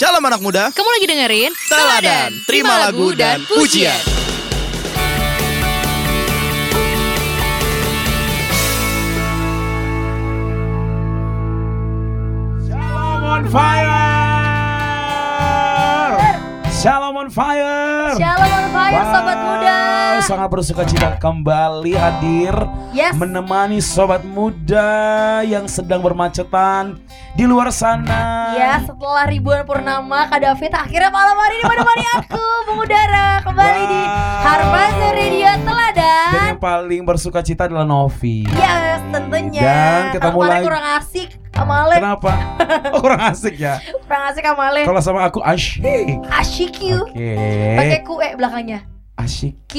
Shalom 0.00 0.24
anak 0.24 0.40
muda. 0.40 0.72
Kamu 0.72 0.88
lagi 0.96 1.06
dengerin 1.12 1.52
Teladan, 1.68 2.32
terima 2.48 2.88
lagu 2.88 3.12
dan 3.12 3.44
pujian. 3.44 4.00
Shalom 12.64 13.20
on 13.28 13.44
fire. 13.52 13.89
Shalom 16.80 17.12
on 17.14 17.28
fire. 17.28 18.16
Shalom 18.16 18.48
on 18.50 18.66
fire 18.70 19.04
sobat 19.06 19.38
muda. 19.38 19.78
Sangat 20.22 20.48
bersuka 20.48 20.82
cita 20.82 21.08
kembali 21.14 21.92
hadir 21.92 22.56
Yes. 22.90 23.12
menemani 23.14 23.78
sobat 23.78 24.24
muda 24.24 24.88
yang 25.42 25.64
sedang 25.66 26.00
bermacetan 26.00 26.96
di 27.32 27.44
luar 27.44 27.68
sana. 27.70 28.52
Ya 28.52 28.80
setelah 28.80 29.24
ribuan 29.26 29.62
purnama 29.62 30.24
Kak 30.26 30.40
David 30.40 30.72
akhirnya 30.72 31.08
malam 31.08 31.36
hari 31.36 31.54
ini 31.54 31.66
menemani 31.66 32.04
aku 32.14 32.44
mengudara 32.66 33.26
kembali 33.42 33.82
di 33.86 34.00
Wow. 34.00 34.40
Harpaza 34.40 35.08
Radio 35.12 35.46
Dan 35.46 35.60
Teladan. 35.62 36.32
yang 36.48 36.58
paling 36.58 37.02
bersuka 37.04 37.40
cita 37.40 37.66
adalah 37.66 37.84
Novi. 37.84 38.48
Yes 38.48 39.00
tentunya. 39.10 39.60
Dan 39.60 40.02
kemarin 40.14 40.32
mulai- 40.34 40.64
kurang 40.64 40.84
asik 40.96 41.28
Amale 41.60 41.96
Kenapa? 41.96 42.32
Oh, 42.94 43.00
kurang 43.00 43.20
asik 43.22 43.56
ya. 43.56 43.78
kurang 44.02 44.22
asik 44.28 44.44
Amale. 44.44 44.82
Kalau 44.82 45.00
sama 45.00 45.22
aku 45.22 45.40
asyik. 45.40 46.22
Asyik 46.28 46.70
Q. 46.72 46.80
Oke. 47.04 47.30
Pakai 47.76 48.00
Q 48.00 48.08
E 48.18 48.28
belakangnya. 48.34 48.80
Asyik. 49.14 49.54
Q 49.66 49.74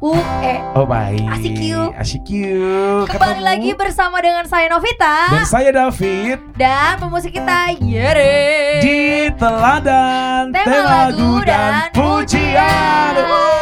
U 0.00 0.12
E. 0.42 0.54
Oh 0.74 0.82
baik. 0.82 1.22
Asyik 1.30 1.54
yuk. 1.56 1.90
Asyik 1.94 2.26
yuk. 2.26 3.06
Kembali 3.06 3.38
Ketemu. 3.38 3.46
lagi 3.46 3.70
bersama 3.72 4.18
dengan 4.18 4.42
saya 4.44 4.66
Novita 4.66 5.30
Dan 5.30 5.46
saya 5.46 5.70
David 5.70 6.38
dan 6.56 6.98
pemusik 6.98 7.30
kita 7.32 7.70
Yere. 7.78 8.82
di 8.82 9.00
teladan 9.32 10.50
Tema 10.50 11.06
lagu 11.06 11.38
dan 11.40 11.46
dan 11.46 11.94
pujian. 11.94 13.14
pujian. 13.14 13.61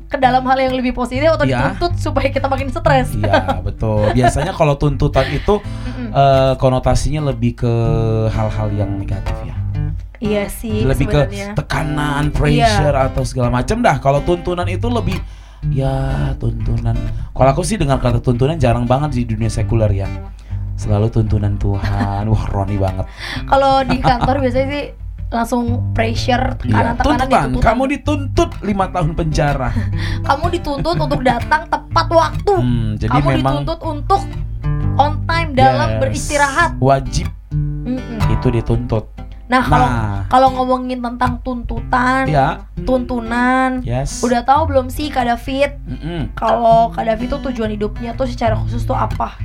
ke 0.08 0.16
dalam 0.16 0.40
hal 0.42 0.56
yang 0.56 0.72
lebih 0.72 0.96
positif 0.96 1.28
atau 1.28 1.44
Iya. 1.44 1.76
dituntut 1.76 2.00
supaya 2.00 2.28
kita 2.28 2.48
makin 2.48 2.72
stres. 2.72 3.12
Iya 3.12 3.60
betul. 3.60 4.08
Biasanya 4.12 4.56
kalau 4.56 4.74
tuntutan 4.74 5.28
itu 5.28 5.60
Mm-mm. 5.60 6.08
eh, 6.10 6.52
konotasinya 6.56 7.28
lebih 7.28 7.58
ke 7.58 7.72
hal-hal 8.30 8.68
yang 8.72 8.90
negatif 8.96 9.36
ya. 9.44 9.54
Iya 10.18 10.50
sih 10.50 10.82
Lebih 10.82 11.06
ke 11.06 11.20
sebenarnya. 11.30 11.54
tekanan, 11.54 12.34
pressure 12.34 12.96
atau 12.96 13.22
segala 13.22 13.54
macam 13.54 13.78
dah. 13.78 14.02
Kalau 14.02 14.18
tuntunan 14.20 14.66
itu 14.66 14.90
lebih 14.90 15.14
ya 15.70 16.34
tuntunan. 16.38 16.96
Kalau 17.30 17.50
aku 17.52 17.62
sih 17.62 17.78
dengar 17.78 18.02
kata 18.02 18.18
tuntunan 18.18 18.58
jarang 18.58 18.82
banget 18.82 19.14
di 19.14 19.22
dunia 19.28 19.46
sekuler 19.46 19.92
ya. 19.94 20.08
Selalu 20.78 21.10
tuntunan 21.10 21.58
Tuhan. 21.58 22.30
Wah, 22.30 22.44
Roni 22.48 22.78
banget. 22.78 23.04
Kalau 23.44 23.82
di 23.82 23.98
kantor 23.98 24.38
biasanya 24.38 24.68
sih 24.70 24.84
langsung 25.28 25.92
pressure 25.92 26.56
Iya, 26.64 26.94
tekanan 26.94 26.94
tekanan 26.96 27.18
tuntutan. 27.28 27.48
Kamu 27.60 27.82
dituntut 27.90 28.50
lima 28.62 28.88
tahun 28.88 29.12
penjara. 29.12 29.68
kamu 30.28 30.44
dituntut 30.54 30.96
untuk 30.96 31.20
datang 31.20 31.66
tepat 31.66 32.06
waktu. 32.08 32.54
Hmm, 32.54 32.96
jadi 32.96 33.12
kamu 33.12 33.28
memang 33.36 33.52
dituntut 33.60 33.80
untuk 33.82 34.22
on 34.96 35.12
time 35.26 35.50
dalam 35.52 35.88
Yes. 35.88 36.00
beristirahat. 36.00 36.70
wajib 36.78 37.28
Mm-mm. 37.52 38.18
itu 38.30 38.48
dituntut. 38.48 39.04
Nah 39.48 39.64
kalau 39.64 39.88
Nah, 39.88 40.16
kalau 40.28 40.48
ngomongin 40.54 41.00
tentang 41.00 41.40
tuntutan, 41.40 42.28
ya, 42.28 42.68
tuntunan, 42.84 43.80
yes. 43.80 44.20
udah 44.20 44.44
tahu 44.44 44.68
belum 44.68 44.86
sih 44.88 45.08
Kak 45.08 45.24
David? 45.24 45.72
Mm-mm. 45.88 46.20
Kalau 46.36 46.92
Kak 46.92 47.04
David 47.04 47.32
tuh 47.32 47.48
tujuan 47.48 47.72
hidupnya 47.72 48.12
tuh 48.12 48.28
secara 48.28 48.52
khusus 48.54 48.84
tuh 48.84 48.92
apa? 48.92 49.40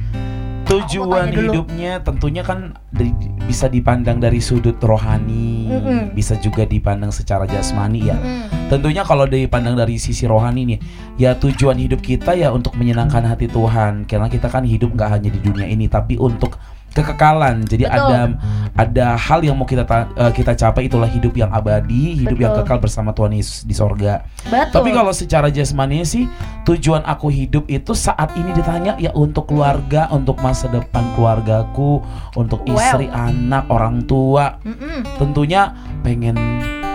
Tujuan 0.74 1.30
hidupnya 1.30 2.02
tentunya 2.02 2.42
kan 2.42 2.74
dari- 2.90 3.14
bisa 3.46 3.70
dipandang 3.70 4.18
dari 4.18 4.42
sudut 4.42 4.80
rohani, 4.82 5.70
Mm-mm. 5.70 6.02
bisa 6.18 6.34
juga 6.42 6.66
dipandang 6.66 7.14
secara 7.14 7.46
jasmani 7.46 8.10
ya. 8.10 8.18
Mm-mm. 8.18 8.72
Tentunya 8.74 9.06
kalau 9.06 9.30
dipandang 9.30 9.78
dari 9.78 10.02
sisi 10.02 10.26
rohani 10.26 10.66
nih, 10.66 10.80
ya 11.22 11.38
tujuan 11.38 11.78
hidup 11.78 12.02
kita 12.02 12.34
ya 12.34 12.50
untuk 12.50 12.74
menyenangkan 12.74 13.22
hati 13.22 13.46
Tuhan. 13.46 14.10
Karena 14.10 14.26
kita 14.32 14.50
kan 14.50 14.66
hidup 14.66 14.98
nggak 14.98 15.10
hanya 15.20 15.30
di 15.30 15.38
dunia 15.38 15.70
ini, 15.70 15.86
tapi 15.86 16.18
untuk 16.18 16.58
kekekalan. 16.94 17.66
Jadi 17.66 17.84
Betul. 17.84 17.98
ada 17.98 18.20
ada 18.74 19.08
hal 19.14 19.42
yang 19.42 19.54
mau 19.54 19.66
kita 19.66 19.86
ta- 19.86 20.10
eh, 20.10 20.32
kita 20.32 20.54
capai 20.54 20.86
itulah 20.86 21.06
hidup 21.06 21.34
yang 21.34 21.50
abadi, 21.50 22.18
hidup 22.18 22.38
yang 22.38 22.54
Betul. 22.54 22.66
kekal 22.66 22.78
bersama 22.80 23.10
Tuhan 23.12 23.34
Yesus 23.34 23.62
di 23.62 23.74
sorga. 23.74 24.26
Betul. 24.46 24.74
Tapi 24.74 24.90
kalau 24.90 25.14
secara 25.14 25.50
jasmani 25.50 26.02
sih 26.04 26.26
tujuan 26.64 27.02
aku 27.04 27.30
hidup 27.30 27.66
itu 27.68 27.94
saat 27.94 28.34
ini 28.34 28.54
ditanya 28.54 28.98
ya 28.98 29.14
untuk 29.14 29.46
keluarga, 29.46 30.10
untuk 30.10 30.38
masa 30.40 30.70
depan 30.70 31.06
keluargaku, 31.14 32.02
untuk 32.34 32.66
Wow. 32.66 32.74
istri, 32.74 33.06
anak, 33.10 33.68
orang 33.68 34.06
tua. 34.06 34.58
Mm-mm. 34.62 35.06
Tentunya 35.18 35.74
pengen 36.02 36.34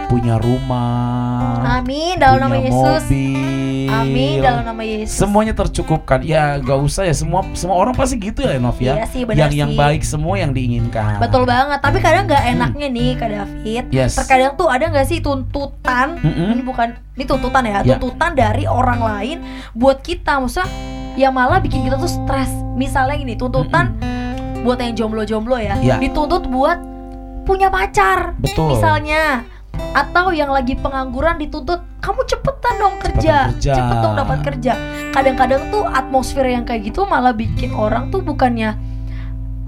punya 0.09 0.41
rumah, 0.41 1.79
Amin 1.79 2.17
dalam 2.17 2.41
nama 2.41 2.57
punya 2.57 2.65
Yesus. 2.73 3.03
mobil. 3.05 3.58
Amin 3.89 4.39
dalam 4.39 4.63
nama 4.63 4.83
Yesus. 4.85 5.17
Semuanya 5.17 5.53
tercukupkan. 5.53 6.21
Ya 6.21 6.57
gak 6.57 6.79
usah 6.79 7.05
ya 7.05 7.13
semua 7.13 7.43
semua 7.53 7.77
orang 7.77 7.93
pasti 7.93 8.17
gitu 8.17 8.45
ya 8.45 8.57
Nov 8.57 8.77
ya. 8.79 9.01
Iya 9.01 9.07
sih, 9.09 9.23
benar 9.25 9.49
yang 9.49 9.53
yang 9.55 9.71
sih. 9.73 9.79
baik 9.79 10.03
semua 10.03 10.35
yang 10.37 10.53
diinginkan. 10.53 11.19
Betul 11.19 11.45
banget. 11.45 11.79
Tapi 11.81 11.99
kadang 11.99 12.25
nggak 12.27 12.45
enaknya 12.49 12.89
nih 12.89 13.11
Kak 13.17 13.29
David. 13.29 13.85
Yes. 13.91 14.13
Terkadang 14.15 14.53
tuh 14.55 14.69
ada 14.69 14.85
nggak 14.87 15.07
sih 15.07 15.19
tuntutan? 15.19 16.21
Mm-mm. 16.21 16.53
Ini 16.53 16.63
bukan 16.63 16.89
ini 17.17 17.25
tuntutan 17.25 17.63
ya, 17.65 17.81
Ya. 17.83 17.97
tuntutan 17.97 18.31
dari 18.33 18.65
orang 18.65 19.01
lain 19.01 19.37
buat 19.73 20.01
kita. 20.01 20.39
Maksudnya 20.39 20.69
yang 21.17 21.35
malah 21.35 21.59
bikin 21.59 21.83
kita 21.83 21.97
tuh 21.97 22.07
stres. 22.07 22.47
Misalnya 22.79 23.19
gini, 23.19 23.35
tuntutan 23.35 23.99
buat 24.63 24.79
yang 24.79 24.95
jomblo-jomblo 24.95 25.59
ya, 25.59 25.75
Ya. 25.79 25.99
dituntut 25.99 26.47
buat 26.47 26.79
punya 27.43 27.67
pacar. 27.69 28.37
Betul. 28.39 28.77
Misalnya 28.77 29.43
atau 29.97 30.31
yang 30.31 30.53
lagi 30.53 30.77
pengangguran 30.79 31.41
dituntut 31.41 31.81
kamu 31.99 32.21
cepetan 32.29 32.75
dong 32.79 32.97
kerja, 33.03 33.51
Cepetan 33.51 33.55
kerja. 33.59 33.75
cepet 33.75 33.97
dong 33.99 34.15
dapat 34.15 34.39
kerja. 34.47 34.73
Kadang-kadang 35.11 35.63
tuh 35.75 35.83
atmosfer 35.89 36.47
yang 36.47 36.63
kayak 36.63 36.87
gitu 36.93 37.03
malah 37.05 37.35
bikin 37.35 37.75
orang 37.75 38.13
tuh 38.15 38.23
bukannya 38.23 38.77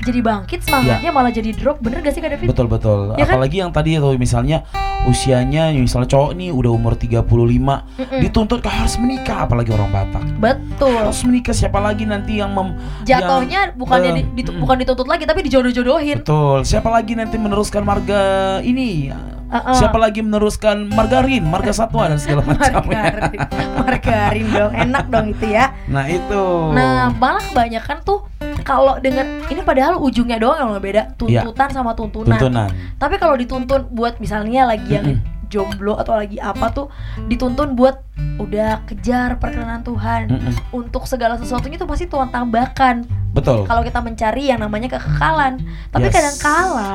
jadi 0.00 0.20
bangkit 0.20 0.60
semangatnya 0.62 1.10
malah 1.10 1.28
jadi 1.28 1.52
drop 1.52 1.78
bener 1.78 2.00
gak 2.00 2.12
sih 2.12 2.20
Kak 2.20 2.32
David? 2.32 2.46
Betul 2.46 2.66
betul. 2.66 3.12
Ya 3.14 3.22
kan? 3.22 3.36
Apalagi 3.36 3.56
yang 3.58 3.70
tadi 3.70 3.94
tuh 3.94 4.16
misalnya 4.16 4.64
usianya 5.04 5.72
misalnya 5.72 6.08
cowok 6.08 6.32
nih 6.34 6.50
udah 6.50 6.70
umur 6.70 6.92
35 6.92 7.24
Mm-mm. 7.24 8.20
dituntut 8.20 8.58
"Kau 8.58 8.70
harus 8.70 8.96
menikah 8.96 9.44
apalagi 9.44 9.70
orang 9.70 9.88
Batak. 9.88 10.24
Betul. 10.36 10.92
Harus 10.94 11.20
menikah 11.22 11.52
siapa 11.52 11.78
lagi 11.78 12.04
nanti 12.04 12.36
yang 12.36 12.50
mem 12.50 12.76
Jatuhnya 13.02 13.72
bukannya 13.72 14.10
eh, 14.10 14.16
di- 14.18 14.28
ditu- 14.38 14.56
bukan 14.56 14.76
dituntut 14.78 15.04
lagi 15.04 15.24
tapi 15.24 15.40
dijodoh-jodohin. 15.42 16.20
Betul. 16.20 16.62
Siapa 16.62 16.88
lagi 16.88 17.12
nanti 17.12 17.36
meneruskan 17.36 17.82
marga 17.82 18.22
ini? 18.60 19.12
Uh-uh. 19.50 19.74
Siapa 19.74 19.98
lagi 19.98 20.22
meneruskan 20.22 20.86
margarin, 20.88 21.42
marga 21.42 21.74
satwa 21.74 22.06
dan 22.06 22.22
segala 22.22 22.46
macam. 22.48 22.86
Margarin, 22.86 23.40
margarin 23.76 24.46
dong, 24.48 24.72
enak 24.72 25.04
dong 25.10 25.26
itu 25.28 25.46
ya. 25.50 25.74
Nah 25.90 26.06
itu. 26.06 26.42
Nah, 26.70 27.10
malah 27.10 27.42
kebanyakan 27.42 27.98
tuh 28.00 28.22
kalau 28.62 28.98
dengan 28.98 29.44
ini 29.48 29.60
padahal 29.60 29.98
ujungnya 29.98 30.38
doang 30.38 30.58
yang 30.58 30.72
beda, 30.76 31.16
tuntutan 31.16 31.68
sama 31.70 31.92
tuntunan. 31.94 32.36
Iya. 32.36 32.40
tuntunan. 32.40 32.68
Tapi 32.96 33.14
kalau 33.16 33.34
dituntun 33.36 33.90
buat 33.90 34.18
misalnya 34.18 34.68
lagi 34.68 34.90
yang 34.90 35.18
jomblo 35.50 35.98
atau 35.98 36.14
lagi 36.14 36.38
apa 36.38 36.70
tuh 36.70 36.86
dituntun 37.26 37.74
buat 37.74 38.06
udah 38.38 38.86
kejar 38.86 39.36
perkenanan 39.42 39.82
Tuhan. 39.82 40.30
Mm-mm. 40.30 40.52
Untuk 40.70 41.10
segala 41.10 41.34
sesuatunya 41.36 41.74
tuh 41.74 41.90
pasti 41.90 42.06
Tuhan 42.06 42.30
tambahkan. 42.30 43.02
Betul. 43.34 43.66
Kalau 43.66 43.82
kita 43.82 43.98
mencari 43.98 44.50
yang 44.50 44.62
namanya 44.62 44.94
kekekalan. 44.94 45.58
Tapi 45.90 46.06
Yes. 46.06 46.14
kadang 46.14 46.36
kala 46.38 46.94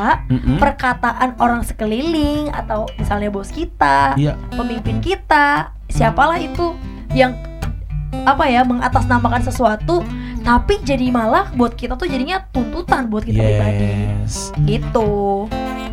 perkataan 0.60 1.30
orang 1.40 1.64
sekeliling 1.64 2.52
atau 2.52 2.88
misalnya 2.96 3.28
bos 3.32 3.52
kita, 3.52 4.16
Iya. 4.16 4.40
pemimpin 4.56 5.04
kita, 5.04 5.76
siapalah 5.92 6.40
itu 6.40 6.76
yang 7.12 7.36
apa 8.13 8.46
ya 8.46 8.62
mengatasnamakan 8.62 9.42
sesuatu 9.42 10.06
tapi 10.42 10.78
jadi 10.81 11.10
malah 11.10 11.50
buat 11.52 11.74
kita 11.74 11.98
tuh 11.98 12.06
jadinya 12.06 12.46
tuntutan 12.50 13.10
buat 13.10 13.25
kita 13.25 13.42
pribadi 13.42 13.86
Yes. 14.22 14.54
gitu. 14.62 15.46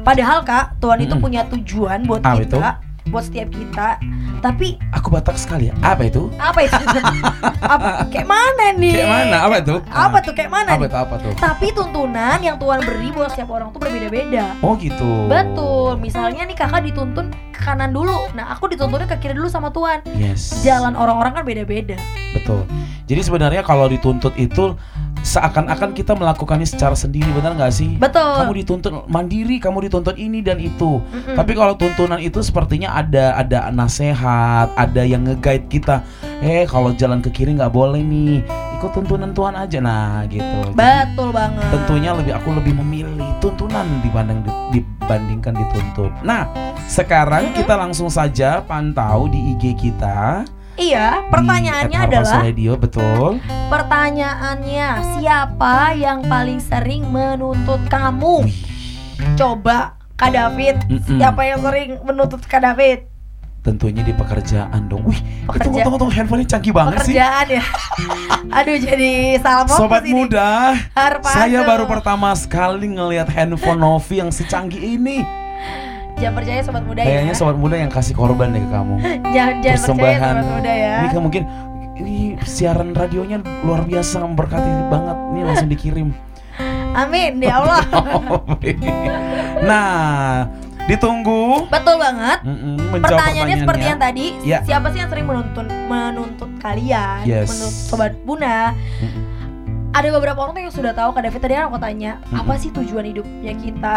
Padahal 0.03 0.43
kak 0.43 0.77
Tuhan 0.77 0.99
itu 1.01 1.15
Mm-mm. 1.15 1.25
punya 1.25 1.43
tujuan 1.47 2.05
buat 2.05 2.21
Apa 2.21 2.37
kita, 2.37 2.69
buat 3.13 3.29
setiap 3.29 3.53
kita. 3.53 4.01
Tapi 4.43 4.81
Aku 4.97 5.13
Batak 5.13 5.39
sekali 5.39 5.71
ya. 5.71 5.75
Apa 5.85 6.09
itu? 6.09 6.33
apa 6.41 6.65
itu? 6.65 6.75
apa, 7.63 8.09
kayak 8.11 8.27
mana 8.27 8.75
nih? 8.75 8.93
Kayak 8.99 9.11
mana? 9.13 9.37
Apa 9.47 9.57
itu? 9.63 9.75
Apa 9.87 10.17
tuh 10.25 10.33
kayak 10.35 10.51
mana? 10.51 10.71
Apa 10.75 10.85
itu? 10.89 10.97
Apa 10.99 11.15
tuh? 11.21 11.33
Tapi 11.37 11.67
tuntunan 11.77 12.39
yang 12.43 12.57
Tuhan 12.59 12.81
beri 12.83 13.15
buat 13.15 13.31
setiap 13.31 13.55
orang 13.55 13.71
tuh 13.71 13.79
berbeda-beda. 13.79 14.57
Oh 14.65 14.75
gitu. 14.81 15.29
Betul. 15.31 16.01
Misalnya 16.01 16.43
nih 16.49 16.57
kakak 16.57 16.83
dituntun 16.91 17.31
ke 17.55 17.61
kanan 17.61 17.95
dulu. 17.95 18.33
Nah 18.35 18.51
aku 18.51 18.73
dituntunnya 18.73 19.07
ke 19.07 19.21
kiri 19.23 19.37
dulu 19.37 19.47
sama 19.47 19.71
Tuhan. 19.71 20.03
Yes. 20.19 20.65
Jalan 20.67 20.99
orang-orang 20.99 21.39
kan 21.39 21.45
beda-beda. 21.47 22.01
Betul. 22.35 22.67
Jadi 23.07 23.21
sebenarnya 23.23 23.63
kalau 23.63 23.87
dituntut 23.87 24.35
itu 24.41 24.75
seakan-akan 25.23 25.95
kita 25.95 26.13
melakukannya 26.19 26.67
secara 26.67 26.99
sendiri, 26.99 27.31
benar 27.33 27.55
nggak 27.55 27.73
sih? 27.73 27.95
Betul. 27.97 28.43
Kamu 28.43 28.53
dituntut 28.59 28.93
mandiri, 29.07 29.57
kamu 29.63 29.89
dituntut 29.89 30.19
ini 30.19 30.43
dan 30.43 30.59
itu. 30.59 30.99
Mm-mm. 30.99 31.39
Tapi 31.39 31.53
kalau 31.55 31.75
tuntunan 31.79 32.19
itu 32.19 32.43
sepertinya 32.43 32.99
ada 32.99 33.39
ada 33.39 33.71
nasehat, 33.71 34.75
ada 34.75 35.03
yang 35.07 35.25
nge-guide 35.25 35.67
kita. 35.71 36.03
Eh, 36.43 36.67
kalau 36.67 36.91
jalan 36.99 37.23
ke 37.23 37.31
kiri 37.31 37.55
nggak 37.55 37.71
boleh 37.71 38.03
nih. 38.03 38.43
Ikut 38.83 38.91
tuntunan 38.99 39.31
Tuhan 39.31 39.55
aja. 39.55 39.79
Nah, 39.79 40.27
gitu. 40.27 40.43
Jadi, 40.43 40.75
Betul 40.75 41.31
banget. 41.31 41.71
tentunya 41.71 42.11
lebih 42.19 42.35
aku 42.35 42.49
lebih 42.59 42.75
memilih 42.83 43.31
tuntunan 43.39 43.87
dibanding 44.03 44.43
dibandingkan 44.75 45.55
dituntut. 45.55 46.11
Nah, 46.27 46.51
sekarang 46.91 47.55
kita 47.55 47.79
langsung 47.79 48.11
saja 48.11 48.59
pantau 48.67 49.31
di 49.31 49.55
IG 49.55 49.79
kita. 49.79 50.43
Iya, 50.75 51.21
di 51.21 51.29
pertanyaannya 51.29 51.95
at 51.95 52.03
Harpas 52.03 52.27
adalah 52.27 52.41
Radio, 52.43 52.73
betul. 52.75 53.39
pertanyaannya 53.69 54.89
siapa 55.15 55.75
yang 55.93 56.25
paling 56.25 56.59
sering 56.59 57.05
menuntut 57.07 57.85
kamu? 57.87 58.49
Coba 59.35 60.01
Kak 60.15 60.31
David, 60.31 60.77
Mm-mm. 60.87 61.19
siapa 61.19 61.43
yang 61.45 61.61
sering 61.61 62.01
menuntut 62.03 62.41
Kak 62.43 62.63
David? 62.63 63.09
tentunya 63.63 64.03
di 64.03 64.11
pekerjaan 64.11 64.91
dong. 64.91 65.07
Wih, 65.07 65.15
itu 65.15 65.47
Pekerja- 65.47 65.87
tunggu 65.87 65.95
tunggu 65.97 66.11
handphonenya 66.11 66.51
canggih 66.51 66.75
banget 66.75 66.99
sih. 66.99 67.15
Pekerjaan 67.15 67.47
ya. 67.47 67.65
Aduh 68.59 68.75
jadi 68.75 69.13
fokus 69.39 69.79
Sobat 69.79 70.03
ini. 70.03 70.19
muda, 70.19 70.75
Harpazo. 70.91 71.31
saya 71.31 71.63
baru 71.63 71.87
pertama 71.87 72.35
sekali 72.35 72.91
ngelihat 72.91 73.31
handphone 73.31 73.79
Novi 73.79 74.19
yang 74.19 74.35
secanggih 74.35 74.83
ini. 74.99 75.23
Jangan 76.17 76.35
percaya 76.35 76.61
sobat 76.63 76.85
muda 76.85 77.01
Kayaknya 77.03 77.33
ya. 77.33 77.39
sobat 77.39 77.57
muda 77.57 77.77
yang 77.77 77.91
kasih 77.91 78.15
korban 78.15 78.49
deh 78.51 78.63
ke 78.63 78.71
kamu. 78.71 78.95
Jangan 79.35 79.55
jangan 79.61 79.81
percaya 79.83 80.19
sobat 80.19 80.47
muda 80.47 80.73
ya. 80.73 80.95
Ini 80.97 81.09
kan 81.11 81.23
mungkin 81.23 81.43
ini 81.93 82.17
siaran 82.43 82.89
radionya 82.93 83.39
luar 83.63 83.83
biasa 83.83 84.23
memberkati 84.23 84.71
banget. 84.89 85.17
Ini 85.31 85.41
langsung 85.43 85.69
dikirim. 85.69 86.09
Amin 86.93 87.41
ya 87.41 87.57
Allah. 87.59 87.81
nah, 89.69 90.47
ditunggu. 90.85 91.67
Betul 91.69 91.97
banget. 91.97 92.39
Mm-mm, 92.45 92.77
Pertanyaannya 93.01 93.57
seperti 93.59 93.85
yang 93.87 94.01
tadi, 94.01 94.27
Ya. 94.43 94.59
siapa 94.61 94.93
sih 94.93 95.01
yang 95.01 95.09
sering 95.09 95.25
menuntun 95.25 95.67
menuntut 95.89 96.51
kalian, 96.59 97.25
Yes. 97.25 97.49
menuntut 97.49 97.75
sobat 97.89 98.13
Buna? 98.23 98.77
Mm-mm. 99.01 99.23
Ada 99.93 100.09
beberapa 100.09 100.41
orang 100.41 100.53
tuh 100.53 100.63
yang 100.65 100.73
sudah 100.73 100.93
tahu 100.93 101.13
Kak 101.13 101.21
David 101.23 101.41
tadi 101.41 101.55
kan 101.55 101.65
aku 101.69 101.79
tanya, 101.79 102.13
Mm-mm. 102.23 102.41
apa 102.41 102.53
sih 102.57 102.69
tujuan 102.71 103.05
hidupnya 103.07 103.53
kita? 103.57 103.97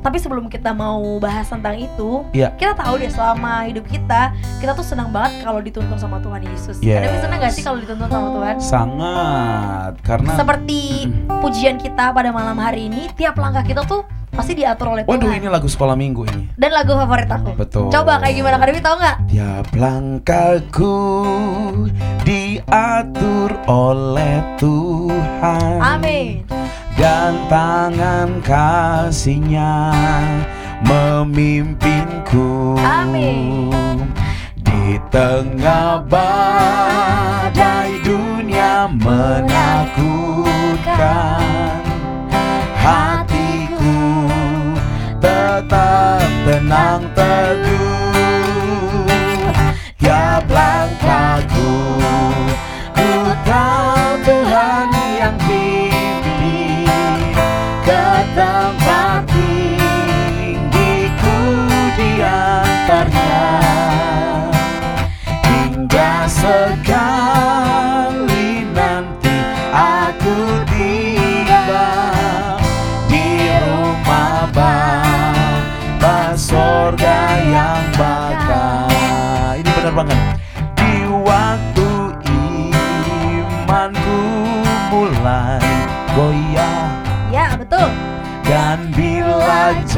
Tapi 0.00 0.16
sebelum 0.16 0.48
kita 0.48 0.72
mau 0.72 0.98
bahas 1.16 1.44
tentang 1.46 1.76
itu, 1.76 2.24
Ya. 2.30 2.50
kita 2.52 2.72
tahu 2.74 2.96
deh 2.96 3.08
selama 3.08 3.64
hidup 3.64 3.84
kita, 3.84 4.32
kita 4.56 4.72
tuh 4.72 4.82
senang 4.82 5.10
banget 5.10 5.42
kalau 5.42 5.60
dituntun 5.60 5.96
sama 5.96 6.16
Tuhan 6.18 6.40
Yesus. 6.42 6.80
Yes. 6.80 7.04
David 7.04 7.20
senang 7.20 7.38
gak 7.38 7.52
sih 7.52 7.62
kalau 7.62 7.78
dituntun 7.78 8.08
sama 8.08 8.28
Tuhan? 8.32 8.54
Sangat 8.58 9.92
karena 10.00 10.32
Seperti 10.34 10.80
pujian 11.44 11.76
kita 11.76 12.10
pada 12.10 12.30
malam 12.30 12.56
hari 12.56 12.88
ini, 12.88 13.12
tiap 13.12 13.36
langkah 13.36 13.60
kita 13.60 13.84
tuh 13.84 14.02
pasti 14.30 14.54
diatur 14.54 14.94
oleh 14.94 15.02
Waduh, 15.04 15.26
Tuhan. 15.26 15.36
ini 15.36 15.48
lagu 15.48 15.66
sekolah 15.66 15.92
minggu 15.94 16.22
ini. 16.26 16.48
Dan 16.54 16.70
lagu 16.70 16.94
favorit 16.94 17.28
aku. 17.28 17.52
Betul. 17.54 17.90
Coba 17.90 18.18
kayak 18.18 18.34
gimana 18.34 18.56
Kak 18.56 18.66
David 18.66 18.82
tahu 18.82 18.96
nggak? 18.96 19.16
Tiap 19.28 19.66
langkahku 19.74 20.96
diatur 22.22 23.50
oleh 23.66 24.38
Tuhan 24.56 25.76
Amin. 25.82 26.46
Dan 27.00 27.48
tangan 27.48 28.44
kasihnya 28.44 29.88
memimpinku 30.84 32.76
Amin. 32.76 34.04
Di 34.60 35.00
tengah 35.08 36.04
badai 36.04 37.96
dunia 38.04 38.84
menakutkan 39.00 39.80
Hatiku 42.76 44.28
tetap 45.24 46.28
tenang 46.44 47.08
teduh 47.16 49.08
Tiap 49.96 50.44
langkahku 50.52 51.72
Ku 52.92 53.32
tahu 53.48 54.20
Tuhan 54.20 54.89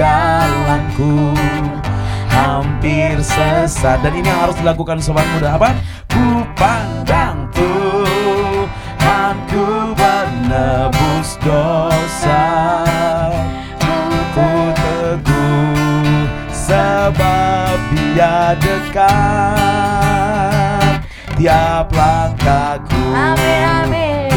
jalanku. 0.02 1.30
Hampir 2.32 3.22
sesat. 3.22 4.02
Dan 4.02 4.18
ini 4.18 4.26
yang 4.26 4.40
harus 4.42 4.58
dilakukan 4.58 4.98
sobat 4.98 5.22
muda. 5.36 5.54
Apa? 5.54 5.78
Ku 6.10 6.42
pandang 6.58 7.46
Tuhan 7.54 9.36
ku 9.46 9.94
menebus 9.94 11.38
dosa. 11.44 12.44
Ku 14.32 14.48
teguh 14.74 16.26
sebab 16.50 17.78
dia 17.92 18.58
dekat. 18.58 19.12
Tiap 21.38 21.90
langkahku. 21.94 23.02
Amin 23.12 23.62
amin. 23.66 24.30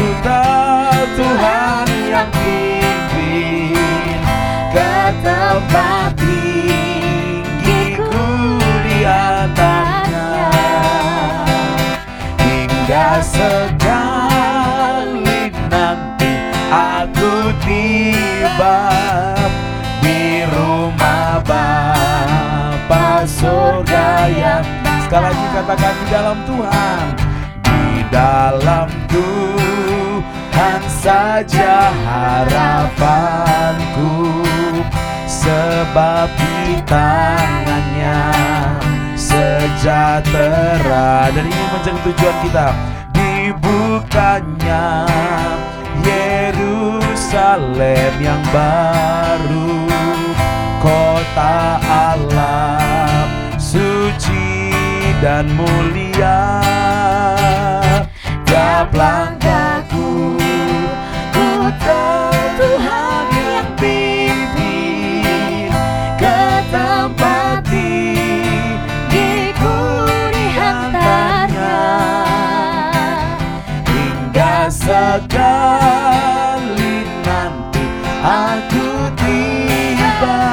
Tuhan 1.16 1.86
yang 2.12 2.28
sekali 13.36 15.28
nanti 15.68 16.32
aku 16.72 17.36
sebab 18.56 19.52
di 20.00 20.48
rumah 20.48 21.44
Bapa 21.44 23.28
surga 23.28 24.32
yang 24.32 24.64
sekali 25.04 25.28
lagi 25.28 25.44
katakan 25.52 25.92
di 25.92 26.08
dalam 26.08 26.40
Tuhan. 26.48 27.04
Di 27.60 28.00
dalam 28.08 28.88
Tuhan 29.12 30.80
saja 30.88 31.92
harapanku 32.08 34.08
sebab 35.28 36.32
di 36.40 36.80
tangannya 36.88 38.32
sejahtera. 39.20 41.28
Dan 41.36 41.44
ini 41.44 41.64
menjadi 41.76 42.00
tujuan 42.00 42.36
kita 42.48 42.72
dibukanya 44.06 45.06
Yerusalem 46.06 47.42
yang 48.22 48.42
baru 48.54 49.82
kota 50.78 51.82
Allah 51.82 53.26
suci 53.58 54.70
dan 55.18 55.50
mulia. 55.58 56.62
Tiap 58.46 58.94
langkahku 58.94 59.65
sekali 74.86 75.82
nanti 77.26 77.82
aku 78.22 79.10
tiba 79.18 80.46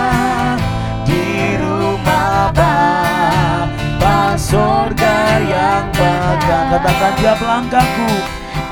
di 1.06 1.54
rumah 1.62 2.50
Bapa 2.50 4.34
surga 4.34 5.38
yang 5.38 5.86
bakal 5.94 6.66
katakan 6.74 7.14
tiap 7.22 7.38
langkahku 7.46 8.10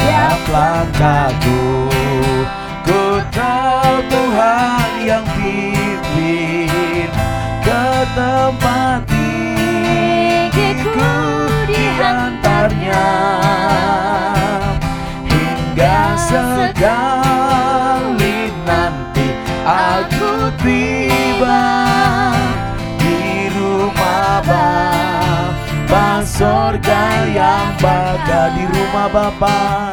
tiap 0.01 0.41
langkahku 0.49 1.61
ku 2.81 3.21
tahu 3.29 4.01
Tuhan 4.09 4.89
yang 5.05 5.25
pimpin 5.37 7.05
ke 7.61 7.85
tempat 8.17 9.05
tinggiku 9.05 11.13
dihantarnya 11.69 13.05
sekali 16.31 16.95
nanti 18.63 19.27
aku 19.67 20.47
tiba 20.63 21.63
di 22.95 23.51
rumah 23.51 24.39
Bapa 24.39 26.23
surga 26.23 27.27
yang 27.35 27.75
bakal 27.83 28.47
di 28.55 28.63
rumah 28.63 29.11
Bapa 29.11 29.91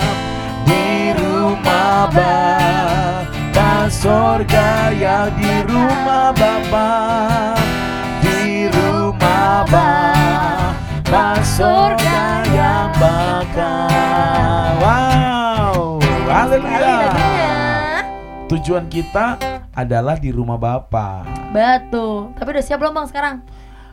di 0.62 1.10
rumah 1.18 2.06
Bapa 2.06 3.90
surga 3.90 4.94
yang 4.94 5.34
di 5.34 5.66
rumah 5.66 6.30
Bapa 6.38 6.90
di 8.22 8.70
rumah 8.70 9.66
Bapa 9.66 11.42
surga 11.42 12.46
yang 12.54 12.94
bakal 12.94 14.70
wow 14.78 15.97
haleluya 16.28 16.96
tujuan 18.48 18.86
kita 18.88 19.36
adalah 19.72 20.16
di 20.16 20.32
rumah 20.32 20.56
Bapa 20.60 21.38
Betul. 21.48 22.36
Tapi 22.36 22.48
udah 22.52 22.64
siap 22.64 22.78
belum 22.80 22.92
bang 22.92 23.08
sekarang? 23.08 23.36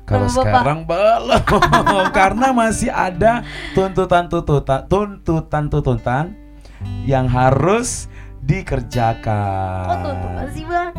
Kalau 0.06 0.28
Bapak. 0.30 0.36
sekarang 0.38 0.80
belum, 0.86 2.06
karena 2.20 2.48
masih 2.54 2.92
ada 2.94 3.42
tuntutan-tuntutan, 3.74 4.86
tuntutan-tuntutan 4.86 6.36
yang 7.10 7.26
harus 7.26 8.06
dikerjakan. 8.46 9.88
Oh 9.90 9.98
tuh 10.06 10.14
masih 10.38 10.64
bang. 10.70 10.92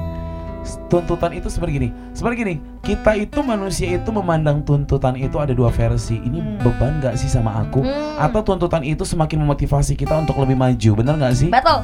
Tuntutan 0.87 1.31
itu 1.33 1.47
seperti 1.47 1.73
gini, 1.77 1.89
seperti 2.13 2.35
gini. 2.43 2.55
Kita 2.83 3.15
itu 3.15 3.41
manusia 3.43 3.87
itu 3.91 4.11
memandang 4.11 4.63
tuntutan 4.63 5.15
itu 5.15 5.39
ada 5.39 5.55
dua 5.55 5.71
versi. 5.71 6.19
Ini 6.19 6.39
Hmm. 6.39 6.59
beban 6.63 6.99
gak 7.01 7.15
sih 7.17 7.27
sama 7.27 7.63
aku? 7.63 7.83
Hmm. 7.83 8.19
Atau 8.23 8.43
tuntutan 8.43 8.83
itu 8.83 9.03
semakin 9.03 9.43
memotivasi 9.43 9.95
kita 9.95 10.15
untuk 10.15 10.39
lebih 10.39 10.55
maju, 10.55 10.91
bener 10.99 11.15
gak 11.17 11.35
sih? 11.35 11.49
Betul. 11.51 11.83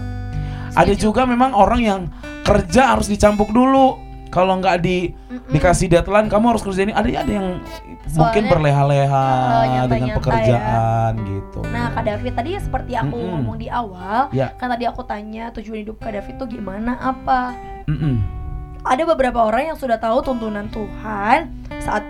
Ada 0.73 0.95
juga 0.97 1.29
memang 1.29 1.53
orang 1.53 1.81
yang 1.85 2.01
kerja 2.43 2.97
harus 2.97 3.07
dicampuk 3.07 3.53
dulu. 3.53 4.01
Kalau 4.33 4.57
nggak 4.57 4.81
di 4.81 5.12
Mm-mm. 5.12 5.53
dikasih 5.53 5.93
deadline 5.93 6.33
kamu 6.33 6.57
harus 6.57 6.65
kerjain 6.65 6.89
ini 6.89 6.97
ada 6.97 7.05
ada 7.21 7.29
yang 7.37 7.61
mungkin 8.17 8.49
Soalnya, 8.49 8.49
berleha-leha 8.49 9.25
eh, 9.29 9.45
dengan 9.45 9.69
nyantai-nyantai 9.69 10.17
pekerjaan 10.17 11.12
gitu. 11.21 11.61
Nah 11.69 11.87
Kak 11.93 12.05
David 12.09 12.33
tadi 12.33 12.51
seperti 12.57 12.93
aku 12.97 13.12
Mm-mm. 13.12 13.29
ngomong 13.29 13.57
di 13.61 13.69
awal 13.69 14.33
Ya. 14.33 14.57
Kan 14.57 14.73
tadi 14.73 14.89
aku 14.89 15.05
tanya 15.05 15.53
tujuan 15.53 15.85
hidup 15.85 16.01
Kak 16.01 16.17
David 16.17 16.41
tuh 16.41 16.49
gimana 16.49 16.97
apa 16.97 17.53
Mm-mm. 17.85 18.25
Ada 18.83 19.07
beberapa 19.07 19.47
orang 19.47 19.73
yang 19.73 19.79
sudah 19.79 19.95
tahu 19.99 20.27
tuntunan 20.27 20.67
Tuhan 20.71 21.51
Saat 21.79 22.03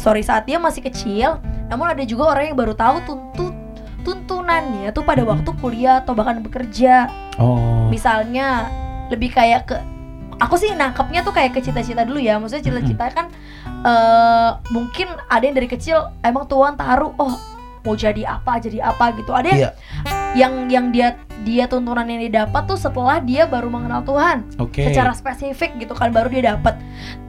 Sorry 0.00 0.24
saat 0.24 0.48
dia 0.48 0.56
masih 0.56 0.80
kecil. 0.80 1.36
Namun 1.68 1.92
ada 1.92 2.00
juga 2.08 2.32
orang 2.32 2.50
yang 2.50 2.56
baru 2.56 2.72
tahu 2.72 3.04
tuntut 3.04 3.52
tuntunannya 4.00 4.88
tuh 4.96 5.04
pada 5.04 5.20
waktu 5.28 5.52
kuliah 5.60 6.00
atau 6.00 6.16
bahkan 6.16 6.40
bekerja. 6.40 7.12
Oh. 7.36 7.92
Misalnya 7.92 8.72
lebih 9.12 9.28
kayak 9.36 9.68
ke 9.68 9.76
Aku 10.40 10.56
sih 10.56 10.72
nangkepnya 10.72 11.20
tuh 11.20 11.36
kayak 11.36 11.52
ke 11.52 11.60
cita-cita 11.60 12.08
dulu 12.08 12.16
ya. 12.16 12.40
Maksudnya 12.40 12.64
cita-cita 12.64 13.12
kan 13.12 13.28
eh 13.84 14.50
Mungkin 14.72 15.12
ada 15.28 15.44
yang 15.44 15.52
dari 15.52 15.68
kecil 15.68 16.00
Emang 16.24 16.48
Tuhan 16.48 16.80
taruh 16.80 17.12
Oh 17.20 17.36
mau 17.82 17.96
jadi 17.96 18.22
apa 18.26 18.60
jadi 18.60 18.78
apa 18.84 19.04
gitu 19.16 19.32
Ada 19.32 19.48
yang 19.48 19.60
Iya. 19.60 19.70
yang 20.36 20.52
yang 20.70 20.86
dia 20.94 21.08
dia 21.42 21.64
tuntunan 21.66 22.04
yang 22.04 22.20
dia 22.20 22.44
dapat 22.44 22.68
tuh 22.68 22.76
setelah 22.76 23.18
dia 23.18 23.48
baru 23.48 23.72
mengenal 23.72 24.04
Tuhan 24.04 24.44
Oke. 24.60 24.84
secara 24.86 25.16
spesifik 25.16 25.80
gitu 25.80 25.96
kan 25.96 26.12
baru 26.12 26.28
dia 26.28 26.54
dapat. 26.54 26.76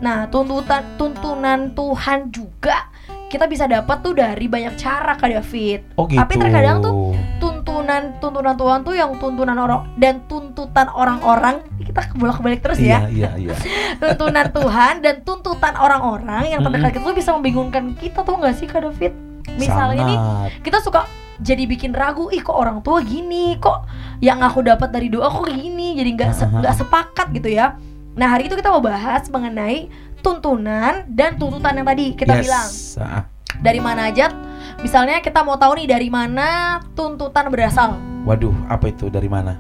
Nah 0.04 0.28
tuntutan 0.28 0.84
tuntunan 1.00 1.72
Tuhan 1.72 2.30
juga 2.30 2.92
kita 3.32 3.48
bisa 3.48 3.64
dapat 3.64 4.04
tuh 4.04 4.12
dari 4.12 4.52
banyak 4.52 4.76
cara 4.76 5.16
kak 5.16 5.32
David. 5.32 5.96
Oh 5.96 6.04
gitu. 6.04 6.20
Tapi 6.20 6.34
terkadang 6.36 6.84
tuh 6.84 7.16
Tuntunan 7.40 8.20
tuntunan 8.20 8.54
Tuhan 8.60 8.80
tuh 8.84 8.94
yang 8.94 9.16
tuntunan 9.18 9.56
orang 9.56 9.88
dan 9.96 10.22
tuntutan 10.28 10.92
orang-orang 10.92 11.64
kita 11.80 12.12
bolak 12.20 12.44
balik 12.44 12.60
terus 12.62 12.78
iya, 12.78 13.08
ya. 13.08 13.32
iya, 13.34 13.50
iya. 13.50 13.56
Tuntunan 14.02 14.52
Tuhan 14.52 15.00
dan 15.00 15.24
tuntutan 15.24 15.74
orang-orang 15.80 16.52
yang 16.52 16.60
terdekat 16.62 17.00
kita 17.00 17.06
tuh 17.08 17.16
bisa 17.18 17.32
membingungkan 17.34 17.96
kita 17.96 18.22
tuh 18.22 18.38
nggak 18.38 18.54
sih 18.60 18.68
kak 18.68 18.84
David? 18.86 19.31
Misalnya 19.62 20.02
nih 20.04 20.20
kita 20.60 20.78
suka 20.78 21.06
jadi 21.38 21.64
bikin 21.64 21.92
ragu 21.92 22.30
ih 22.30 22.40
kok 22.40 22.54
orang 22.54 22.80
tua 22.80 23.02
gini? 23.02 23.56
Kok 23.56 23.78
yang 24.20 24.40
aku 24.40 24.62
dapat 24.62 24.90
dari 24.90 25.08
doa 25.08 25.28
kok 25.28 25.46
gini? 25.48 25.94
Jadi 25.94 26.10
nggak 26.12 26.32
se- 26.32 26.50
nggak 26.60 26.76
sepakat 26.76 27.28
gitu 27.32 27.50
ya. 27.50 27.78
Nah 28.12 28.28
hari 28.28 28.46
itu 28.46 28.54
kita 28.54 28.70
mau 28.70 28.80
bahas 28.80 29.26
mengenai 29.26 29.88
tuntunan 30.22 31.06
dan 31.08 31.36
tuntutan 31.36 31.74
yang 31.74 31.88
tadi 31.88 32.14
kita 32.14 32.34
Yes. 32.36 32.44
bilang. 32.44 32.70
Ah, 33.02 33.24
dari 33.58 33.80
mana 33.80 34.08
aja? 34.08 34.30
Misalnya 34.80 35.18
kita 35.20 35.42
mau 35.42 35.56
tahu 35.56 35.78
nih 35.78 35.88
dari 35.90 36.08
mana 36.08 36.78
tuntutan 36.92 37.48
berasal. 37.48 37.98
Waduh, 38.22 38.54
apa 38.68 38.88
itu? 38.88 39.08
Dari 39.08 39.28
mana? 39.28 39.58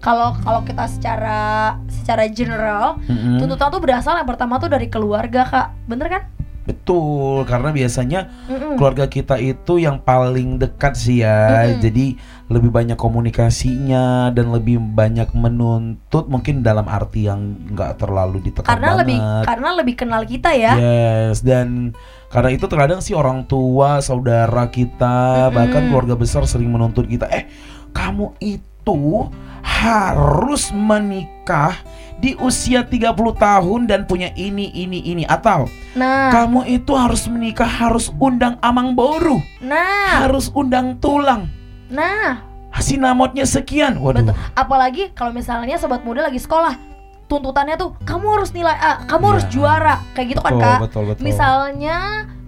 kalau 0.00 0.32
kalau 0.40 0.64
kita 0.64 0.88
secara 0.88 1.40
secara 1.84 2.24
general 2.26 2.96
Mm-mm. 3.04 3.36
tuntutan 3.36 3.68
tuh 3.68 3.84
berasal 3.84 4.16
yang 4.16 4.24
pertama 4.24 4.56
tuh 4.56 4.72
dari 4.72 4.88
keluarga 4.88 5.44
kak. 5.44 5.68
Bener 5.84 6.08
kan 6.08 6.22
Betul, 6.60 7.48
karena 7.48 7.72
biasanya 7.72 8.28
Mm-mm. 8.46 8.76
keluarga 8.76 9.08
kita 9.08 9.40
itu 9.40 9.80
yang 9.80 9.98
paling 10.04 10.60
dekat 10.60 10.92
sih 10.94 11.24
ya. 11.24 11.66
Mm-mm. 11.66 11.80
Jadi 11.80 12.06
lebih 12.50 12.70
banyak 12.74 12.98
komunikasinya 12.98 14.34
dan 14.34 14.50
lebih 14.50 14.82
banyak 14.82 15.30
menuntut 15.32 16.26
mungkin 16.26 16.66
dalam 16.66 16.84
arti 16.90 17.30
yang 17.30 17.54
nggak 17.70 18.02
terlalu 18.02 18.42
ditekan 18.42 18.66
karena 18.66 18.90
banget. 18.90 19.00
lebih 19.06 19.18
karena 19.46 19.68
lebih 19.78 19.94
kenal 19.94 20.22
kita 20.26 20.50
ya 20.58 20.74
Yes, 20.74 21.46
dan 21.46 21.94
karena 22.26 22.50
itu 22.50 22.66
terkadang 22.66 22.98
sih 23.02 23.14
orang 23.14 23.46
tua, 23.46 24.02
saudara 24.02 24.66
kita, 24.66 25.48
Mm-mm. 25.48 25.54
bahkan 25.54 25.82
keluarga 25.90 26.14
besar 26.18 26.42
sering 26.46 26.70
menuntut 26.74 27.06
kita, 27.06 27.30
eh 27.30 27.46
kamu 27.94 28.34
itu 28.42 29.30
harus 29.62 30.74
menikah 30.74 31.74
di 32.20 32.36
usia 32.36 32.84
30 32.84 33.16
tahun 33.34 33.80
dan 33.88 34.04
punya 34.04 34.28
ini 34.36 34.68
ini 34.70 35.00
ini 35.02 35.24
atau 35.24 35.64
nah 35.96 36.28
kamu 36.30 36.68
itu 36.68 36.92
harus 36.92 37.24
menikah 37.26 37.66
harus 37.66 38.12
undang 38.20 38.60
amang 38.60 38.92
boru, 38.92 39.40
nah 39.58 40.20
harus 40.22 40.52
undang 40.52 41.00
tulang. 41.00 41.48
nah 41.88 42.46
Sinamotnya 42.70 43.44
sekian. 43.44 43.98
Waduh. 43.98 44.30
Betul. 44.30 44.36
Apalagi 44.54 45.02
kalau 45.12 45.34
misalnya 45.34 45.74
sobat 45.76 46.00
muda 46.00 46.22
lagi 46.22 46.38
sekolah, 46.38 46.78
tuntutannya 47.26 47.74
tuh 47.74 47.98
kamu 48.06 48.40
harus 48.40 48.54
nilai 48.54 48.72
A, 48.72 49.04
kamu 49.04 49.24
harus 49.36 49.44
Iya. 49.44 49.52
juara, 49.52 49.94
kayak 50.14 50.26
gitu 50.32 50.40
kan 50.40 50.52
Betul, 50.54 50.62
kak. 50.64 50.78
betul, 50.80 51.02
betul. 51.10 51.22
Misalnya 51.26 51.96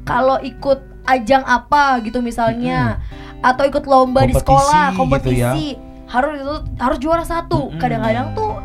kalau 0.06 0.38
ikut 0.40 0.78
ajang 1.04 1.42
apa 1.42 2.00
gitu 2.00 2.22
misalnya, 2.22 3.02
atau 3.42 3.66
ikut 3.66 3.82
lomba 3.84 4.22
di 4.24 4.30
Kompetisi 4.32 4.40
sekolah, 4.46 4.84
gitu 4.88 4.98
kompetisi, 5.02 5.42
ya. 5.42 5.52
harus 6.06 6.34
itu 6.38 6.54
harus 6.78 6.98
juara 7.02 7.24
satu. 7.26 7.60
Kadang-kadang 7.76 8.32
tuh 8.32 8.56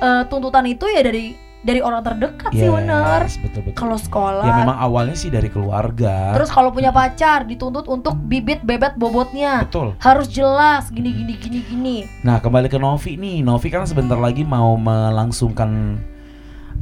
eh, 0.00 0.22
tuntutan 0.28 0.64
itu 0.68 0.84
ya 0.88 1.00
dari 1.00 1.46
dari 1.66 1.82
orang 1.82 1.98
terdekat 2.06 2.54
sih 2.54 2.70
bener. 2.70 3.26
Yes, 3.26 3.42
betul 3.42 3.66
betul. 3.66 3.74
Kalau 3.74 3.98
sekolah 3.98 4.46
Ya 4.46 4.62
memang 4.62 4.78
awalnya 4.78 5.18
sih 5.18 5.34
dari 5.34 5.50
keluarga. 5.50 6.30
Terus 6.38 6.46
kalau 6.54 6.70
punya 6.70 6.94
pacar 6.94 7.42
dituntut 7.42 7.90
untuk 7.90 8.14
bibit 8.14 8.62
bebet 8.62 8.94
bobotnya 8.94 9.66
betul. 9.66 9.98
harus 9.98 10.30
jelas 10.30 10.86
gini 10.94 11.10
gini 11.10 11.34
gini 11.34 11.58
gini. 11.66 11.96
Nah 12.22 12.38
kembali 12.38 12.70
ke 12.70 12.78
Novi 12.78 13.18
nih, 13.18 13.42
Novi 13.42 13.66
kan 13.66 13.82
sebentar 13.82 14.14
lagi 14.14 14.46
mau 14.46 14.78
melangsungkan 14.78 15.98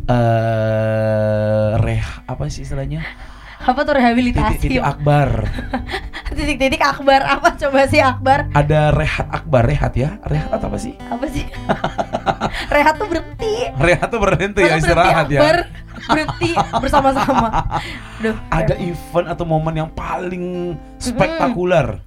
eh 0.05 1.71
reh 1.81 2.05
apa 2.29 2.45
sih 2.53 2.69
istilahnya? 2.69 3.01
Apa 3.65 3.81
tuh 3.81 3.97
rehabilitasi? 3.97 4.61
Titik-titik 4.61 4.85
akbar. 4.85 5.49
Titik-titik 6.37 6.83
akbar 6.85 7.21
apa 7.25 7.57
coba 7.57 7.81
sih 7.89 8.03
akbar? 8.03 8.53
Ada 8.53 8.93
rehat 8.93 9.27
akbar, 9.33 9.63
rehat 9.65 9.93
ya? 9.97 10.21
Rehat 10.29 10.53
atau 10.53 10.69
apa 10.69 10.77
sih? 10.77 10.93
Apa 11.09 11.25
sih? 11.33 11.49
Rehat 12.75 12.95
tuh 13.01 13.09
berhenti. 13.09 13.55
Rehat 13.81 14.09
tuh 14.13 14.21
berhenti 14.21 14.61
ya 14.63 14.77
Masa 14.77 14.81
istirahat 14.85 15.27
berhenti 15.27 15.35
ya. 15.35 15.41
akbar, 15.41 15.57
berhenti 16.13 16.51
bersama-sama. 16.83 17.49
Duh, 18.23 18.37
Ada 18.53 18.75
event 18.79 19.27
atau 19.33 19.45
momen 19.49 19.75
yang 19.75 19.91
paling 19.91 20.77
spektakuler. 21.01 22.05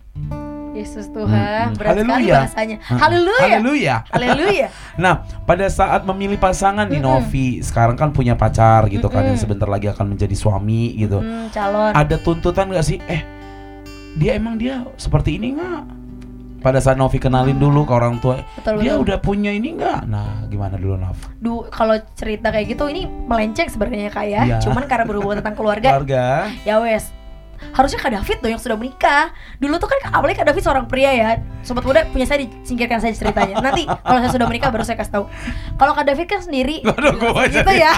Yesus 0.77 1.09
Tuhan, 1.09 1.73
Mm-mm. 1.73 1.77
berat 1.77 1.93
sekali 1.93 2.07
Haleluya. 2.07 2.35
bahasanya. 2.37 2.77
Heeh. 2.79 2.99
Haleluya. 2.99 3.41
Haleluya. 3.41 3.95
Haleluya. 4.07 4.67
Nah, 4.97 5.13
pada 5.43 5.65
saat 5.67 6.01
memilih 6.03 6.37
pasangan 6.37 6.85
nih 6.85 6.97
Mm-mm. 6.97 7.17
Novi, 7.19 7.47
sekarang 7.59 7.93
kan 7.93 8.09
punya 8.09 8.33
pacar 8.33 8.85
gitu 8.87 9.05
kan 9.07 9.25
yang 9.25 9.35
sebentar 9.35 9.65
lagi 9.65 9.85
akan 9.87 10.13
menjadi 10.13 10.33
suami 10.33 10.93
gitu. 10.95 11.17
Hmm, 11.17 11.49
calon. 11.49 11.91
Ada 11.91 12.15
tuntutan 12.17 12.69
gak 12.69 12.81
sih? 12.81 12.97
Eh, 13.03 13.21
dia 14.15 14.33
emang 14.33 14.55
dia 14.55 14.85
seperti 14.95 15.35
ini 15.35 15.53
nggak? 15.53 15.81
Pada 16.57 16.81
saat 16.81 16.97
Novi 16.97 17.15
kenalin 17.15 17.53
dulu 17.55 17.85
ke 17.85 17.93
orang 17.93 18.17
tua, 18.17 18.41
Betul 18.55 18.81
dia 18.81 18.97
betul. 18.97 19.03
udah 19.05 19.17
punya 19.21 19.53
ini 19.53 19.77
nggak? 19.77 20.09
Nah, 20.09 20.41
gimana 20.45 20.73
dulu 20.75 20.97
Nov? 20.97 21.13
Du, 21.37 21.61
kalau 21.69 21.93
cerita 22.13 22.49
kayak 22.49 22.73
gitu 22.73 22.89
ini 22.89 23.05
melenceng 23.05 23.69
sebenarnya 23.69 24.09
kak 24.09 24.25
ya. 24.25 24.41
Iya. 24.43 24.57
Cuman 24.65 24.89
karena 24.89 25.05
berhubungan 25.05 25.37
tentang 25.39 25.53
keluarga, 25.53 25.89
Keluarga. 25.93 26.49
ya 26.65 26.81
wes. 26.81 27.13
Harusnya 27.73 27.99
Kak 27.99 28.11
David 28.13 28.37
dong 28.43 28.51
yang 28.55 28.61
sudah 28.61 28.77
menikah. 28.77 29.33
Dulu 29.57 29.75
tuh 29.81 29.89
kan 29.89 29.99
apalagi 30.13 30.39
Kak 30.39 30.47
David 30.49 30.63
seorang 30.63 30.85
pria 30.85 31.11
ya. 31.13 31.29
Sobat 31.61 31.83
muda 31.83 32.07
punya 32.09 32.25
saya 32.25 32.45
disingkirkan 32.45 33.01
saja 33.03 33.15
ceritanya. 33.17 33.59
Nanti 33.59 33.85
kalau 33.85 34.19
saya 34.23 34.31
sudah 34.31 34.47
menikah 34.47 34.69
baru 34.69 34.83
saya 34.85 34.97
kasih 34.97 35.13
tahu. 35.21 35.25
Kalau 35.77 35.93
Kak 35.93 36.05
David 36.07 36.27
kan 36.29 36.41
sendiri 36.41 36.81
gitu 37.55 37.73
ya. 37.73 37.93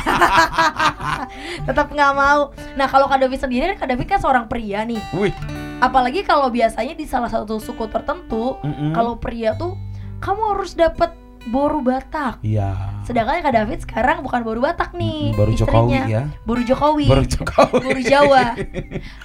Tetap 1.68 1.88
nggak 1.92 2.12
mau. 2.16 2.52
Nah, 2.76 2.88
kalau 2.90 3.06
Kak 3.06 3.20
David 3.22 3.40
sendiri 3.40 3.64
kan 3.76 3.86
Kak 3.86 3.90
David 3.96 4.08
kan 4.10 4.20
seorang 4.20 4.46
pria 4.50 4.84
nih. 4.84 5.02
Wih. 5.16 5.34
Apalagi 5.80 6.28
kalau 6.28 6.52
biasanya 6.52 6.92
di 6.92 7.08
salah 7.08 7.32
satu 7.32 7.56
suku 7.56 7.88
tertentu, 7.88 8.60
mm-mm. 8.60 8.92
kalau 8.92 9.16
pria 9.16 9.56
tuh 9.56 9.80
kamu 10.20 10.42
harus 10.56 10.76
dapat 10.76 11.16
boru 11.48 11.80
Batak. 11.80 12.44
Iya. 12.44 13.00
Sedangkan 13.08 13.40
Kak 13.40 13.56
David 13.56 13.80
sekarang 13.88 14.18
bukan 14.20 14.44
boru 14.44 14.60
Batak 14.60 14.92
nih, 14.92 15.32
Mm-mm, 15.32 15.40
baru 15.40 15.52
Jokowi 15.56 15.88
istrinya. 15.96 16.04
ya. 16.12 16.24
Boru 16.44 16.62
Jokowi. 16.68 17.06
Baru 17.08 17.24
Jokowi. 17.24 17.80
Boru 17.80 18.02
Jawa. 18.04 18.44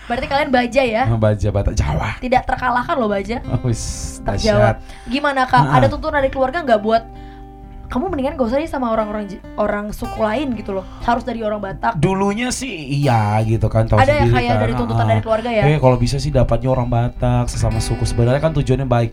Berarti 0.06 0.26
kalian 0.30 0.50
baja 0.54 0.82
ya? 0.86 1.02
Baja 1.18 1.48
Batak 1.50 1.74
Jawa. 1.74 2.08
Tidak 2.22 2.42
terkalahkan 2.46 2.94
loh 2.94 3.10
baja. 3.10 3.42
Oh, 3.54 3.70
wis, 3.70 4.18
Jawa. 4.42 4.82
Gimana 5.06 5.46
Kak? 5.46 5.62
Ah. 5.62 5.78
Ada 5.78 5.86
tuntunan 5.90 6.18
dari 6.18 6.30
keluarga 6.30 6.62
nggak 6.62 6.80
buat 6.82 7.02
kamu 7.84 8.10
mendingan 8.10 8.34
gak 8.34 8.48
usah 8.50 8.58
nih 8.58 8.66
sama 8.66 8.90
orang-orang 8.90 9.38
orang 9.54 9.94
suku 9.94 10.18
lain 10.18 10.56
gitu 10.58 10.74
loh. 10.74 10.82
Harus 11.06 11.22
dari 11.22 11.46
orang 11.46 11.62
Batak. 11.62 11.94
Dulunya 12.02 12.50
sih 12.50 12.72
iya 12.72 13.38
gitu 13.46 13.70
kan 13.70 13.86
tahu 13.86 14.02
Ada 14.02 14.10
ya 14.10 14.14
sendiri 14.26 14.34
kayak 14.34 14.50
kan. 14.50 14.62
dari 14.66 14.72
tuntutan 14.74 15.04
ah. 15.04 15.10
dari 15.14 15.20
keluarga 15.22 15.50
ya. 15.54 15.62
Eh 15.62 15.78
kalau 15.78 15.96
bisa 16.00 16.16
sih 16.18 16.34
dapatnya 16.34 16.74
orang 16.74 16.88
Batak 16.90 17.46
sesama 17.46 17.78
suku 17.78 18.02
sebenarnya 18.02 18.42
kan 18.42 18.50
tujuannya 18.50 18.88
baik. 18.88 19.10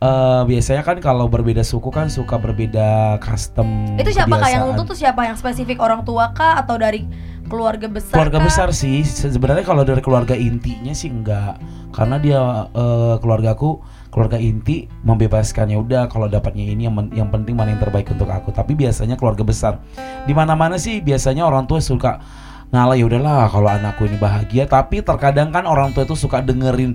Eh 0.00 0.42
biasanya 0.48 0.80
kan 0.80 0.96
kalau 0.96 1.28
berbeda 1.28 1.60
suku 1.60 1.92
kan 1.92 2.08
suka 2.08 2.40
berbeda 2.40 3.20
custom. 3.20 3.68
Itu 4.00 4.08
siapa 4.16 4.32
kak 4.40 4.48
yang 4.48 4.72
nuntut 4.72 4.96
tuh 4.96 4.96
siapa 4.96 5.28
yang 5.28 5.36
spesifik 5.36 5.76
orang 5.76 6.08
tua 6.08 6.32
kah 6.32 6.56
atau 6.56 6.80
dari 6.80 7.04
keluarga 7.52 7.84
besar? 7.84 8.16
Keluarga 8.16 8.40
kah? 8.40 8.46
besar 8.48 8.68
sih 8.72 9.04
sebenarnya 9.04 9.60
kalau 9.60 9.84
dari 9.84 10.00
keluarga 10.00 10.32
intinya 10.32 10.96
sih 10.96 11.12
enggak 11.12 11.60
karena 11.92 12.16
dia 12.16 12.40
eh, 12.72 13.14
keluargaku 13.20 13.84
keluarga 14.08 14.40
inti 14.40 14.88
membebaskannya 15.04 15.76
udah 15.76 16.08
kalau 16.08 16.32
dapatnya 16.32 16.64
ini 16.72 16.88
yang 16.88 16.96
yang 17.12 17.28
penting 17.28 17.52
mana 17.52 17.76
yang 17.76 17.82
terbaik 17.84 18.08
untuk 18.08 18.32
aku 18.32 18.56
tapi 18.56 18.72
biasanya 18.72 19.20
keluarga 19.20 19.44
besar 19.44 19.84
di 20.24 20.32
mana 20.32 20.56
mana 20.56 20.80
sih 20.80 21.04
biasanya 21.04 21.44
orang 21.44 21.68
tua 21.68 21.84
suka 21.84 22.24
ngalah 22.70 22.94
ya 22.94 23.04
udahlah 23.04 23.50
kalau 23.50 23.66
anakku 23.66 24.06
ini 24.06 24.16
bahagia. 24.16 24.64
Tapi 24.64 25.02
terkadang 25.02 25.50
kan 25.50 25.66
orang 25.66 25.90
tua 25.90 26.06
itu 26.06 26.14
suka 26.14 26.38
dengerin 26.40 26.94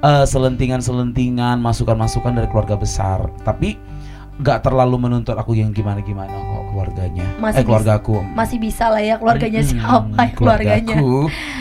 eh, 0.00 0.24
selentingan-selentingan 0.24 1.58
masukan-masukan 1.58 2.36
dari 2.36 2.48
keluarga 2.48 2.76
besar. 2.76 3.28
Tapi 3.40 3.76
nggak 4.34 4.66
terlalu 4.66 4.98
menuntut 4.98 5.38
aku 5.38 5.54
yang 5.54 5.70
gimana-gimana 5.70 6.26
kok 6.28 6.64
keluarganya. 6.74 7.22
Masih 7.38 7.62
eh 7.62 7.64
keluargaku. 7.64 8.18
Masih 8.34 8.58
bisa 8.58 8.90
lah 8.90 8.98
ya 8.98 9.14
keluarganya 9.14 9.62
Mm-mm, 9.62 9.70
siapa 9.70 10.20
ya 10.20 10.34
keluarganya. 10.34 10.96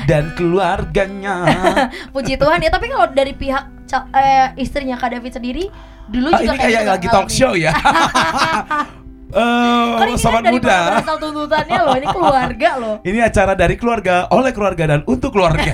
dan 0.10 0.24
keluarganya. 0.34 1.36
Puji 2.14 2.34
Tuhan 2.36 2.60
ya. 2.60 2.70
Tapi 2.74 2.90
kalau 2.90 3.08
dari 3.14 3.32
pihak 3.32 3.64
eh, 4.12 4.48
istrinya 4.58 4.98
Kak 4.98 5.14
David 5.14 5.32
sendiri 5.32 5.66
dulu 6.04 6.34
Ah, 6.34 6.42
juga 6.42 6.52
ini 6.52 6.60
kayak 6.60 6.68
kayak 6.68 6.84
gitu 6.84 6.92
lagi 6.92 7.08
talk 7.08 7.30
show 7.32 7.54
ya 7.56 7.72
Eh, 9.34 9.88
Kan 9.96 10.06
ini 10.06 10.14
kan 10.14 10.20
sobat 10.20 10.44
muda 10.46 10.78
berasal 10.92 11.18
tuntutannya 11.18 11.80
loh, 11.80 11.96
ini 11.96 12.08
keluarga 12.08 12.70
loh. 12.78 12.96
ini 13.02 13.18
acara 13.18 13.54
dari 13.54 13.74
keluarga 13.74 14.30
oleh 14.30 14.52
keluarga 14.52 14.84
dan 14.88 15.02
untuk 15.04 15.32
keluarga 15.32 15.74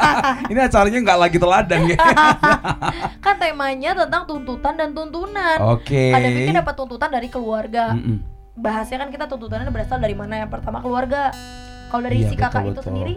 ini 0.50 0.58
acaranya 0.58 0.98
nggak 1.00 1.18
lagi 1.20 1.36
teladan 1.36 1.80
ya 1.84 1.98
Kan 3.24 3.34
temanya 3.36 3.90
tentang 3.96 4.22
tuntutan 4.24 4.74
dan 4.74 4.90
tuntunan. 4.90 5.58
oke 5.60 6.04
Kak 6.08 6.20
David 6.20 6.42
kan 6.44 6.56
dapat 6.60 6.74
tuntutan 6.76 7.10
dari 7.10 7.28
keluarga. 7.28 7.84
Mm-mm. 7.92 8.16
Bahasnya 8.52 8.98
kan 8.98 9.08
kita 9.08 9.24
tuntutannya 9.26 9.66
berasal 9.68 9.98
dari 9.98 10.12
mana? 10.12 10.38
Yang 10.38 10.50
pertama 10.52 10.78
keluarga. 10.78 11.34
Kalau 11.88 12.02
dari 12.02 12.22
Iya, 12.22 12.28
si 12.28 12.36
kakak 12.36 12.54
betul, 12.54 12.62
itu 12.62 12.74
betul. 12.76 12.86
sendiri, 12.86 13.14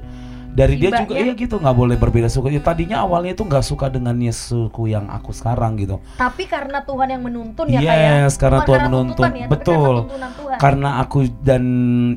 dari 0.54 0.78
dia 0.78 0.94
Imbanya- 0.94 1.10
juga 1.10 1.14
iya. 1.18 1.34
gitu 1.34 1.56
nggak 1.58 1.74
boleh 1.74 1.96
berbeda 1.98 2.30
suku 2.30 2.54
Ya, 2.54 2.62
tadinya 2.62 3.02
awalnya 3.02 3.34
itu 3.34 3.42
nggak 3.42 3.66
suka 3.66 3.90
dengan 3.90 4.14
suku 4.30 4.86
yang 4.86 5.10
aku 5.10 5.34
sekarang 5.34 5.82
gitu. 5.82 5.98
Tapi 6.16 6.46
karena 6.46 6.86
Tuhan 6.86 7.10
yang 7.10 7.26
menuntun 7.26 7.66
ya 7.68 7.82
kayak. 7.82 8.30
yes 8.30 8.38
karena 8.38 8.62
Tuhan 8.62 8.82
menuntun. 8.88 9.26
ya, 9.34 9.48
betul. 9.50 9.96
Karena 10.06 10.30
Tuhan. 10.32 10.58
karena 10.62 10.90
aku 11.02 11.18
dan 11.42 11.64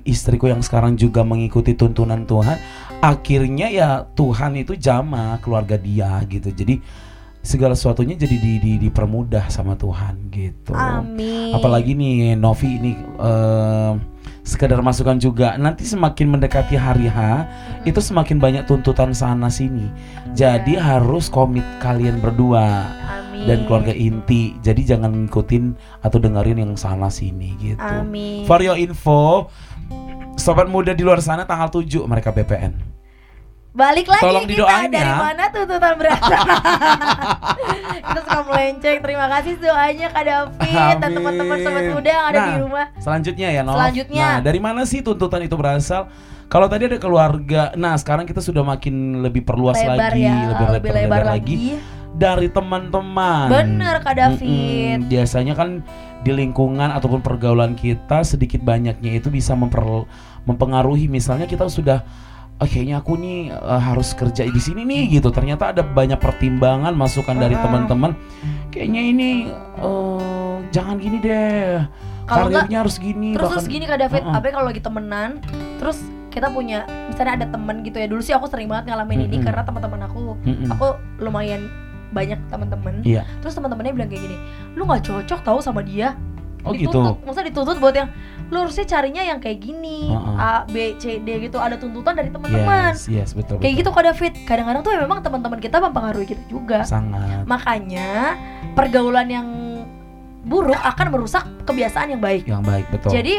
istriku 0.04 0.46
yang 0.46 0.60
sekarang 0.60 0.94
juga 0.94 1.24
mengikuti 1.24 1.72
tuntunan 1.72 2.22
Tuhan 2.22 2.60
akhirnya 3.00 3.66
ya 3.68 3.88
Tuhan 4.06 4.56
itu 4.56 4.76
jama 4.76 5.40
keluarga 5.40 5.80
dia 5.80 6.20
gitu. 6.28 6.52
Jadi 6.52 6.84
segala 7.40 7.72
sesuatunya 7.72 8.18
jadi 8.18 8.36
di, 8.36 8.52
di- 8.58 8.80
dipermudah 8.82 9.48
sama 9.48 9.72
Tuhan 9.74 10.28
gitu. 10.28 10.74
Amin. 10.74 11.54
apalagi 11.54 11.94
nih 11.94 12.34
Novi 12.34 12.68
ini 12.74 12.92
eh, 12.98 13.92
sekedar 14.46 14.78
masukan 14.78 15.18
juga 15.18 15.58
nanti 15.58 15.82
semakin 15.82 16.38
mendekati 16.38 16.78
hari 16.78 17.10
H 17.10 17.44
itu 17.82 17.98
semakin 17.98 18.38
banyak 18.38 18.62
tuntutan 18.70 19.10
sana 19.10 19.50
sini 19.50 19.90
jadi 20.38 20.78
harus 20.78 21.26
komit 21.26 21.66
kalian 21.82 22.22
berdua 22.22 22.86
Amin. 23.10 23.50
dan 23.50 23.66
keluarga 23.66 23.90
inti 23.90 24.54
jadi 24.62 24.96
jangan 24.96 25.26
ngikutin 25.26 25.74
atau 26.06 26.22
dengerin 26.22 26.62
yang 26.62 26.78
sana 26.78 27.10
sini 27.10 27.58
gitu 27.58 27.82
Amin. 27.82 28.46
For 28.46 28.62
your 28.62 28.78
info, 28.78 29.50
sobat 30.38 30.70
muda 30.70 30.94
di 30.94 31.02
luar 31.02 31.18
sana 31.18 31.42
tanggal 31.42 31.68
7 31.68 32.06
mereka 32.06 32.30
BPN. 32.30 32.95
Balik 33.76 34.08
lagi 34.08 34.24
Tolong 34.24 34.48
kita 34.48 34.88
dari 34.88 35.04
ya. 35.04 35.20
mana 35.20 35.44
tuntutan 35.52 35.94
berasal. 36.00 36.44
kita 38.08 38.20
suka 38.24 38.40
melenceng. 38.48 38.98
Terima 39.04 39.26
kasih 39.28 39.52
doanya 39.60 40.06
Kak 40.08 40.24
David 40.24 40.96
dan 40.96 41.10
teman-teman 41.12 41.56
sobat 41.60 41.84
muda 41.92 42.08
yang 42.08 42.26
ada 42.32 42.38
Nah, 42.40 42.48
di 42.48 42.54
rumah. 42.64 42.86
Selanjutnya 42.96 43.48
ya, 43.52 43.60
Nov. 43.60 43.76
Selanjutnya. 43.76 44.24
Nah, 44.24 44.38
dari 44.40 44.60
mana 44.64 44.80
sih 44.88 45.04
tuntutan 45.04 45.44
itu 45.44 45.52
berasal? 45.60 46.08
Kalau 46.48 46.72
tadi 46.72 46.88
ada 46.88 46.96
keluarga, 46.96 47.74
nah 47.76 47.92
sekarang 47.98 48.24
kita 48.24 48.38
sudah 48.40 48.62
makin 48.64 49.18
lebih 49.20 49.42
perluas 49.42 49.76
lebar 49.76 50.14
lagi, 50.14 50.24
ya, 50.24 50.36
lebih, 50.54 50.66
lebih 50.78 50.90
lebar, 50.94 51.22
lagi. 51.26 51.56
dari 52.16 52.48
teman-teman. 52.48 53.50
Bener 53.52 54.00
Kak 54.00 54.14
David. 54.16 55.04
Mm-mm. 55.04 55.10
Biasanya 55.10 55.52
kan 55.52 55.84
di 56.24 56.32
lingkungan 56.32 56.88
ataupun 56.96 57.20
pergaulan 57.20 57.76
kita 57.76 58.24
sedikit 58.24 58.64
banyaknya 58.64 59.20
itu 59.20 59.28
bisa 59.28 59.52
memper- 59.52 60.08
mempengaruhi. 60.48 61.12
Misalnya 61.12 61.44
kita 61.44 61.68
sudah 61.68 62.06
"Ah, 62.56 62.64
kayaknya 62.64 62.98
aku 62.98 63.16
nih 63.16 63.50
eh, 63.50 63.82
harus 63.82 64.12
kerja 64.12 64.44
di 64.44 64.60
sini 64.60 64.82
nih 64.82 65.20
gitu. 65.20 65.28
Ternyata 65.28 65.76
ada 65.76 65.82
banyak 65.84 66.16
pertimbangan 66.16 66.92
masukan 66.92 67.36
dari 67.36 67.52
Mm-mm. 67.52 67.64
teman-teman. 67.64 68.10
Kayaknya 68.70 69.02
ini 69.02 69.30
eh, 69.76 70.54
jangan 70.72 70.96
gini 70.96 71.18
deh. 71.20 71.84
Kalau 72.26 72.50
Karirnya 72.50 72.78
harus 72.82 72.96
gini. 72.98 73.38
Terus 73.38 73.46
bahkan- 73.46 73.62
terus 73.62 73.68
gini 73.70 73.84
Kak 73.86 73.98
David, 74.02 74.22
Mm-mm. 74.26 74.34
apa 74.34 74.46
kalau 74.50 74.66
lagi 74.66 74.82
temenan, 74.82 75.30
terus 75.78 75.98
kita 76.34 76.50
punya 76.50 76.84
misalnya 77.06 77.32
ada 77.38 77.46
temen 77.48 77.80
gitu 77.80 77.96
ya. 77.96 78.06
Dulu 78.10 78.20
sih 78.20 78.34
aku 78.34 78.50
sering 78.50 78.66
banget 78.66 78.90
ngalamin 78.90 79.24
ini 79.24 79.38
Mm-mm. 79.38 79.46
karena 79.46 79.62
teman-teman 79.62 80.00
aku, 80.04 80.34
Mm-mm. 80.42 80.68
aku 80.68 80.86
lumayan 81.22 81.70
banyak 82.10 82.40
teman-teman. 82.48 83.04
Iya. 83.04 83.22
Terus 83.40 83.54
teman-temannya 83.54 83.92
bilang 83.94 84.08
kayak 84.08 84.22
gini, 84.26 84.36
lu 84.74 84.84
nggak 84.84 85.04
cocok 85.04 85.40
tahu 85.44 85.58
sama 85.60 85.80
dia. 85.80 86.18
Oh 86.66 86.74
dituntut, 86.74 87.22
gitu. 87.22 87.24
maksudnya 87.24 87.46
dituntut 87.54 87.76
buat 87.78 87.94
yang 87.94 88.10
lu 88.50 88.56
harusnya 88.62 88.86
carinya 88.86 89.22
yang 89.22 89.38
kayak 89.38 89.58
gini, 89.58 90.10
Heeh. 90.10 90.36
A, 90.38 90.66
B, 90.66 90.94
C, 90.98 91.18
D 91.22 91.28
gitu. 91.46 91.58
Ada 91.58 91.78
tuntutan 91.78 92.14
dari 92.14 92.30
teman-teman. 92.30 92.94
Yes, 92.94 93.06
yes, 93.06 93.30
betul. 93.34 93.58
Kayak 93.58 93.78
betul. 93.78 93.80
gitu 93.82 93.90
Kak 93.90 94.04
David. 94.06 94.32
Kadang-kadang 94.46 94.82
tuh 94.86 94.92
ya 94.94 94.98
memang 95.02 95.18
teman-teman 95.22 95.58
kita 95.58 95.76
mempengaruhi 95.82 96.26
kita 96.26 96.42
juga. 96.46 96.82
Sangat. 96.86 97.46
Makanya 97.46 98.38
pergaulan 98.74 99.26
yang 99.30 99.46
buruk 100.46 100.78
akan 100.78 101.06
merusak 101.10 101.42
kebiasaan 101.66 102.14
yang 102.14 102.22
baik. 102.22 102.46
Yang 102.46 102.62
baik 102.62 102.86
betul. 102.94 103.10
Jadi 103.10 103.34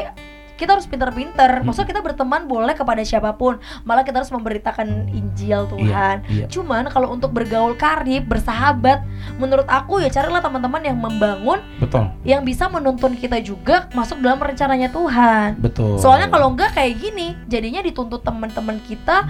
kita 0.57 0.73
harus 0.73 0.89
pinter-pinter. 0.89 1.61
Hmm. 1.61 1.69
Maksudnya 1.69 1.89
kita 1.93 2.01
berteman 2.01 2.49
boleh 2.49 2.73
kepada 2.73 2.99
siapa 3.05 3.37
pun. 3.37 3.61
Malah 3.85 4.01
kita 4.01 4.19
harus 4.19 4.33
memberitakan 4.33 5.13
Injil 5.13 5.69
Tuhan. 5.69 6.25
Iya, 6.25 6.33
iya. 6.33 6.45
Cuman 6.49 6.89
kalau 6.89 7.13
untuk 7.13 7.31
bergaul 7.31 7.77
karib, 7.77 8.25
bersahabat, 8.25 9.05
menurut 9.37 9.69
aku 9.69 10.01
ya 10.01 10.09
carilah 10.09 10.41
teman-teman 10.41 10.81
yang 10.81 10.97
membangun, 10.97 11.61
betul. 11.77 12.09
yang 12.25 12.41
bisa 12.41 12.65
menuntun 12.67 13.13
kita 13.13 13.37
juga 13.39 13.85
masuk 13.93 14.17
dalam 14.19 14.41
rencananya 14.41 14.89
Tuhan. 14.89 15.61
Betul. 15.61 16.01
Soalnya 16.01 16.27
kalau 16.27 16.51
enggak 16.51 16.73
kayak 16.73 16.97
gini, 16.97 17.37
jadinya 17.45 17.79
dituntut 17.79 18.25
teman-teman 18.25 18.81
kita 18.83 19.29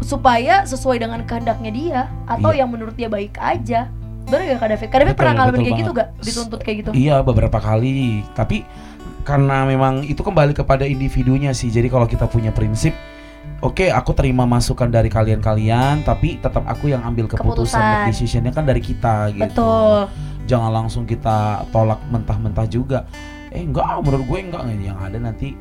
supaya 0.00 0.64
sesuai 0.64 1.00
dengan 1.00 1.20
kehendaknya 1.28 1.70
dia 1.72 2.00
atau 2.24 2.50
Iya. 2.52 2.64
yang 2.64 2.68
menurut 2.72 2.96
dia 2.96 3.08
baik 3.08 3.36
aja. 3.36 3.88
Bener 4.28 4.54
gak 4.54 4.60
Kak 4.62 4.68
David? 4.70 4.88
Kak 4.88 4.98
David 5.00 5.08
Betul, 5.10 5.20
pernah 5.20 5.34
ngalamin 5.34 5.60
kayak 5.60 5.80
gitu 5.80 5.92
banget. 5.92 6.08
gak? 6.14 6.24
Dituntut 6.24 6.60
kayak 6.62 6.76
gitu? 6.84 6.90
Iya 6.94 7.16
beberapa 7.20 7.58
kali, 7.58 8.22
tapi 8.32 8.62
karena 9.22 9.64
memang 9.68 10.02
itu 10.06 10.20
kembali 10.20 10.56
kepada 10.56 10.84
individunya 10.88 11.52
sih. 11.52 11.68
Jadi 11.68 11.88
kalau 11.92 12.06
kita 12.08 12.26
punya 12.26 12.50
prinsip, 12.50 12.92
oke 13.60 13.88
aku 13.92 14.10
terima 14.16 14.44
masukan 14.48 14.88
dari 14.88 15.08
kalian-kalian, 15.12 16.02
tapi 16.04 16.40
tetap 16.40 16.64
aku 16.66 16.90
yang 16.92 17.04
ambil 17.04 17.28
keputusan, 17.28 17.78
Keputusan. 17.80 18.08
decisionnya 18.10 18.52
kan 18.52 18.64
dari 18.64 18.80
kita 18.82 19.30
gitu. 19.36 19.44
Betul. 19.44 19.98
Jangan 20.48 20.70
langsung 20.82 21.04
kita 21.06 21.68
tolak 21.70 22.00
mentah-mentah 22.10 22.66
juga. 22.66 23.06
Eh 23.50 23.66
enggak, 23.66 24.02
menurut 24.02 24.24
gue 24.26 24.38
enggak 24.50 24.62
yang 24.78 24.98
ada 24.98 25.18
nanti 25.18 25.54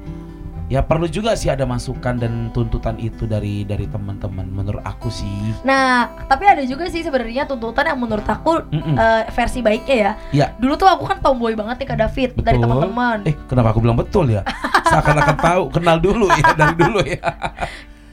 ya 0.70 0.86
perlu 0.86 1.10
juga 1.10 1.34
sih 1.34 1.50
ada 1.50 1.66
masukan 1.66 2.22
dan 2.22 2.54
tuntutan 2.54 2.96
itu 3.02 3.26
dari 3.26 3.66
dari 3.66 3.90
teman-teman 3.90 4.46
menurut 4.46 4.86
aku 4.86 5.10
sih. 5.10 5.58
Nah, 5.66 6.14
tapi 6.30 6.46
ada 6.46 6.62
juga 6.62 6.86
sih 6.88 7.02
sebenarnya 7.02 7.50
tuntutan 7.50 7.90
yang 7.90 7.98
menurut 7.98 8.24
aku 8.30 8.62
eh, 8.72 9.24
versi 9.34 9.66
baiknya 9.66 9.96
ya. 9.98 10.12
Iya. 10.30 10.48
Dulu 10.62 10.74
tuh 10.78 10.88
aku 10.88 11.10
kan 11.10 11.18
tomboy 11.20 11.58
banget 11.58 11.82
nih 11.84 11.88
Kak 11.90 12.00
David 12.00 12.30
dari 12.38 12.62
Betul. 12.62 12.64
teman-teman. 12.70 13.18
Eh, 13.26 13.36
kenapa 13.50 13.74
aku 13.74 13.82
bilang 13.82 13.98
betul 13.98 14.30
ya? 14.30 14.46
Seakan-akan 14.86 15.38
tahu, 15.42 15.64
kenal 15.74 15.98
dulu 15.98 16.30
ya 16.30 16.54
dari 16.62 16.76
dulu 16.78 17.02
ya. 17.02 17.20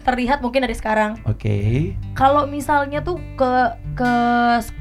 Terlihat 0.09 0.39
mungkin 0.41 0.65
dari 0.65 0.73
sekarang. 0.73 1.21
Oke. 1.29 1.93
Kalau 2.17 2.49
misalnya 2.49 3.05
tuh 3.05 3.21
ke 3.37 3.53
ke 3.99 4.13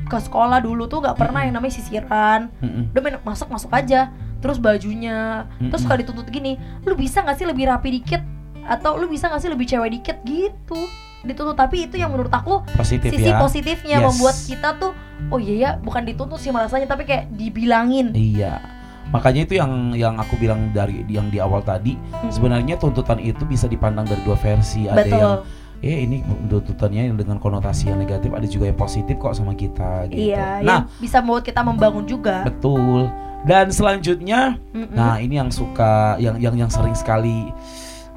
ke 0.08 0.18
sekolah 0.22 0.64
dulu 0.64 0.88
tuh 0.88 1.04
nggak 1.04 1.18
pernah 1.20 1.44
yang 1.44 1.60
namanya 1.60 1.76
sisiran. 1.76 2.48
Mm-mm. 2.64 2.94
Udah 2.96 3.02
main 3.04 3.18
masuk 3.26 3.52
masuk 3.52 3.74
aja. 3.76 4.16
Terus 4.46 4.62
bajunya. 4.62 5.50
Terus 5.58 5.74
Mm-mm. 5.74 5.82
suka 5.82 5.98
dituntut 5.98 6.30
gini, 6.30 6.54
lu 6.86 6.94
bisa 6.94 7.26
nggak 7.26 7.34
sih 7.34 7.50
lebih 7.50 7.66
rapi 7.66 7.90
dikit? 7.98 8.22
Atau 8.62 9.02
lu 9.02 9.10
bisa 9.10 9.26
nggak 9.26 9.42
sih 9.42 9.50
lebih 9.50 9.66
cewek 9.66 9.90
dikit 9.90 10.22
gitu? 10.22 10.78
Dituntut 11.26 11.58
tapi 11.58 11.90
itu 11.90 11.98
yang 11.98 12.14
menurut 12.14 12.30
aku 12.30 12.62
positif 12.78 13.10
sisi 13.10 13.34
ya. 13.34 13.42
positifnya 13.42 13.98
Yes. 13.98 14.06
membuat 14.14 14.38
kita 14.46 14.70
tuh 14.78 14.94
oh 15.34 15.42
iya 15.42 15.56
ya 15.58 15.70
bukan 15.82 16.06
dituntut 16.06 16.38
sih 16.38 16.54
rasanya 16.54 16.86
tapi 16.86 17.02
kayak 17.02 17.34
dibilangin 17.34 18.14
Iya. 18.14 18.62
Makanya 19.10 19.50
itu 19.50 19.58
yang 19.58 19.98
yang 19.98 20.22
aku 20.22 20.38
bilang 20.38 20.70
dari 20.70 21.02
yang 21.10 21.34
di 21.34 21.42
awal 21.42 21.66
tadi, 21.66 21.98
Mm-mm. 21.98 22.30
sebenarnya 22.30 22.78
tuntutan 22.78 23.18
itu 23.18 23.42
bisa 23.42 23.66
dipandang 23.66 24.06
dari 24.06 24.22
dua 24.22 24.38
versi. 24.38 24.86
Ada 24.86 25.02
betul 25.02 25.18
yang 25.18 25.34
eh 25.82 25.98
ini 26.06 26.18
tuntutannya 26.50 27.02
yang 27.10 27.18
dengan 27.18 27.38
konotasi 27.38 27.90
yang 27.90 28.02
negatif, 28.02 28.30
ada 28.34 28.46
juga 28.46 28.66
yang 28.70 28.78
positif 28.78 29.18
kok 29.18 29.34
sama 29.34 29.54
kita 29.54 30.10
gitu. 30.10 30.30
iya 30.30 30.62
Nah, 30.62 30.86
yang 30.86 30.98
bisa 30.98 31.22
membuat 31.22 31.44
kita 31.46 31.62
membangun 31.62 32.06
juga 32.06 32.42
betul. 32.46 33.06
Dan 33.46 33.70
selanjutnya, 33.70 34.58
Mm-mm. 34.74 34.90
nah 34.98 35.22
ini 35.22 35.38
yang 35.38 35.54
suka 35.54 36.18
yang 36.18 36.42
yang 36.42 36.58
yang 36.58 36.72
sering 36.72 36.98
sekali 36.98 37.54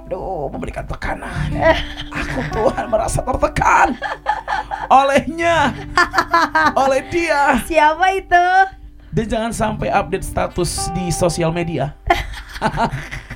aduh 0.08 0.48
memberikan 0.48 0.88
tekanan. 0.88 1.52
Aku 2.24 2.40
Tuhan 2.48 2.88
merasa 2.88 3.20
tertekan 3.20 3.92
olehnya, 4.88 5.76
oleh 6.72 7.04
dia. 7.12 7.60
siapa 7.68 8.16
itu 8.16 8.46
Dan 9.12 9.24
jangan 9.28 9.52
sampai 9.52 9.92
update 9.92 10.24
status 10.24 10.88
di 10.96 11.12
sosial 11.12 11.52
media. 11.52 11.92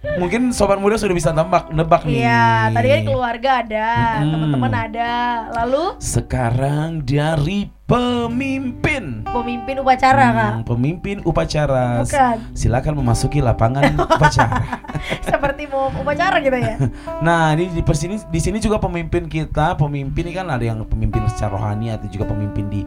Mungkin 0.00 0.48
sobat 0.50 0.80
muda 0.80 0.96
sudah 0.96 1.12
bisa 1.12 1.28
nebak 1.28 1.68
nebak 1.68 2.02
nih. 2.02 2.24
iya 2.24 2.72
tadi 2.72 2.88
kan 2.88 3.00
keluarga 3.04 3.50
ada 3.60 3.88
teman-teman 4.18 4.72
ada 4.72 5.10
lalu 5.54 5.92
Sekarang 6.00 7.04
dari 7.04 7.68
pemimpin. 7.84 9.20
pemimpin 9.22 9.76
upacara 9.76 10.26
kak 10.30 10.50
Hmm, 10.50 10.64
pemimpin 10.64 11.16
upacara. 11.20 12.00
bukan 12.00 12.36
Silakan 12.52 12.96
memasuki 12.96 13.38
lapangan 13.38 13.92
upacara. 14.08 14.80
seperti 15.28 15.68
mau 15.68 15.92
upacara 15.92 16.40
gitu 16.40 16.56
ya 16.56 16.80
Nah, 17.26 17.52
ini 17.52 17.68
di 17.70 17.84
sini 17.86 18.16
di 18.24 18.40
sini 18.40 18.56
juga 18.56 18.80
pemimpin 18.80 19.28
kita, 19.28 19.76
pemimpin 19.76 20.24
ini 20.24 20.34
kan 20.34 20.48
ada 20.48 20.64
yang 20.64 20.80
pemimpin 20.82 21.28
secara 21.28 21.54
rohani 21.54 21.92
atau 21.92 22.08
juga 22.08 22.24
pemimpin 22.24 22.64
di 22.68 22.80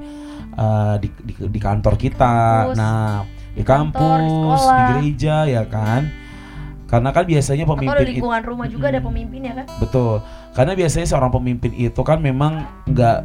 eh, 0.51 0.95
di, 0.97 1.07
di, 1.21 1.33
di 1.37 1.59
kantor 1.61 1.93
kita. 1.93 2.33
Kampus. 2.65 2.75
Nah, 2.75 3.21
di 3.53 3.61
kantor, 3.61 4.17
di 4.17 4.25
kampus, 4.25 4.33
di, 4.57 4.65
sekolah. 4.65 4.87
gereja 4.89 5.35
ya 5.45 5.63
kan. 5.63 6.01
Karena 6.93 7.09
kan 7.09 7.25
biasanya 7.25 7.65
atau 7.65 7.73
di 7.73 7.73
pemimpin 7.73 8.05
itu 8.05 8.11
lingkungan 8.21 8.43
rumah 8.45 8.67
juga 8.69 8.85
ada 8.93 9.01
Mm-mm. 9.01 9.09
pemimpinnya 9.09 9.51
kan 9.57 9.65
betul. 9.81 10.21
Karena 10.53 10.73
biasanya 10.77 11.07
seorang 11.09 11.31
pemimpin 11.33 11.71
itu 11.73 12.01
kan 12.05 12.21
memang 12.21 12.69
nggak 12.85 13.17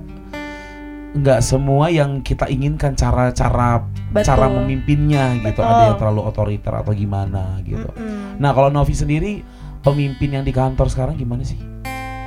nggak 1.20 1.40
semua 1.44 1.92
yang 1.92 2.24
kita 2.24 2.48
inginkan 2.48 2.96
cara-cara 2.96 3.84
cara 4.24 4.46
memimpinnya 4.48 5.36
gitu. 5.44 5.60
Betul. 5.60 5.68
Ada 5.68 5.82
yang 5.92 5.98
terlalu 6.00 6.22
otoriter 6.24 6.72
atau 6.72 6.96
gimana 6.96 7.60
gitu. 7.68 7.92
Mm-mm. 7.92 8.40
Nah 8.40 8.56
kalau 8.56 8.72
Novi 8.72 8.96
sendiri 8.96 9.44
pemimpin 9.84 10.40
yang 10.40 10.44
di 10.48 10.52
kantor 10.56 10.88
sekarang 10.88 11.20
gimana 11.20 11.44
sih? 11.44 11.60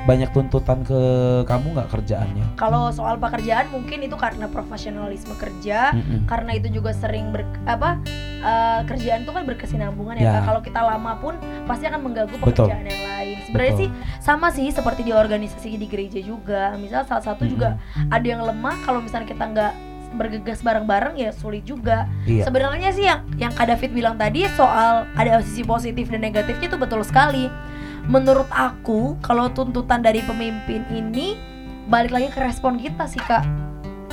Banyak 0.01 0.33
tuntutan 0.33 0.81
ke 0.81 0.99
kamu 1.45 1.77
nggak 1.77 1.89
kerjaannya? 1.89 2.45
kalau 2.57 2.89
soal 2.89 3.17
pekerjaan 3.17 3.69
mungkin 3.69 4.01
itu 4.01 4.13
karena 4.13 4.45
profesionalisme 4.45 5.33
kerja 5.35 5.93
Mm-mm. 5.93 6.25
karena 6.25 6.51
itu 6.53 6.69
juga 6.69 6.89
sering 6.91 7.29
ber 7.29 7.45
apa 7.65 8.01
eh, 8.41 8.81
kerjaan 8.85 9.21
itu 9.21 9.31
kan 9.31 9.43
berkesinambungan 9.45 10.17
ya, 10.17 10.21
Ya. 10.21 10.31
Kak. 10.37 10.41
Kalau 10.49 10.61
kita 10.61 10.81
lama 10.81 11.13
pun 11.17 11.33
pasti 11.65 11.85
akan 11.85 12.01
mengganggu 12.01 12.35
Betul. 12.37 12.69
pekerjaan 12.69 12.85
yang 12.85 13.03
lain. 13.07 13.37
Sebenarnya 13.45 13.73
Betul. 13.73 13.81
sih 13.85 13.89
sama 14.19 14.47
sih 14.49 14.67
seperti 14.69 15.01
di 15.03 15.13
organisasi 15.13 15.77
di 15.77 15.85
gereja 15.85 16.19
juga. 16.19 16.73
Misal 16.77 17.05
salah 17.05 17.21
satu 17.23 17.45
juga 17.45 17.77
ada 18.09 18.25
yang 18.25 18.41
lemah 18.41 18.81
kalau 18.81 19.01
misalnya 19.01 19.29
kita 19.29 19.45
nggak 19.45 19.73
bergegas 20.11 20.59
bareng-bareng 20.59 21.15
ya 21.15 21.31
sulit 21.31 21.63
juga. 21.63 22.03
Iya. 22.25 22.43
Sebenarnya 22.43 22.89
sih 22.91 23.05
yang 23.07 23.23
yang 23.37 23.53
Kak 23.53 23.69
David 23.69 23.91
bilang 23.91 24.15
tadi 24.15 24.43
soal 24.53 25.07
ada 25.13 25.39
sisi 25.39 25.63
positif 25.63 26.11
dan 26.11 26.19
negatifnya 26.19 26.67
itu 26.67 26.75
betul 26.75 27.01
sekali. 27.01 27.47
Menurut 28.09 28.49
aku 28.49 29.17
kalau 29.21 29.49
tuntutan 29.53 30.01
dari 30.01 30.25
pemimpin 30.25 30.85
ini 30.89 31.37
balik 31.89 32.13
lagi 32.13 32.29
ke 32.33 32.39
respon 32.41 32.81
kita 32.81 33.05
sih 33.05 33.21
Kak. 33.21 33.45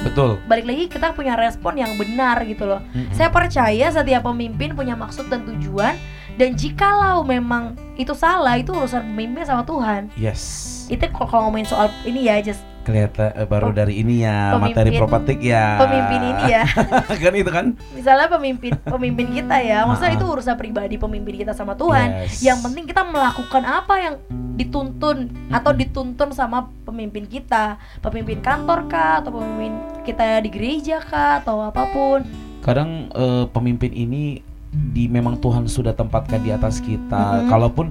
Betul. 0.03 0.39
Balik 0.47 0.67
lagi 0.67 0.85
kita 0.87 1.11
punya 1.15 1.35
respon 1.35 1.75
yang 1.79 1.99
benar 1.99 2.39
gitu 2.47 2.67
loh. 2.69 2.81
Mm-mm. 2.95 3.11
Saya 3.15 3.31
percaya 3.35 3.87
setiap 3.91 4.27
pemimpin 4.27 4.75
punya 4.79 4.95
maksud 4.95 5.27
dan 5.27 5.43
tujuan 5.47 5.99
dan 6.39 6.55
jikalau 6.55 7.27
memang 7.27 7.75
itu 7.99 8.15
salah 8.15 8.55
itu 8.55 8.71
urusan 8.71 9.03
pemimpin 9.15 9.43
sama 9.43 9.67
Tuhan. 9.67 10.13
Yes. 10.15 10.87
Itu 10.87 11.11
kalau 11.11 11.51
ngomongin 11.51 11.67
soal 11.67 11.91
ini 12.07 12.31
ya 12.31 12.39
just 12.39 12.63
Kelihatan 12.89 13.37
eh, 13.37 13.45
baru 13.45 13.69
dari 13.77 14.01
ini 14.01 14.25
ya 14.25 14.57
materi 14.57 14.97
pemimpin- 14.97 15.01
propatik 15.05 15.39
ya. 15.45 15.77
pemimpin 15.77 16.21
ini 16.25 16.43
ya. 16.49 16.65
kan 17.29 17.35
itu 17.37 17.51
kan? 17.53 17.67
Misalnya 17.93 18.33
pemimpin 18.33 18.73
pemimpin 18.81 19.27
kita 19.37 19.57
ya. 19.61 19.85
Maksudnya 19.89 20.17
itu 20.17 20.25
urusan 20.25 20.57
pribadi 20.57 20.97
pemimpin 20.97 21.45
kita 21.45 21.53
sama 21.53 21.77
Tuhan. 21.77 22.25
Yes. 22.25 22.41
Yang 22.41 22.59
penting 22.65 22.85
kita 22.89 23.05
melakukan 23.05 23.63
apa 23.69 23.95
yang 24.01 24.15
dituntun 24.57 25.29
atau 25.53 25.71
dituntun 25.77 26.33
sama 26.33 26.73
pemimpin 26.89 27.29
kita, 27.29 27.77
pemimpin 28.01 28.41
kantor 28.41 28.89
kah 28.89 29.21
atau 29.21 29.37
pemimpin 29.37 29.77
kita 30.09 30.41
di 30.41 30.49
gereja 30.49 31.05
kah 31.05 31.45
atau 31.45 31.61
apa 31.61 31.85
pun. 31.93 32.25
kadang 32.59 33.07
eh, 33.15 33.47
pemimpin 33.55 33.95
ini 33.95 34.43
di 34.69 35.09
memang 35.09 35.41
Tuhan 35.41 35.69
sudah 35.69 35.93
tempatkan 35.97 36.41
di 36.41 36.51
atas 36.53 36.81
kita. 36.81 37.45
Mm-mm. 37.45 37.49
Kalaupun 37.49 37.87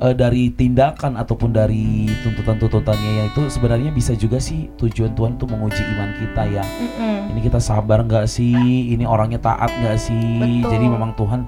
eh, 0.00 0.14
dari 0.16 0.50
tindakan 0.52 1.20
ataupun 1.20 1.52
dari 1.52 2.08
tuntutan-tuntutannya 2.24 3.10
ya 3.20 3.24
itu 3.28 3.46
sebenarnya 3.52 3.92
bisa 3.92 4.16
juga 4.16 4.40
sih 4.40 4.72
tujuan 4.80 5.12
Tuhan 5.12 5.36
tuh 5.36 5.46
menguji 5.46 5.82
iman 5.96 6.10
kita 6.16 6.42
ya. 6.48 6.64
Mm-mm. 6.64 7.36
Ini 7.36 7.40
kita 7.46 7.60
sabar 7.60 8.02
nggak 8.02 8.26
sih? 8.26 8.90
Ini 8.96 9.04
orangnya 9.04 9.38
taat 9.38 9.70
nggak 9.70 9.98
sih? 10.00 10.64
Betul. 10.64 10.70
Jadi 10.72 10.84
memang 10.88 11.12
Tuhan 11.14 11.40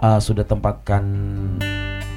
uh, 0.00 0.20
sudah 0.22 0.46
tempatkan 0.46 1.04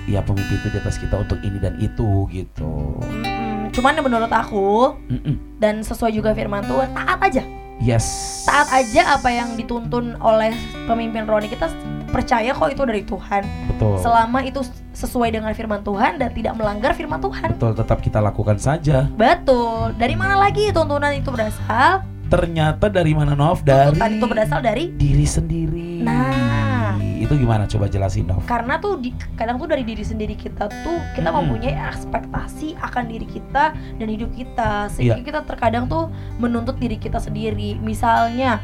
ya 0.09 0.25
pemimpin 0.25 0.57
itu 0.57 0.67
di 0.73 0.77
atas 0.81 0.97
kita 0.97 1.17
untuk 1.17 1.37
ini 1.45 1.57
dan 1.61 1.77
itu 1.77 2.25
gitu. 2.29 3.01
Mm-mm. 3.01 3.69
Cuman 3.71 3.99
menurut 4.03 4.31
aku 4.31 4.95
Mm-mm. 5.09 5.59
dan 5.59 5.81
sesuai 5.81 6.11
juga 6.11 6.35
firman 6.35 6.63
Tuhan 6.65 6.91
taat 6.91 7.19
aja 7.23 7.60
Yes. 7.81 8.05
taat 8.45 8.69
aja 8.69 9.17
apa 9.17 9.29
yang 9.33 9.57
dituntun 9.57 10.17
oleh 10.21 10.53
pemimpin 10.85 11.25
rohani 11.25 11.49
kita 11.49 11.69
percaya 12.09 12.53
kok 12.53 12.69
itu 12.69 12.83
dari 12.85 13.01
Tuhan 13.01 13.43
Betul. 13.73 13.97
selama 14.01 14.39
itu 14.45 14.61
sesuai 14.93 15.33
dengan 15.33 15.49
firman 15.57 15.81
Tuhan 15.81 16.21
dan 16.21 16.29
tidak 16.29 16.53
melanggar 16.53 16.93
firman 16.93 17.17
Tuhan 17.17 17.57
Betul. 17.57 17.73
Tetap 17.73 17.97
kita 18.05 18.19
lakukan 18.21 18.61
saja. 18.61 19.09
betul 19.13 19.97
dari 19.97 20.13
mana 20.13 20.37
lagi 20.37 20.69
tuntunan 20.69 21.09
itu 21.15 21.33
berasal 21.33 22.05
Ternyata 22.31 22.87
dari 22.87 23.11
mana 23.11 23.35
Nov? 23.35 23.59
Dari 23.59 23.91
tuntutan 23.91 24.11
itu 24.15 24.25
berasal 24.31 24.59
dari 24.63 24.87
diri 24.95 25.27
sendiri. 25.27 25.99
Nah. 25.99 26.60
Itu 26.97 27.33
gimana? 27.35 27.63
Coba 27.63 27.85
jelasin 27.85 28.25
Nov. 28.25 28.43
karena 28.43 28.75
tuh 28.75 28.97
di, 28.97 29.09
kadang 29.33 29.55
tuh 29.55 29.65
dari 29.65 29.81
diri 29.81 30.01
sendiri 30.01 30.33
kita 30.33 30.65
tuh 30.81 30.97
kita 31.13 31.27
Mm-mm. 31.27 31.45
mempunyai 31.45 31.75
ekspektasi 31.85 32.75
akan 32.77 33.03
diri 33.05 33.25
kita 33.25 33.71
dan 33.73 34.07
hidup 34.07 34.31
kita 34.31 34.89
sehingga 34.89 35.17
Iya. 35.17 35.23
kita 35.23 35.39
terkadang 35.43 35.85
tuh 35.85 36.09
menuntut 36.37 36.75
diri 36.75 36.95
kita 36.95 37.17
sendiri 37.17 37.77
misalnya 37.77 38.59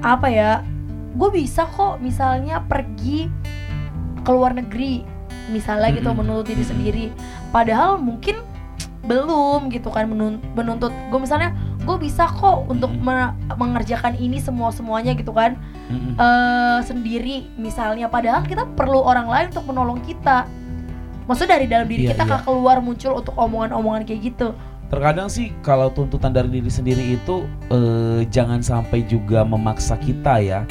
apa 0.00 0.26
ya 0.26 0.50
gue 1.12 1.30
bisa 1.30 1.68
kok 1.68 1.98
misalnya 1.98 2.60
pergi 2.62 3.28
ke 4.18 4.30
luar 4.30 4.52
negeri 4.52 5.04
misalnya 5.48 5.92
gitu 5.92 6.08
Mm-mm. 6.08 6.18
menuntut 6.18 6.46
diri 6.48 6.62
sendiri 6.62 7.06
padahal 7.48 7.96
mungkin 7.96 8.40
belum 9.02 9.66
gitu 9.68 9.90
kan 9.90 10.06
menun- 10.06 10.38
menuntut 10.52 10.94
gue 11.10 11.18
misalnya 11.18 11.50
gue 11.82 11.96
bisa 11.98 12.30
kok 12.30 12.70
untuk 12.70 12.90
Mm-mm. 12.94 13.02
me- 13.02 13.34
mengerjakan 13.58 14.14
ini 14.14 14.38
semua 14.38 14.70
semuanya 14.70 15.12
gitu 15.12 15.34
kan 15.34 15.58
Mm-mm. 15.90 16.14
eh 16.14 16.78
sendiri 16.86 17.50
misalnya 17.58 18.06
padahal 18.06 18.46
kita 18.46 18.64
perlu 18.78 19.02
orang 19.02 19.26
lain 19.26 19.46
untuk 19.50 19.66
menolong 19.66 20.00
kita 20.02 20.46
maksudnya 21.26 21.58
dari 21.58 21.66
dalam 21.66 21.86
diri 21.86 22.06
Iya, 22.06 22.14
kita 22.14 22.22
iya. 22.22 22.30
nggak 22.34 22.42
keluar 22.46 22.76
muncul 22.78 23.12
untuk 23.18 23.34
omongan-omongan 23.34 24.02
kayak 24.06 24.22
gitu 24.32 24.50
Terkadang 24.92 25.32
sih 25.32 25.56
kalau 25.64 25.88
tuntutan 25.88 26.36
dari 26.36 26.52
diri 26.52 26.68
sendiri 26.68 27.16
itu 27.16 27.48
eh, 27.72 28.28
jangan 28.28 28.60
sampai 28.60 29.00
juga 29.08 29.40
memaksa 29.40 29.96
kita 29.96 30.36
ya. 30.36 30.68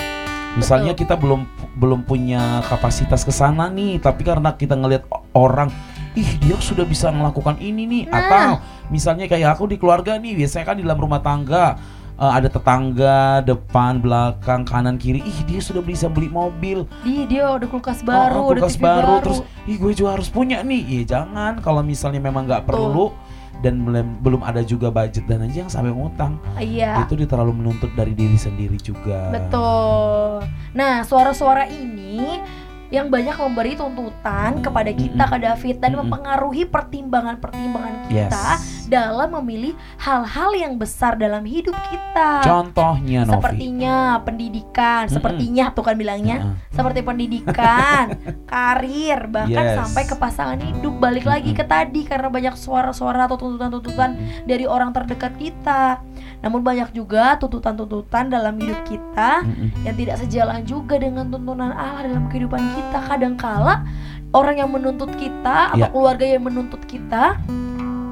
Misalnya 0.54 0.93
kita 0.93 1.17
belum 1.17 1.41
belum 1.82 2.06
punya 2.06 2.62
kapasitas 2.69 3.26
ke 3.26 3.34
sana 3.34 3.65
nih, 3.74 3.97
tapi 3.97 4.21
karena 4.21 4.54
kita 4.54 4.78
ngelihat 4.78 5.10
orang, 5.34 5.74
ih 6.13 6.30
dia 6.39 6.58
sudah 6.58 6.84
bisa 6.84 7.08
melakukan 7.10 7.56
ini 7.58 7.84
nih, 7.86 8.04
Nah. 8.08 8.17
atau 8.19 8.47
misalnya 8.88 9.26
kayak 9.26 9.56
aku 9.56 9.65
di 9.65 9.78
keluarga 9.78 10.15
nih, 10.15 10.36
biasanya 10.36 10.65
kan 10.65 10.76
di 10.76 10.84
dalam 10.84 11.00
rumah 11.00 11.19
tangga 11.19 11.76
eh, 12.15 12.32
ada 12.32 12.47
tetangga 12.47 13.41
depan, 13.41 13.97
belakang, 13.97 14.62
kanan, 14.62 14.95
kiri, 14.95 15.24
ih 15.24 15.39
dia 15.43 15.58
sudah 15.58 15.82
bisa 15.82 16.06
beli 16.06 16.28
mobil, 16.28 16.86
dia 17.02 17.24
dia 17.26 17.43
udah 17.50 17.65
kulkas 17.65 18.04
baru 18.04 18.38
Oh, 18.38 18.54
udah 18.54 18.62
kulkas 18.62 18.78
TV 18.78 18.86
baru, 18.86 19.08
baru, 19.08 19.24
terus 19.24 19.39
ih 19.65 19.78
gue 19.80 19.91
juga 19.95 20.19
harus 20.19 20.30
punya 20.30 20.62
nih. 20.62 20.82
Iya 20.86 21.04
jangan 21.17 21.58
kalau 21.60 21.82
misalnya 21.82 22.21
memang 22.21 22.45
nggak 22.45 22.67
perlu 22.67 23.10
dan 23.62 23.86
belum 23.86 24.26
belum 24.26 24.41
ada 24.41 24.62
juga 24.62 24.89
budget 24.89 25.30
dan 25.30 25.45
aja 25.45 25.62
yang 25.62 25.69
sampai 25.69 25.93
ngutang 25.93 26.34
iya 26.58 26.97
itu 27.06 27.13
dia 27.13 27.30
terlalu 27.30 27.62
menuntut 27.62 27.93
dari 27.93 28.17
diri 28.17 28.34
sendiri 28.34 28.74
juga. 28.78 29.30
Betul. 29.30 30.50
Nah, 30.74 31.06
suara-suara 31.06 31.69
ini 31.69 32.41
yang 32.92 33.08
banyak 33.08 33.34
memberi 33.34 33.74
tuntutan 33.74 34.60
kepada 34.60 34.92
kita 34.92 35.24
Mm-mm. 35.24 35.34
ke 35.34 35.38
David 35.42 35.76
dan 35.80 35.92
Mm-mm. 35.92 36.00
mempengaruhi 36.06 36.64
pertimbangan-pertimbangan 36.68 37.94
Yes. 38.12 38.28
kita 38.28 38.48
dalam 38.92 39.32
memilih 39.40 39.72
hal-hal 39.98 40.52
yang 40.52 40.76
besar 40.76 41.16
dalam 41.16 41.48
hidup 41.48 41.72
kita. 41.88 42.44
Contohnya 42.44 43.24
Novi. 43.24 43.40
Sepertinya 43.40 43.96
pendidikan, 44.22 45.08
Mm-mm. 45.08 45.16
sepertinya 45.16 45.66
tuh 45.72 45.84
kan 45.88 45.96
bilangnya, 45.96 46.38
Heeh. 46.44 46.56
seperti 46.76 47.00
pendidikan, 47.02 48.04
karir, 48.52 49.32
bahkan 49.32 49.66
Yes. 49.66 49.78
sampai 49.80 50.04
ke 50.04 50.16
pasangan 50.16 50.60
hidup. 50.60 51.00
Balik 51.00 51.24
lagi 51.24 51.56
ke 51.56 51.64
tadi 51.64 52.04
karena 52.04 52.28
banyak 52.28 52.54
suara-suara 52.54 53.26
atau 53.26 53.40
tuntutan-tuntutan 53.40 54.20
dari 54.44 54.68
orang 54.68 54.92
terdekat 54.92 55.32
kita. 55.40 56.04
Namun 56.42 56.62
banyak 56.62 56.90
juga 56.92 57.38
tuntutan-tuntutan 57.38 58.28
dalam 58.28 58.58
hidup 58.58 58.82
kita 58.84 59.46
yang 59.82 59.96
tidak 59.96 60.18
sejalan 60.18 60.66
juga 60.66 60.98
dengan 60.98 61.30
tuntunan 61.30 61.70
Allah 61.70 62.10
dalam 62.10 62.26
kehidupan 62.28 62.62
kita. 62.74 63.00
Kadangkala 63.06 63.86
orang 64.34 64.56
yang 64.58 64.70
menuntut 64.70 65.14
kita 65.16 65.70
atau 65.72 65.80
Ya. 65.80 65.90
keluarga 65.90 66.26
yang 66.26 66.42
menuntut 66.42 66.82
kita 66.84 67.38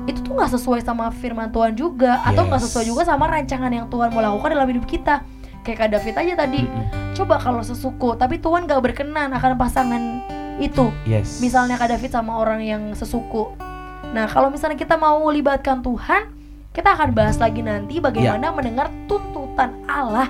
itu 0.06 0.22
tuh 0.22 0.34
nggak 0.34 0.52
sesuai 0.52 0.82
sama 0.82 1.10
firman 1.12 1.50
Tuhan 1.50 1.74
juga 1.74 2.22
atau 2.24 2.46
nggak 2.46 2.62
sesuai 2.66 2.86
juga 2.86 3.02
sama 3.04 3.30
rancangan 3.30 3.70
yang 3.70 3.86
Tuhan 3.90 4.10
mau 4.10 4.22
lakukan 4.22 4.54
dalam 4.54 4.70
hidup 4.70 4.86
kita. 4.86 5.22
Kayak 5.60 5.78
Kak 5.78 5.90
David 5.92 6.16
aja 6.16 6.34
tadi, 6.40 6.62
Mm-mm. 6.64 7.14
coba 7.14 7.36
kalau 7.38 7.60
sesuku, 7.62 8.16
tapi 8.16 8.40
Tuhan 8.40 8.64
gak 8.64 8.80
berkenan 8.80 9.36
akan 9.36 9.60
pasangan 9.60 10.24
itu. 10.58 10.88
Yes. 11.04 11.44
Misalnya 11.44 11.76
Kak 11.76 11.92
David 11.94 12.10
sama 12.10 12.40
orang 12.40 12.64
yang 12.64 12.96
sesuku. 12.96 13.54
Nah, 14.16 14.26
kalau 14.32 14.50
misalnya 14.50 14.80
kita 14.80 14.96
mau 14.96 15.20
libatkan 15.28 15.84
Tuhan, 15.84 16.32
kita 16.70 16.90
akan 16.92 17.10
bahas 17.12 17.38
lagi 17.38 17.60
nanti 17.60 17.98
bagaimana 18.00 18.54
mendengar 18.54 18.88
tuntutan 19.06 19.74
Allah, 19.86 20.30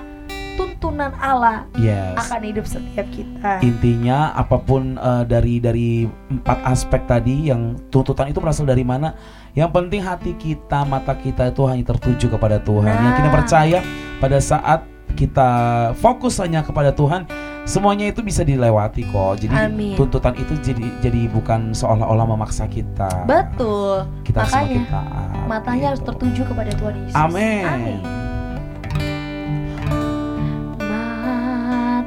tuntunan 0.56 1.12
Allah 1.14 1.68
Yes. 1.76 2.16
akan 2.18 2.40
hidup 2.42 2.64
setiap 2.64 3.06
kita. 3.10 3.60
Intinya 3.60 4.32
apa 4.32 4.56
pun 4.56 4.96
eh, 4.96 5.24
dari 5.24 5.60
dari 5.60 5.88
empat 6.30 6.58
aspek 6.66 7.04
tadi 7.04 7.48
yang 7.48 7.76
tuntutan 7.88 8.28
itu 8.28 8.40
berasal 8.40 8.64
dari 8.64 8.82
mana? 8.82 9.12
Yang 9.52 9.70
penting 9.70 10.00
hati 10.00 10.32
kita, 10.34 10.82
mata 10.82 11.12
kita 11.12 11.50
itu 11.50 11.62
hanya 11.66 11.84
tertuju 11.84 12.26
kepada 12.30 12.56
Tuhan. 12.58 12.88
Yang 12.88 13.14
kita 13.16 13.28
Nah. 13.28 13.36
percaya 13.36 13.78
pada 14.16 14.38
saat 14.38 14.80
kita 15.10 15.48
fokus 15.94 16.38
hanya 16.38 16.62
kepada 16.62 16.94
Tuhan, 16.94 17.26
semuanya 17.70 18.10
itu 18.10 18.18
bisa 18.26 18.42
dilewati 18.42 19.06
kok. 19.06 19.46
Jadi 19.46 19.54
Amin. 19.54 19.94
tuntutan 19.94 20.34
itu 20.34 20.58
jadi 20.58 20.82
jadi 20.98 21.30
bukan 21.30 21.70
seolah-olah 21.70 22.26
memaksa 22.26 22.66
kita. 22.66 23.30
Betul. 23.30 24.10
Kita 24.26 24.42
Makanya, 24.42 24.66
semakin 24.66 24.82
taat. 24.90 25.46
Matanya 25.46 25.86
harus 25.94 26.02
gitu. 26.02 26.10
tertuju 26.10 26.42
kepada 26.50 26.74
Tuhan 26.74 26.94
Yesus. 27.06 27.14
Amin. 27.14 27.62
Amin. 27.70 28.02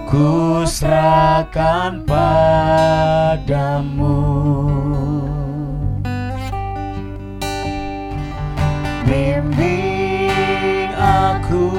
Ku 0.06 0.62
serahkan 0.62 2.06
padamu. 2.06 4.14
Bimbing 9.02 10.94
aku. 10.94 11.74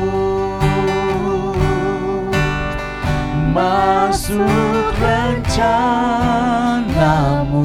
Masuk 3.56 4.92
rencanamu. 5.00 7.64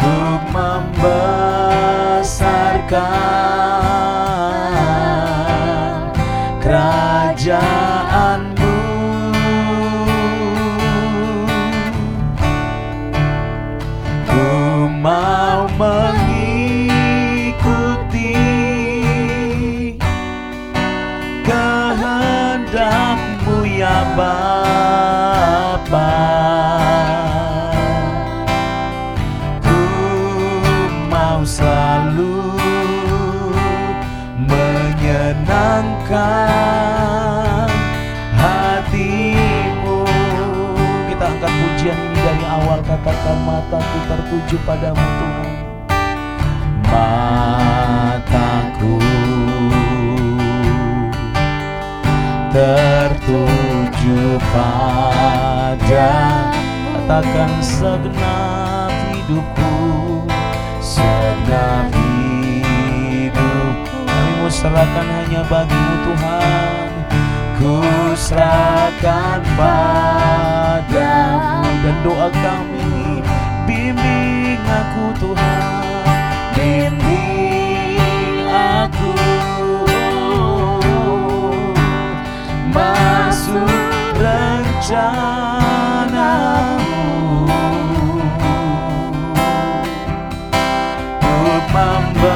Untuk 0.00 0.40
membesarkan 2.90 3.89
mataku 43.38 43.98
tertuju 44.08 44.56
padamu 44.66 44.98
Tuhan. 44.98 45.48
Mataku 46.90 48.98
tertuju 52.50 54.18
pada 54.50 56.10
Katakan 56.90 57.62
segenap 57.62 58.90
hidupku 59.14 59.78
Segenap 60.82 61.94
hidup 61.94 63.74
Kami 63.94 64.50
serahkan 64.50 65.06
hanya 65.06 65.46
bagimu 65.46 65.94
Tuhan. 66.10 66.90
Ku 67.62 67.78
serahkan 68.18 69.46
padamu. 69.54 71.30
Dan 71.80 71.96
doa 72.04 72.28
kami 72.28 72.99
Bimbing 73.80 74.60
aku 74.60 75.08
Tuhan. 75.16 75.64
Bimbing 76.52 78.44
aku. 78.52 79.16
Masuk 82.76 83.72
rencanamu. 84.20 85.08
Untuk 91.24 91.64
membesarkan 91.72 92.28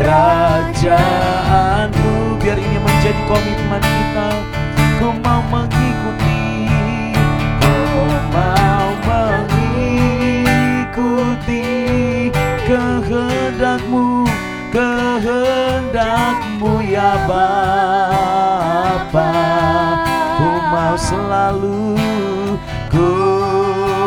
Kerajaanmu 0.00 1.60
Biar 2.40 2.56
ini 2.56 2.80
menjadi 2.80 3.20
komitmen 3.28 3.59
Bapa 17.10 17.42
Ku 20.38 20.46
mau 20.70 20.94
selalu 20.94 21.98
Ku 22.86 23.10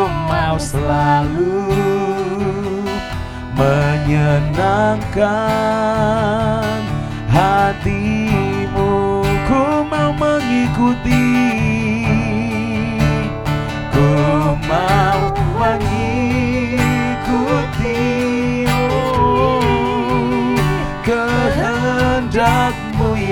mau 0.08 0.56
selalu 0.56 1.68
Menyenangkan 3.60 6.43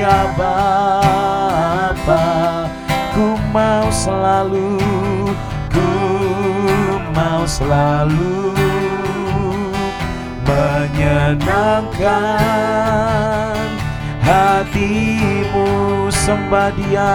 ya 0.03 0.35
Bapa 0.35 2.27
Ku 3.15 3.38
mau 3.55 3.87
selalu 3.95 4.83
Ku 5.71 5.91
mau 7.15 7.47
selalu 7.47 8.51
Menyenangkan 10.43 11.62
hatimu 14.27 16.11
sembah 16.11 16.71
dia 16.75 17.15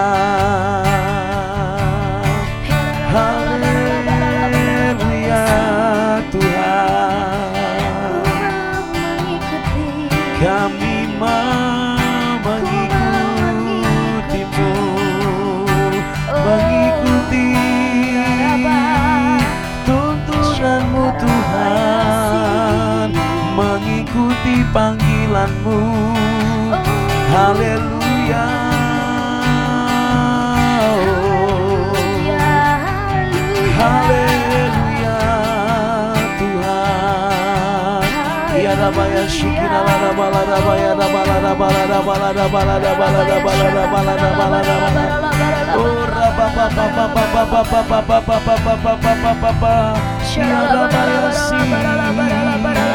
Yarabayashi, 50.38 51.50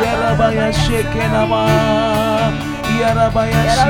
Yarabayashi, 0.04 1.00
Yarabayashi, 3.02 3.90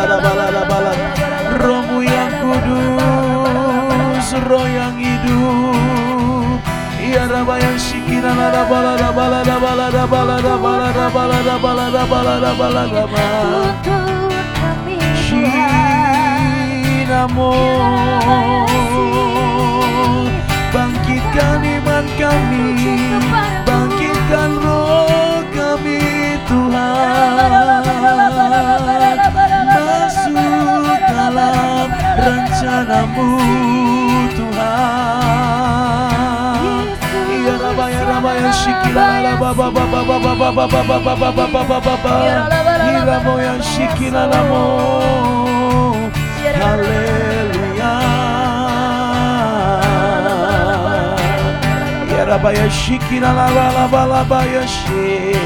la 0.06 0.54
la 0.54 0.78
la 0.86 0.92
Rohmu 1.56 2.04
yang 2.04 2.34
kudus, 2.44 4.28
roh 4.46 4.66
yang 4.70 4.94
hidup 5.00 6.62
Ya 7.02 7.26
Rabaya 7.26 7.74
Shikina 7.74 8.30
la 8.38 8.54
la 8.54 8.62
Raba 8.70 8.78
la 8.82 8.94
Raba 9.02 9.24
la 9.26 9.42
Raba 9.42 9.72
la 9.74 9.86
Raba 9.90 10.20
la 10.30 10.36
Raba 10.44 10.72
la 10.76 10.92
Raba 10.94 11.22
la 11.26 11.86
Raba 11.90 12.22
la 12.22 12.38
Raba 12.38 12.68
la 12.70 12.84
Raba 12.86 13.18
Shinamo 16.86 17.50
Bangkitkan 18.26 18.45
Iramoya 43.02 43.54
shikina 43.62 44.26
namo 44.26 44.64
Hallelujah 46.56 48.00
Yarabaya 52.10 52.66
shikina 52.70 53.30
la 53.38 53.46
la 53.56 53.66
la 53.76 53.84
la 53.86 54.04
la 54.06 54.24
ba 54.24 54.40
ya 54.44 54.66
shi 54.66 55.36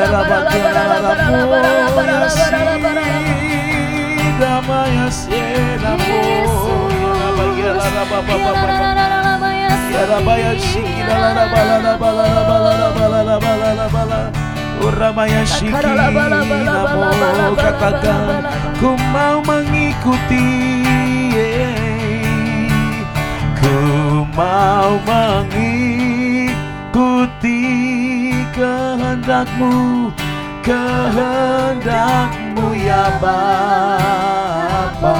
Yarabakina 0.00 0.72
la 0.72 0.96
la 1.00 1.12
mo 1.44 1.56
ya 2.08 2.28
si 2.28 2.40
Dama 4.40 4.78
ya 4.88 5.10
si 5.10 5.28
Dama 5.82 6.06
ya 6.06 6.46
si 6.48 6.72
Dama 7.12 7.52
ya 7.60 7.74
si 7.76 9.35
Uramaya 14.76 15.40
Shiki 15.48 15.72
namo 15.72 17.56
katakan 17.56 18.44
ku 18.76 18.92
mau 19.12 19.40
mengikuti 19.40 20.44
Ku 23.56 23.72
mau 24.36 25.00
mengikuti 25.08 26.52
kehendakmu 28.52 30.12
Kehendakmu 30.60 32.66
ya 32.84 33.16
Bapa 33.16 35.16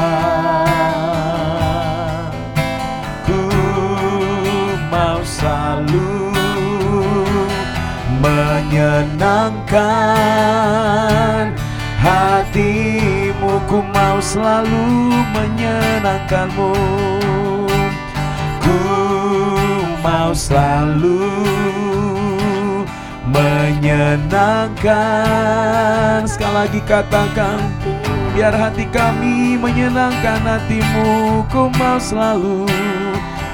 menyenangkan. 8.66 11.54
Hatimu 12.02 13.62
Ku 13.70 13.78
mau 13.94 14.18
selalu 14.18 15.14
menyenangkanmu. 15.34 16.74
Ku 18.62 18.78
mau 20.02 20.34
selalu 20.34 21.30
menyenangkan. 23.30 26.26
Sekali 26.26 26.54
lagi 26.54 26.80
katakan 26.86 27.58
Biar 28.34 28.54
hati 28.54 28.84
kami 28.90 29.56
menyenangkan 29.58 30.40
hatimu. 30.42 31.42
Ku 31.50 31.70
mau 31.74 31.98
selalu 31.98 32.66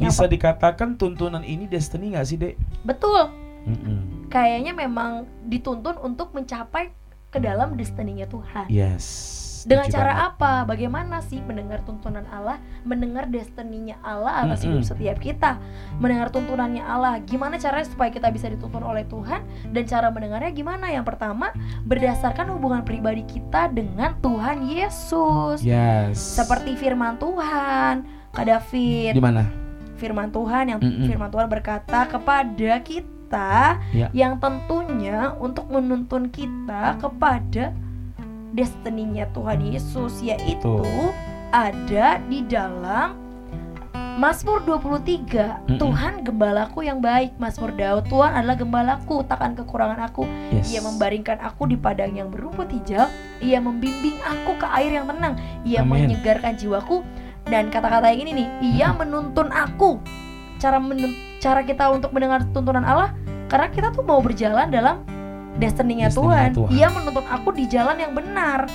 Bisa 0.00 0.24
dikatakan 0.24 0.96
tuntunan 0.96 1.44
ini 1.44 1.68
destiny 1.68 2.16
nggak 2.16 2.24
sih, 2.24 2.40
Dek? 2.40 2.56
Betul. 2.88 3.28
Mm-mm. 3.68 4.32
Kayaknya 4.32 4.72
memang 4.72 5.28
dituntun 5.44 6.00
untuk 6.00 6.32
mencapai 6.32 6.88
ke 7.28 7.38
dalam 7.42 7.76
destiny-nya 7.76 8.32
Tuhan. 8.32 8.66
Yes. 8.72 9.04
Dengan 9.66 9.86
cara 9.86 10.12
banget. 10.12 10.26
apa? 10.30 10.52
Bagaimana 10.64 11.16
sih 11.20 11.40
mendengar 11.40 11.80
tuntunan 11.82 12.24
Allah, 12.26 12.56
mendengar 12.82 13.24
destininya 13.24 13.96
Allah 14.00 14.44
atas 14.44 14.60
Mm-mm. 14.60 14.76
hidup 14.76 14.84
setiap 14.86 15.16
kita, 15.18 15.50
mendengar 15.96 16.28
tuntunannya 16.28 16.80
Allah. 16.80 17.20
Gimana 17.20 17.56
caranya 17.56 17.84
supaya 17.84 18.08
kita 18.08 18.28
bisa 18.28 18.46
dituntun 18.46 18.80
oleh 18.80 19.04
Tuhan 19.04 19.40
dan 19.70 19.82
cara 19.84 20.08
mendengarnya 20.08 20.50
gimana? 20.50 20.88
Yang 20.88 21.04
pertama, 21.06 21.50
berdasarkan 21.82 22.50
hubungan 22.50 22.82
pribadi 22.82 23.24
kita 23.24 23.68
dengan 23.68 24.16
Tuhan 24.18 24.64
Yesus. 24.64 25.60
Yes. 25.60 26.16
Seperti 26.16 26.74
firman 26.74 27.16
Tuhan, 27.16 28.04
Kak 28.30 28.44
David. 28.44 29.12
di 29.12 29.22
mana? 29.22 29.44
Firman 29.94 30.28
Tuhan 30.28 30.64
yang 30.68 30.78
Mm-mm. 30.78 31.06
firman 31.06 31.28
Tuhan 31.28 31.46
berkata 31.46 32.04
kepada 32.04 32.72
kita 32.80 33.06
Ya. 33.90 34.10
yang 34.12 34.38
tentunya 34.38 35.34
untuk 35.36 35.66
menuntun 35.66 36.28
kita 36.28 36.94
kepada 36.98 37.74
destininya 38.54 39.26
Tuhan 39.34 39.60
Yesus 39.60 40.22
yaitu 40.22 40.78
Betul. 40.78 41.10
ada 41.50 42.22
di 42.24 42.46
dalam 42.46 43.18
Mazmur 44.14 44.62
23 44.62 44.94
Mm-mm. 45.66 45.74
Tuhan 45.74 46.22
gembalaku 46.22 46.86
yang 46.86 47.02
baik 47.02 47.34
Mazmur 47.34 47.74
Daud 47.74 48.06
Tuhan 48.06 48.30
adalah 48.30 48.54
gembalaku 48.54 49.26
takkan 49.26 49.58
kekurangan 49.58 49.98
aku 50.00 50.22
Yes. 50.54 50.70
Ia 50.70 50.86
membaringkan 50.86 51.42
aku 51.42 51.66
di 51.66 51.74
padang 51.74 52.14
yang 52.14 52.30
berumput 52.30 52.70
hijau 52.70 53.10
Ia 53.42 53.58
membimbing 53.58 54.14
aku 54.22 54.54
ke 54.54 54.66
air 54.70 54.94
yang 54.94 55.10
tenang 55.10 55.34
Ia 55.66 55.82
Amin. 55.82 56.06
menyegarkan 56.06 56.54
jiwaku 56.54 57.02
Dan 57.42 57.74
kata-kata 57.74 58.14
yang 58.14 58.22
ini 58.22 58.32
nih 58.38 58.48
Ia 58.78 58.94
menuntun 58.94 59.50
aku 59.50 59.98
Cara 60.62 60.78
menun- 60.78 61.18
cara 61.42 61.66
kita 61.66 61.90
untuk 61.90 62.14
mendengar 62.14 62.46
tuntunan 62.54 62.86
Allah 62.86 63.10
Karena 63.50 63.66
kita 63.66 63.90
tuh 63.90 64.06
mau 64.06 64.22
berjalan 64.22 64.70
dalam 64.70 65.02
Destiny-nya 65.54 66.10
Tuhan. 66.10 66.50
Tuhan. 66.52 66.70
Ia 66.70 66.88
menuntun 66.90 67.24
aku 67.24 67.54
di 67.54 67.64
jalan 67.66 67.94
yang 67.96 68.12
benar 68.12 68.66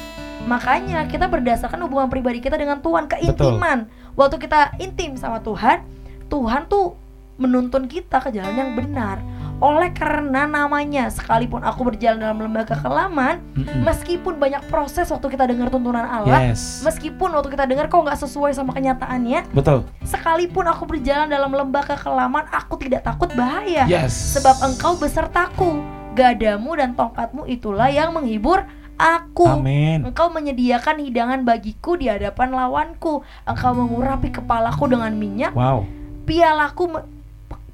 Makanya 0.48 1.04
kita 1.06 1.28
berdasarkan 1.28 1.84
hubungan 1.84 2.08
pribadi 2.08 2.40
kita 2.40 2.56
dengan 2.56 2.80
Tuhan 2.80 3.06
Keintiman 3.06 3.86
Waktu 4.16 4.40
kita 4.40 4.80
intim 4.80 5.20
sama 5.20 5.44
Tuhan 5.44 5.84
Tuhan 6.30 6.70
tuh 6.70 6.94
menuntun 7.36 7.90
kita 7.90 8.22
ke 8.22 8.30
jalan 8.30 8.54
yang 8.54 8.72
benar 8.78 9.18
oleh 9.60 9.92
karena 9.92 10.48
namanya 10.48 11.12
sekalipun 11.12 11.60
aku 11.60 11.84
berjalan 11.84 12.16
dalam 12.16 12.40
lembaga 12.40 12.80
kelaman 12.80 13.44
Mm-mm. 13.60 13.84
meskipun 13.84 14.40
banyak 14.40 14.64
proses 14.72 15.12
waktu 15.12 15.36
kita 15.36 15.52
dengar 15.52 15.68
tuntunan 15.68 16.08
Allah 16.08 16.56
Yes. 16.56 16.80
meskipun 16.80 17.36
waktu 17.36 17.52
kita 17.52 17.68
dengar 17.68 17.92
kok 17.92 18.00
nggak 18.00 18.24
sesuai 18.24 18.56
sama 18.56 18.72
kenyataannya 18.72 19.52
Betul. 19.52 19.84
sekalipun 20.08 20.64
aku 20.64 20.88
berjalan 20.88 21.28
dalam 21.28 21.52
lembaga 21.52 22.00
kelaman 22.00 22.48
aku 22.48 22.80
tidak 22.80 23.04
takut 23.04 23.28
bahaya 23.36 23.84
Yes. 23.84 24.16
sebab 24.40 24.64
engkau 24.64 24.96
besertaku 24.96 25.84
gadamu 26.20 26.76
dan 26.76 26.92
tongkatmu 27.00 27.48
itulah 27.48 27.88
yang 27.88 28.12
menghibur 28.12 28.68
aku 29.00 29.48
Amin. 29.48 30.04
Engkau 30.04 30.28
menyediakan 30.28 31.00
hidangan 31.00 31.48
bagiku 31.48 31.96
di 31.96 32.12
hadapan 32.12 32.52
lawanku. 32.52 33.24
Engkau 33.48 33.72
mengurapi 33.72 34.28
kepalaku 34.28 34.92
dengan 34.92 35.16
minyak 35.16 35.56
Wow. 35.56 35.88
pialaku 36.28 37.00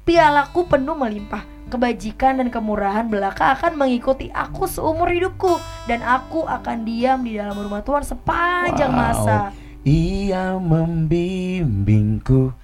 pialaku 0.06 0.70
penuh 0.70 0.94
melimpah 0.94 1.42
kebajikan 1.66 2.38
dan 2.38 2.46
kemurahan 2.46 3.10
belaka 3.10 3.58
akan 3.58 3.74
mengikuti 3.74 4.30
aku 4.30 4.70
seumur 4.70 5.10
hidupku 5.10 5.58
dan 5.90 5.98
aku 6.06 6.46
akan 6.46 6.86
diam 6.86 7.26
di 7.26 7.34
dalam 7.34 7.58
rumah 7.58 7.82
Tuhan 7.82 8.06
sepanjang 8.06 8.94
Wow. 8.94 9.02
masa 9.02 9.38
Ia 9.82 10.54
membimbingku 10.62 12.54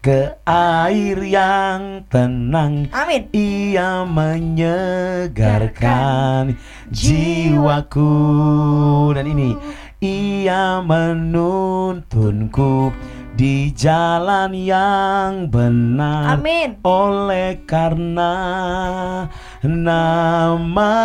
ke 0.00 0.32
air 0.48 1.20
yang 1.20 2.08
tenang. 2.08 2.88
amin. 2.88 3.28
Ia 3.36 4.08
menyegarkan 4.08 6.56
jiwaku. 6.88 8.08
Dan 9.12 9.28
ini 9.28 9.60
ia 10.00 10.80
menuntunku 10.80 12.96
di 13.36 13.76
jalan 13.76 14.56
yang 14.56 15.52
benar. 15.52 16.40
Amin. 16.40 16.80
Oleh 16.80 17.60
karena 17.68 18.32
namanya 19.60 21.04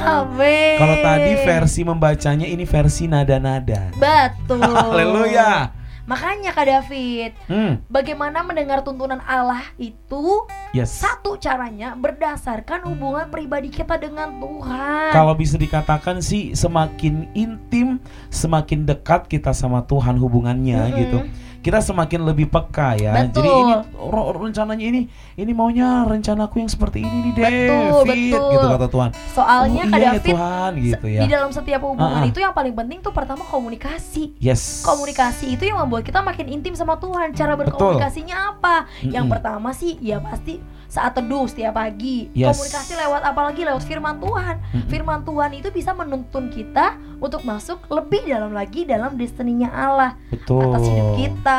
Amin. 0.04 0.76
Kalau 0.82 0.98
tadi 1.04 1.32
versi 1.46 1.86
membacanya 1.86 2.48
ini 2.50 2.66
versi 2.66 3.06
nada-nada. 3.08 3.92
Betul. 3.96 4.64
Haleluya 4.92 5.83
makanya 6.04 6.52
Kak 6.52 6.68
David 6.68 7.32
hmm 7.48 7.88
bagaimana 7.88 8.44
mendengar 8.44 8.84
tuntunan 8.84 9.24
Allah 9.24 9.64
itu 9.80 10.44
yes 10.76 10.92
satu 11.00 11.40
caranya 11.40 11.96
berdasarkan 11.96 12.84
hubungan 12.88 13.32
pribadi 13.32 13.72
kita 13.72 13.96
dengan 13.96 14.36
Tuhan 14.40 15.12
Kalau 15.16 15.34
bisa 15.38 15.56
dikatakan 15.56 16.20
sih 16.26 16.58
semakin 16.58 17.30
intim, 17.38 18.02
semakin 18.34 18.84
dekat 18.84 19.30
kita 19.30 19.54
sama 19.54 19.86
Tuhan 19.86 20.18
hubungannya 20.18 20.90
Mm-mm. 20.90 20.98
gitu. 20.98 21.20
Kita 21.64 21.80
semakin 21.80 22.20
lebih 22.22 22.46
peka 22.46 22.94
ya. 22.94 23.16
Betul. 23.16 23.40
Jadi 23.40 23.50
ini 23.50 23.74
ro- 23.96 24.36
rencananya 24.36 24.84
ini, 24.84 25.02
ini 25.34 25.52
maunya 25.52 26.04
rencanaku 26.04 26.60
yang 26.60 26.68
seperti 26.68 27.00
ini 27.00 27.18
nih, 27.24 27.34
David, 27.34 27.56
Betul, 27.64 28.02
betul. 28.04 28.52
gitu 28.52 28.66
kata 28.68 28.88
Tuhan. 28.90 29.10
soalnya 29.32 29.82
oh, 29.82 29.90
iya 29.90 29.96
ya 29.96 30.12
David 30.12 30.24
Tuhan 30.30 30.72
gitu 30.78 31.06
ya. 31.08 31.22
Di 31.24 31.28
dalam 31.30 31.50
setiap 31.50 31.80
hubungan 31.82 32.04
Ah, 32.04 32.20
ah. 32.20 32.24
itu 32.24 32.38
yang 32.38 32.52
paling 32.52 32.74
penting 32.74 33.00
tuh 33.00 33.10
pertama 33.10 33.42
komunikasi. 33.44 34.36
Yes. 34.38 34.84
Komunikasi 34.84 35.46
itu 35.50 35.64
yang 35.64 35.80
membuat 35.80 36.04
kita 36.04 36.20
makin 36.20 36.52
intim 36.52 36.74
sama 36.74 36.96
Tuhan. 36.96 37.32
Cara 37.32 37.56
Betul. 37.56 37.72
berkomunikasinya 37.72 38.36
apa? 38.52 38.86
Yang 39.00 39.24
Mm-mm. 39.24 39.34
pertama 39.34 39.72
sih 39.72 39.96
ya 39.98 40.20
pasti 40.20 40.60
saat 40.86 41.16
teduh 41.16 41.48
setiap 41.48 41.74
pagi. 41.74 42.28
Yes. 42.34 42.54
Komunikasi 42.54 42.94
lewat 42.98 43.22
apalagi 43.24 43.62
lewat 43.64 43.82
firman 43.82 44.20
Tuhan. 44.20 44.56
Mm-mm. 44.62 44.88
Firman 44.88 45.24
Tuhan 45.24 45.52
itu 45.54 45.70
bisa 45.70 45.92
menuntun 45.92 46.50
kita 46.50 46.94
untuk 47.18 47.42
masuk 47.42 47.80
lebih 47.88 48.28
dalam 48.28 48.52
lagi 48.52 48.84
dalam 48.84 49.16
destininya 49.16 49.72
Allah 49.72 50.20
Betul. 50.28 50.60
atas 50.68 50.84
hidup 50.84 51.10
kita, 51.16 51.53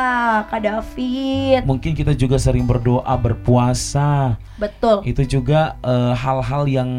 Kak 0.45 0.61
David. 0.61 1.61
Mungkin 1.63 1.91
kita 1.93 2.13
juga 2.13 2.35
sering 2.35 2.63
berdoa, 2.63 3.13
berpuasa. 3.15 4.35
Betul. 4.55 5.03
Itu 5.03 5.21
juga 5.23 5.75
eh, 5.79 6.13
hal-hal 6.13 6.65
yang 6.65 6.89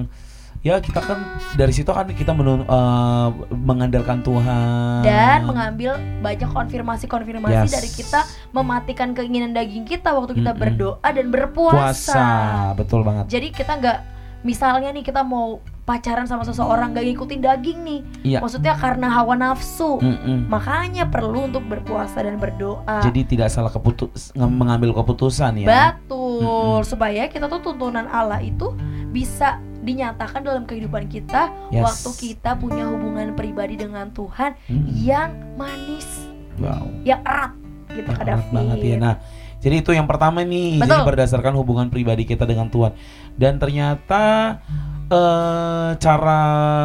ya 0.60 0.78
kita 0.78 0.98
kan 0.98 1.18
dari 1.54 1.70
situ 1.70 1.86
kan 1.86 2.08
kita 2.08 2.32
menun- 2.32 2.66
eh, 2.66 3.28
mengandalkan 3.52 4.18
Tuhan. 4.20 5.02
dan 5.02 5.46
mengambil 5.46 5.94
banyak 6.18 6.48
konfirmasi-konfirmasi 6.48 7.54
Yes. 7.62 7.72
dari 7.72 7.86
kita 7.88 8.20
mematikan 8.50 9.14
keinginan 9.14 9.52
daging 9.52 9.84
kita 9.84 10.10
waktu 10.10 10.34
kita 10.34 10.50
Mm-mm. 10.50 10.62
berdoa 10.66 11.06
dan 11.06 11.26
berpuasa. 11.28 11.78
puasa, 11.78 12.26
betul 12.74 13.00
banget. 13.00 13.30
Jadi 13.30 13.48
kita 13.52 13.72
nggak 13.76 13.98
misalnya 14.42 14.90
nih 14.90 15.02
kita 15.02 15.22
mau 15.22 15.62
pacaran 15.86 16.26
sama 16.26 16.42
seseorang 16.42 16.90
gak 16.92 17.06
ngikutin 17.06 17.40
daging 17.40 17.78
nih. 17.80 18.00
Iya. 18.26 18.38
Maksudnya 18.42 18.74
karena 18.74 19.06
hawa 19.06 19.38
nafsu. 19.38 20.02
Mm-mm. 20.02 20.50
Makanya 20.50 21.06
perlu 21.06 21.46
untuk 21.46 21.62
berpuasa 21.62 22.20
dan 22.20 22.36
berdoa. 22.36 23.00
Jadi 23.00 23.22
tidak 23.24 23.48
salah 23.48 23.70
keputus 23.70 24.34
mengambil 24.34 24.90
keputusan 24.92 25.62
ya. 25.62 25.94
Betul, 25.94 26.42
Mm-mm. 26.42 26.84
supaya 26.84 27.30
kita 27.30 27.46
tuh 27.46 27.62
tuntunan 27.62 28.04
Allah 28.04 28.42
itu 28.42 28.74
bisa 29.08 29.62
dinyatakan 29.78 30.42
dalam 30.42 30.66
kehidupan 30.66 31.06
kita 31.06 31.54
Yes. 31.70 31.86
waktu 31.86 32.10
kita 32.18 32.58
punya 32.58 32.90
hubungan 32.90 33.32
pribadi 33.32 33.78
dengan 33.78 34.10
Tuhan 34.10 34.58
Mm. 34.66 34.86
yang 34.98 35.30
manis, 35.54 36.26
Wow. 36.58 36.90
yang 37.06 37.22
erat 37.22 37.54
gitu 37.88 38.10
Erat 38.10 38.26
David. 38.26 38.50
banget 38.50 38.78
ya. 38.82 38.96
Nah, 38.98 39.14
jadi 39.56 39.76
itu 39.78 39.94
yang 39.94 40.10
pertama 40.10 40.42
nih. 40.42 40.82
Betul. 40.82 40.90
Jadi 40.90 41.06
berdasarkan 41.06 41.54
hubungan 41.54 41.86
pribadi 41.86 42.26
kita 42.26 42.42
dengan 42.42 42.66
Tuhan. 42.66 42.98
Dan 43.38 43.62
ternyata 43.62 44.58
eh 45.06 45.90
cara 46.02 46.40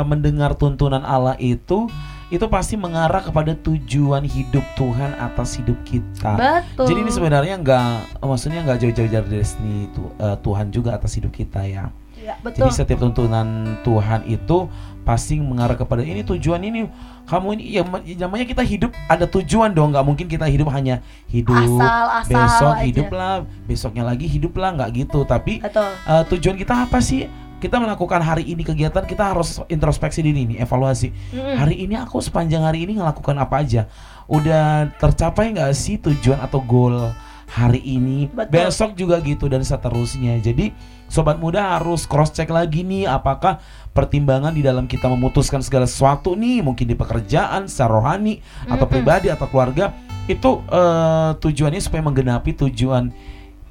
mendengar 0.06 0.54
tuntunan 0.54 1.02
Allah 1.02 1.34
itu 1.42 1.90
itu 2.32 2.46
pasti 2.48 2.80
mengarah 2.80 3.20
kepada 3.20 3.52
tujuan 3.60 4.24
hidup 4.24 4.64
Tuhan 4.80 5.20
atas 5.20 5.60
hidup 5.60 5.76
kita. 5.84 6.40
Betul. 6.40 6.88
Jadi 6.88 7.00
ini 7.04 7.12
sebenarnya 7.12 7.56
nggak, 7.60 8.24
maksudnya 8.24 8.64
nggak 8.64 8.80
jauh-jauh 8.88 9.12
dari 9.12 9.28
destiny 9.36 9.92
tu- 9.92 10.16
eh, 10.16 10.40
Tuhan 10.40 10.72
juga 10.72 10.96
atas 10.96 11.12
hidup 11.20 11.36
kita 11.36 11.68
ya. 11.68 11.92
Ya, 12.22 12.40
betul. 12.40 12.72
Jadi 12.72 12.72
setiap 12.72 13.04
tuntunan 13.04 13.76
Tuhan 13.84 14.24
itu 14.32 14.70
pasti 15.02 15.42
mengarah 15.42 15.74
kepada 15.74 16.06
ini 16.06 16.22
tujuan 16.22 16.62
ini 16.62 16.86
kamu 17.26 17.58
ini 17.58 17.64
ya 17.74 17.82
ya 18.06 18.16
namanya 18.30 18.46
kita 18.46 18.62
hidup 18.62 18.94
ada 19.10 19.26
tujuan 19.26 19.74
dong 19.74 19.90
nggak 19.98 20.06
mungkin 20.06 20.30
kita 20.30 20.46
hidup 20.46 20.70
hanya 20.70 21.02
hidup 21.26 21.58
asal 21.58 22.06
asal 22.22 22.30
besok 22.30 22.74
aja. 22.78 22.86
hidup 22.86 23.10
lah 23.10 23.34
besoknya 23.66 24.04
lagi 24.06 24.30
hidup 24.30 24.54
lah 24.62 24.78
nggak 24.78 24.90
gitu 24.94 25.26
tapi 25.26 25.58
Betul. 25.58 25.90
eh, 25.90 26.24
tujuan 26.30 26.54
kita 26.54 26.86
apa 26.86 27.02
sih 27.02 27.26
kita 27.62 27.78
melakukan 27.78 28.26
hari 28.26 28.50
ini 28.50 28.66
kegiatan 28.66 29.06
kita 29.06 29.38
harus 29.38 29.62
introspeksi 29.70 30.26
diri 30.26 30.50
nih 30.50 30.66
evaluasi 30.66 31.14
Mm-mm. 31.14 31.62
hari 31.62 31.86
ini 31.86 31.94
aku 31.94 32.18
sepanjang 32.18 32.66
hari 32.66 32.90
ini 32.90 32.98
ngelakukan 32.98 33.38
apa 33.38 33.62
aja 33.62 33.86
udah 34.26 34.90
tercapai 34.98 35.54
nggak 35.54 35.70
sih 35.78 36.02
tujuan 36.02 36.42
atau 36.42 36.58
goal 36.66 37.14
hari 37.52 37.84
ini 37.84 38.32
Betul. 38.32 38.50
besok 38.50 38.92
juga 38.98 39.22
gitu 39.22 39.46
dan 39.46 39.62
seterusnya 39.62 40.42
jadi 40.42 40.74
sobat 41.06 41.38
muda 41.38 41.78
harus 41.78 42.10
cross 42.10 42.34
check 42.34 42.50
lagi 42.50 42.82
nih 42.82 43.06
apakah 43.06 43.62
pertimbangan 43.92 44.56
di 44.56 44.64
dalam 44.66 44.90
kita 44.90 45.06
memutuskan 45.12 45.62
segala 45.62 45.86
sesuatu 45.86 46.34
nih 46.34 46.66
mungkin 46.66 46.90
di 46.90 46.96
pekerjaan 46.98 47.70
secara 47.70 48.02
rohani 48.02 48.42
atau 48.66 48.90
Mm-mm. 48.90 48.94
pribadi 48.98 49.28
atau 49.30 49.46
keluarga 49.46 49.94
itu 50.26 50.64
eh, 50.72 51.32
tujuannya 51.38 51.82
supaya 51.84 52.02
menggenapi 52.02 52.56
tujuan 52.56 53.12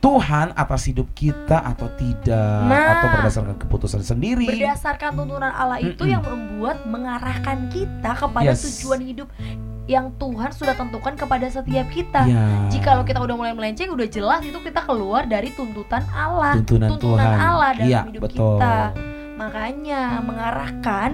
Tuhan 0.00 0.56
atas 0.56 0.88
hidup 0.88 1.12
kita 1.12 1.60
atau 1.60 1.92
tidak 2.00 2.64
Nah. 2.64 2.96
atau 2.96 3.06
berdasarkan 3.20 3.56
keputusan 3.60 4.00
sendiri 4.00 4.48
Berdasarkan 4.48 5.12
tuntunan 5.12 5.52
Allah 5.52 5.76
itu 5.76 6.00
Mm-mm. 6.00 6.14
yang 6.16 6.22
membuat 6.24 6.88
mengarahkan 6.88 7.68
kita 7.68 8.10
kepada 8.16 8.56
Yes. 8.56 8.64
tujuan 8.64 9.00
hidup 9.04 9.28
yang 9.84 10.14
Tuhan 10.16 10.50
sudah 10.54 10.78
tentukan 10.78 11.18
kepada 11.18 11.50
setiap 11.50 11.90
kita. 11.90 12.22
ya 12.24 12.70
Jikalau 12.70 13.02
kita 13.02 13.18
udah 13.18 13.34
mulai 13.34 13.52
melenceng, 13.52 13.90
udah 13.90 14.06
jelas 14.06 14.40
itu 14.46 14.54
kita 14.62 14.86
keluar 14.86 15.26
dari 15.26 15.50
tuntutan 15.50 16.06
Allah, 16.14 16.54
tuntunan, 16.62 16.94
Tuhan 16.94 17.26
Allah 17.34 17.70
dalam 17.74 17.90
iya 17.90 18.00
hidup 18.06 18.22
betul 18.22 18.56
kita. 18.56 18.94
Makanya 19.34 20.00
mengarahkan 20.22 21.10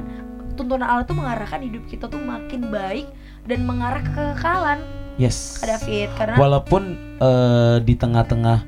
tuntunan 0.60 0.84
Allah 0.84 1.04
itu 1.08 1.16
mengarahkan 1.16 1.60
hidup 1.64 1.82
kita 1.88 2.04
tuh 2.06 2.20
makin 2.20 2.68
baik 2.68 3.08
dan 3.48 3.64
mengarah 3.64 4.02
ke 4.04 4.12
kekekalan, 4.12 4.78
yes 5.16 5.60
Kak 5.60 5.80
David. 5.80 6.08
Karena 6.14 6.36
walaupun 6.36 6.82
eh, 7.18 7.76
di 7.82 7.94
tengah-tengah 7.94 8.58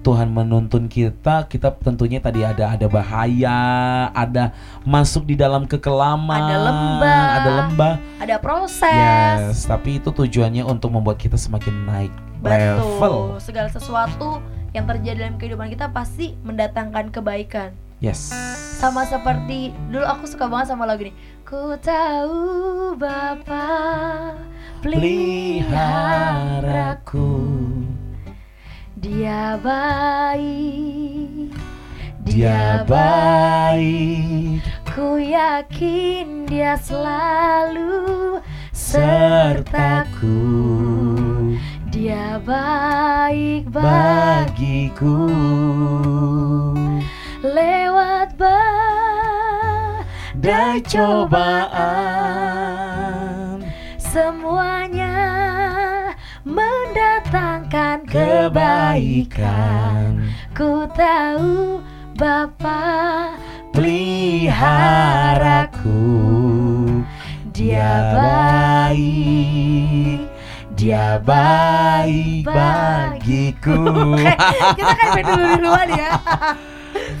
Tuhan 0.00 0.30
menuntun 0.30 0.86
kita, 0.86 1.50
kita 1.50 1.74
tentunya 1.82 2.22
tadi 2.22 2.46
ada 2.46 2.78
ada 2.78 2.86
bahaya, 2.86 3.58
ada 4.14 4.54
masuk 4.86 5.26
di 5.26 5.34
dalam 5.34 5.66
kekelaman, 5.66 6.46
Ada 6.46 6.56
lembah. 6.62 7.26
ada 7.34 7.50
lembah. 7.58 7.94
ada 8.22 8.36
proses. 8.38 8.86
Yes, 8.86 9.66
tapi 9.66 9.98
itu 9.98 10.14
tujuannya 10.14 10.62
untuk 10.62 10.94
membuat 10.94 11.18
kita 11.18 11.34
semakin 11.34 11.74
naik 11.90 12.14
level. 12.38 13.34
Betul. 13.34 13.42
Segala 13.42 13.66
sesuatu 13.66 14.38
yang 14.70 14.86
terjadi 14.86 15.26
dalam 15.26 15.42
kehidupan 15.42 15.74
kita 15.74 15.90
pasti 15.90 16.38
mendatangkan 16.46 17.10
kebaikan. 17.10 17.74
Yes. 18.00 18.28
Sama 18.76 19.08
seperti 19.08 19.72
dulu 19.88 20.04
aku 20.04 20.28
suka 20.28 20.44
banget 20.52 20.68
sama 20.72 20.84
lagu 20.84 21.00
ini. 21.08 21.16
Ku 21.48 21.80
tahu 21.80 22.92
Bapa 23.00 24.36
peliharaku. 24.84 25.72
Dia 29.00 29.56
baik. 29.60 31.56
Dia 32.26 32.82
baik 32.82 34.60
Ku 34.90 35.16
yakin 35.16 36.42
dia 36.50 36.74
selalu 36.74 38.42
sertaku 38.74 40.42
Dia 41.94 42.42
baik 42.42 43.70
bagi 43.70 44.90
bagiku. 44.90 45.30
Lewat 47.44 48.32
badai 50.40 50.80
cobaan 50.88 52.16
Semuanya 54.16 55.12
mendatangkan 56.40 58.08
kebaikan. 58.08 60.24
Ku 60.56 60.88
tahu 60.96 61.84
Bapa 62.16 63.36
peliharaku. 63.76 65.92
Dia 67.52 68.16
baik 68.16 70.24
dia 70.76 71.16
baik 71.20 72.44
bagiku. 72.48 73.84
Kita 74.80 74.92
kan 74.96 75.08
main 75.12 75.28
dulu-duluan 75.28 75.88
ya 75.92 76.16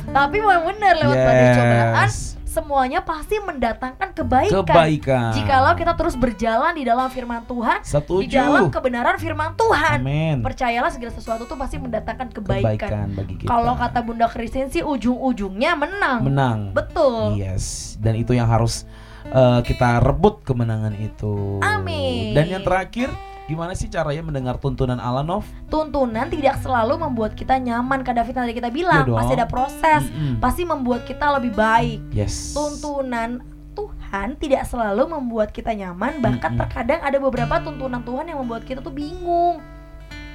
Tapi 0.08 0.36
memang 0.38 0.64
benar 0.66 0.94
lewat 0.96 1.16
badai 1.16 1.48
cobaan 1.52 2.08
Yes. 2.08 2.34
Semuanya 2.46 3.04
pasti 3.04 3.36
mendatangkan 3.36 4.16
kebaikan. 4.16 4.64
Kebaikan. 4.64 5.28
Jikalau 5.36 5.76
kita 5.76 5.92
terus 5.92 6.16
berjalan 6.16 6.72
di 6.72 6.88
dalam 6.88 7.12
firman 7.12 7.44
Tuhan 7.44 7.84
Di 7.84 7.92
setuju. 7.92 8.32
dalam 8.32 8.72
kebenaran 8.72 9.20
firman 9.20 9.52
Tuhan 9.54 10.00
amin. 10.00 10.40
Percayalah 10.40 10.88
segala 10.88 11.12
sesuatu 11.12 11.44
tuh 11.44 11.52
pasti 11.54 11.76
mendatangkan 11.76 12.32
kebaikan, 12.32 12.80
kebaikan 12.80 13.06
bagi 13.12 13.34
kita. 13.36 13.48
Kalau 13.52 13.76
kata 13.76 14.00
Bunda 14.00 14.24
Christine 14.26 14.72
sih 14.72 14.80
ujung-ujungnya 14.80 15.76
menang. 15.76 16.24
Menang. 16.24 16.58
Betul. 16.72 17.36
Yes. 17.36 17.96
Dan 18.00 18.16
itu 18.16 18.32
yang 18.32 18.48
harus 18.48 18.88
eh, 19.28 19.60
kita 19.60 20.00
rebut 20.00 20.40
kemenangan 20.40 20.96
itu. 20.96 21.60
Amin. 21.60 22.32
dan 22.32 22.48
yang 22.48 22.64
terakhir 22.64 23.12
gimana 23.46 23.78
sih 23.78 23.86
caranya 23.86 24.26
mendengar 24.26 24.58
tuntunan 24.58 24.98
Allah 24.98 25.22
Nov 25.22 25.46
Tuntunan 25.70 26.26
tidak 26.26 26.58
selalu 26.58 26.98
membuat 26.98 27.38
kita 27.38 27.62
nyaman 27.62 28.02
Kak 28.02 28.18
David 28.18 28.34
tadi 28.34 28.52
kita 28.54 28.70
bilang. 28.74 29.06
Dong. 29.06 29.18
Pasti 29.18 29.32
ada 29.38 29.46
proses. 29.46 30.02
Mm-mm. 30.10 30.42
Pasti 30.42 30.62
membuat 30.66 31.06
kita 31.06 31.30
lebih 31.38 31.54
baik. 31.54 32.02
Yes. 32.10 32.54
Tuntunan 32.54 33.42
Tuhan 33.74 34.34
tidak 34.38 34.66
selalu 34.66 35.10
membuat 35.14 35.54
kita 35.54 35.70
nyaman. 35.74 36.18
Bahkan 36.18 36.50
Mm-mm. 36.54 36.60
terkadang 36.66 37.00
ada 37.06 37.18
beberapa 37.22 37.54
tuntunan 37.62 38.02
Tuhan 38.02 38.26
yang 38.26 38.38
membuat 38.42 38.66
kita 38.66 38.82
tuh 38.82 38.90
bingung. 38.90 39.62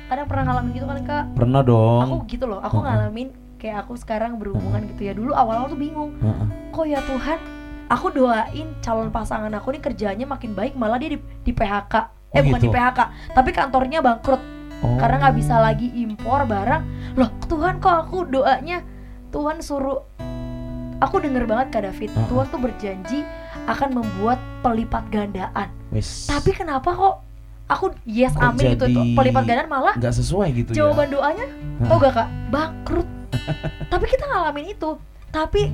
Kadang 0.08 0.28
pernah 0.28 0.44
ngalamin 0.52 0.72
gitu 0.76 0.88
kan 0.88 1.00
kak? 1.04 1.24
Pernah 1.36 1.62
dong. 1.64 2.04
Aku 2.08 2.16
gitu 2.32 2.46
loh. 2.48 2.60
Aku 2.64 2.80
Mm-mm. 2.80 2.88
ngalamin 2.88 3.28
kayak 3.60 3.88
aku 3.88 3.94
sekarang 4.00 4.40
berhubungan 4.40 4.88
gitu 4.88 5.08
ya. 5.08 5.14
Dulu 5.16 5.36
awal-awal 5.36 5.68
tuh 5.72 5.80
bingung. 5.80 6.16
Heeh. 6.20 6.48
kok 6.72 6.86
ya 6.88 7.00
Tuhan? 7.04 7.40
Aku 7.92 8.08
doain 8.08 8.72
calon 8.80 9.12
pasangan 9.12 9.52
aku 9.52 9.76
nih 9.76 9.84
kerjanya 9.84 10.24
makin 10.24 10.56
baik 10.56 10.80
malah 10.80 10.96
dia 10.96 11.12
di, 11.12 11.20
di 11.44 11.52
PHK 11.52 12.21
eh 12.32 12.40
Oh, 12.40 12.44
bukan 12.44 12.60
di 12.60 12.68
gitu. 12.68 12.76
PHK 12.76 13.00
tapi 13.32 13.50
kantornya 13.52 14.00
bangkrut 14.00 14.42
Oh. 14.82 14.98
karena 14.98 15.22
nggak 15.22 15.38
bisa 15.38 15.62
lagi 15.62 15.94
impor 15.94 16.42
barang 16.44 16.84
loh 17.14 17.30
Tuhan 17.46 17.78
kok 17.78 17.96
aku 18.02 18.26
doanya 18.26 18.82
Tuhan 19.30 19.62
suruh 19.62 20.02
aku 20.98 21.16
denger 21.18 21.46
banget 21.46 21.68
kak 21.70 21.86
David 21.86 22.10
Uh-uh. 22.10 22.26
Tuhan 22.26 22.46
tuh 22.50 22.60
berjanji 22.60 23.20
akan 23.64 23.90
membuat 23.94 24.42
pelipat 24.60 25.06
gandaan 25.10 25.70
Wis. 25.90 26.26
tapi 26.26 26.50
kenapa 26.52 26.90
kok 26.90 27.16
aku 27.68 27.94
yes 28.04 28.34
Kok 28.34 28.42
amin 28.48 28.74
gitu 28.74 28.86
pelipat 29.14 29.44
gandaan 29.44 29.70
malah 29.70 29.94
nggak 29.94 30.16
sesuai 30.16 30.48
gitu 30.56 30.72
jawaban 30.74 31.14
doanya 31.14 31.46
Hah? 31.46 31.86
tau 31.86 31.98
gak 32.00 32.14
kak 32.16 32.30
bangkrut 32.50 33.10
tapi 33.94 34.06
kita 34.08 34.26
ngalamin 34.26 34.66
itu 34.68 34.98
tapi 35.30 35.70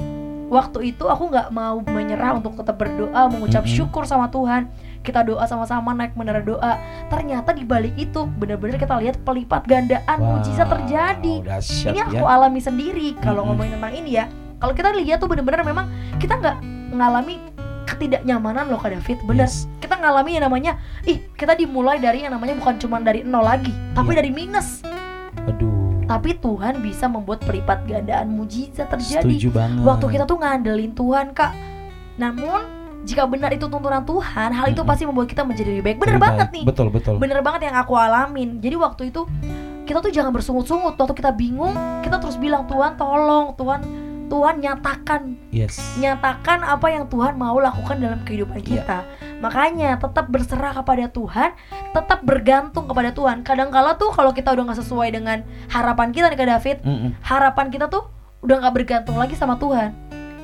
waktu 0.47 0.91
itu 0.91 1.03
aku 1.03 1.27
nggak 1.27 1.47
mau 1.49 1.79
menyerah 1.81 2.35
untuk 2.35 2.55
tetap 2.55 2.75
berdoa 2.75 3.27
mengucap 3.27 3.63
Mm-mm. 3.63 3.71
syukur 3.73 4.03
sama 4.03 4.27
Tuhan 4.27 4.67
kita 5.07 5.23
doa 5.23 5.47
sama-sama 5.47 5.95
naik 5.95 6.11
menara 6.13 6.43
doa. 6.43 6.75
Ternyata 7.07 7.55
di 7.55 7.63
balik 7.63 7.95
itu 7.95 8.27
benar-benar 8.27 8.75
kita 8.75 8.99
lihat 8.99 9.15
pelipat 9.23 9.63
gandaan 9.63 10.03
ya 10.13 10.27
mujizat 10.27 10.67
terjadi. 10.67 11.35
dahsyat 11.47 11.95
ini 11.95 11.99
ya. 11.99 12.05
aku 12.11 12.25
alami 12.27 12.59
sendiri 12.59 13.15
kalau 13.17 13.41
Mm-mm. 13.41 13.55
ngomongin 13.55 13.71
tentang 13.79 13.93
ini 13.95 14.11
ya. 14.13 14.25
Kalau 14.57 14.73
kita 14.75 14.91
lihat 14.91 15.17
tuh 15.17 15.29
bener-bener 15.31 15.63
memang 15.63 15.87
kita 16.17 16.35
nggak 16.35 16.55
ngalami 16.91 17.39
ketidaknyamanan 17.87 18.67
loh 18.67 18.77
kak 18.77 18.91
David. 18.91 19.17
Bener 19.23 19.47
Yes. 19.47 19.63
kita 19.79 19.95
ngalami 19.95 20.35
yang 20.35 20.43
namanya 20.43 20.75
ih 21.03 21.23
kita 21.33 21.55
dimulai 21.55 21.97
dari 21.97 22.27
yang 22.27 22.35
namanya 22.35 22.59
bukan 22.59 22.75
cuma 22.77 22.99
dari 22.99 23.23
nol 23.23 23.41
lagi 23.41 23.71
tapi 23.95 24.11
Iya. 24.11 24.17
dari 24.19 24.31
minus. 24.35 24.83
Aduh. 25.47 25.71
Tapi 26.03 26.35
Tuhan 26.35 26.79
bisa 26.79 27.07
membuat 27.07 27.43
pelipat 27.43 27.83
gandaan 27.83 28.31
mujizat 28.31 28.87
terjadi. 28.87 29.23
Setuju 29.23 29.49
banget. 29.51 29.83
Waktu 29.83 30.05
kita 30.09 30.23
tuh 30.23 30.39
ngandelin 30.39 30.91
Tuhan 30.91 31.31
kak. 31.31 31.51
Namun 32.15 32.76
jika 33.07 33.23
benar 33.23 33.49
itu 33.49 33.65
tuntunan 33.65 34.03
Tuhan 34.03 34.49
hal 34.51 34.67
itu 34.67 34.83
pasti 34.83 35.07
membuat 35.07 35.25
kita 35.25 35.41
menjadi 35.41 35.71
lebih 35.71 35.83
baik. 35.85 35.97
Bener 35.97 36.15
Lebih 36.15 36.25
banget 36.27 36.47
baik. 36.47 36.55
nih. 36.59 36.63
Betul 36.67 36.87
betul. 36.91 37.15
Bener 37.17 37.39
banget 37.39 37.61
yang 37.65 37.75
aku 37.77 37.95
alamin. 37.95 38.59
Jadi 38.59 38.75
waktu 38.75 39.01
itu 39.09 39.23
kita 39.83 40.03
tuh 40.03 40.11
jangan 40.11 40.29
bersungut-sungut. 40.29 40.93
Waktu 40.93 41.15
kita 41.15 41.31
bingung 41.31 41.71
kita 42.03 42.19
terus 42.19 42.35
bilang 42.35 42.67
Tuhan 42.67 42.93
tolong 42.93 43.55
Tuhan 43.55 43.79
Tuhan 44.27 44.59
nyatakan. 44.59 45.39
Yes. 45.49 45.79
Nyatakan 45.95 46.59
apa 46.61 46.91
yang 46.91 47.07
Tuhan 47.07 47.33
mau 47.33 47.55
lakukan 47.57 47.95
dalam 47.95 48.19
kehidupan 48.21 48.59
Iya. 48.59 48.67
kita. 48.83 48.97
Makanya 49.39 49.95
tetap 49.95 50.27
berserah 50.27 50.75
kepada 50.75 51.07
Tuhan 51.07 51.55
tetap 51.89 52.19
bergantung 52.21 52.85
kepada 52.85 53.09
Tuhan. 53.09 53.39
Kadang-kala 53.41 53.95
tuh 53.95 54.11
kalau 54.11 54.35
kita 54.35 54.51
udah 54.51 54.67
nggak 54.67 54.79
sesuai 54.83 55.09
dengan 55.09 55.41
harapan 55.67 56.11
kita 56.11 56.27
nih 56.27 56.35
Kak 56.35 56.49
David 56.51 56.77
Mm-mm. 56.83 57.09
harapan 57.21 57.71
kita 57.71 57.87
tuh 57.87 58.03
udah 58.37 58.55
nggak 58.59 58.75
bergantung 58.75 59.15
lagi 59.15 59.33
sama 59.33 59.55
Tuhan 59.55 59.95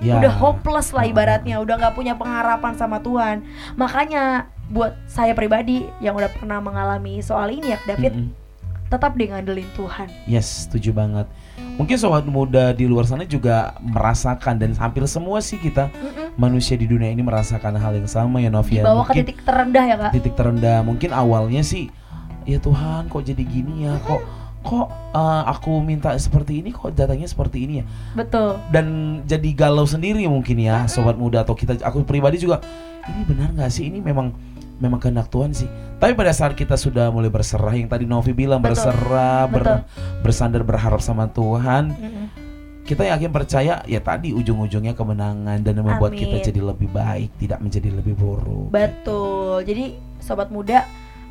Ya. 0.01 0.17
udah 0.19 0.33
hopeless 0.33 0.89
lah 0.91 1.05
ibaratnya, 1.05 1.61
udah 1.61 1.75
nggak 1.77 1.95
punya 1.95 2.17
pengharapan 2.17 2.73
sama 2.73 2.99
Tuhan. 2.99 3.45
Makanya 3.77 4.49
buat 4.71 4.95
saya 5.05 5.35
pribadi 5.35 5.85
yang 5.99 6.15
udah 6.15 6.31
pernah 6.31 6.57
mengalami 6.63 7.19
soal 7.19 7.51
ini 7.51 7.75
ya 7.75 7.79
David, 7.85 8.13
Mm-mm. 8.15 8.29
tetap 8.89 9.13
deh 9.13 9.27
ngandelin 9.29 9.69
Tuhan. 9.75 10.07
Yes, 10.25 10.65
setuju 10.67 10.95
banget. 10.95 11.27
Mungkin 11.77 11.97
sobat 11.97 12.25
muda 12.25 12.73
di 12.73 12.85
luar 12.85 13.05
sana 13.05 13.25
juga 13.25 13.77
merasakan 13.81 14.61
dan 14.61 14.71
hampir 14.77 15.05
semua 15.05 15.41
sih 15.41 15.57
kita 15.57 15.89
Mm-mm. 15.93 16.35
manusia 16.35 16.75
di 16.75 16.89
dunia 16.89 17.09
ini 17.13 17.21
merasakan 17.21 17.77
hal 17.77 17.93
yang 17.97 18.09
sama 18.09 18.41
ya 18.41 18.49
Novia. 18.49 18.81
Dibawa 18.81 19.03
ke 19.07 19.21
titik 19.21 19.39
terendah 19.45 19.83
ya 19.87 19.95
kak. 19.97 20.11
titik 20.15 20.33
terendah. 20.33 20.81
Mungkin 20.85 21.09
awalnya 21.13 21.61
sih 21.61 21.89
ya 22.43 22.59
Tuhan 22.59 23.07
kok 23.07 23.23
jadi 23.23 23.39
gini 23.39 23.87
ya 23.87 23.95
kok 24.03 24.19
kok 24.63 24.87
uh, 25.11 25.43
aku 25.45 25.83
minta 25.83 26.15
seperti 26.15 26.63
ini 26.63 26.71
kok 26.71 26.95
datangnya 26.95 27.27
seperti 27.27 27.67
ini 27.67 27.73
ya 27.83 27.85
Betul. 28.15 28.55
dan 28.71 28.85
jadi 29.27 29.49
galau 29.51 29.83
sendiri 29.83 30.23
mungkin 30.25 30.55
ya 30.57 30.87
sobat 30.87 31.19
muda 31.19 31.43
atau 31.43 31.51
kita 31.51 31.83
aku 31.83 32.07
pribadi 32.07 32.39
juga 32.39 32.63
ini 33.05 33.27
benar 33.27 33.51
nggak 33.51 33.67
sih 33.67 33.91
ini 33.91 33.99
memang 33.99 34.31
memang 34.79 34.97
kehendak 34.97 35.27
Tuhan 35.27 35.51
sih 35.51 35.67
tapi 35.99 36.15
pada 36.15 36.31
saat 36.31 36.55
kita 36.55 36.75
sudah 36.75 37.11
mulai 37.11 37.27
berserah 37.27 37.71
yang 37.71 37.91
tadi 37.91 38.07
Novi 38.07 38.31
bilang 38.31 38.63
Betul. 38.63 38.71
berserah 38.79 39.51
ber- 39.51 39.63
Betul. 39.63 39.79
bersandar 40.23 40.63
berharap 40.63 41.03
sama 41.03 41.27
Tuhan 41.27 41.91
Mm-mm. 41.91 42.25
kita 42.83 43.03
yakin 43.03 43.31
percaya 43.31 43.83
ya 43.83 43.99
tadi 43.99 44.31
ujung-ujungnya 44.31 44.95
kemenangan 44.95 45.59
dan 45.59 45.75
membuat 45.77 46.15
Amin. 46.15 46.23
kita 46.23 46.51
jadi 46.51 46.59
lebih 46.63 46.87
baik 46.87 47.35
tidak 47.35 47.59
menjadi 47.59 47.91
lebih 47.91 48.15
buruk 48.15 48.71
Betul. 48.71 49.63
Jadi 49.63 49.95
sobat 50.19 50.49
muda, 50.49 50.83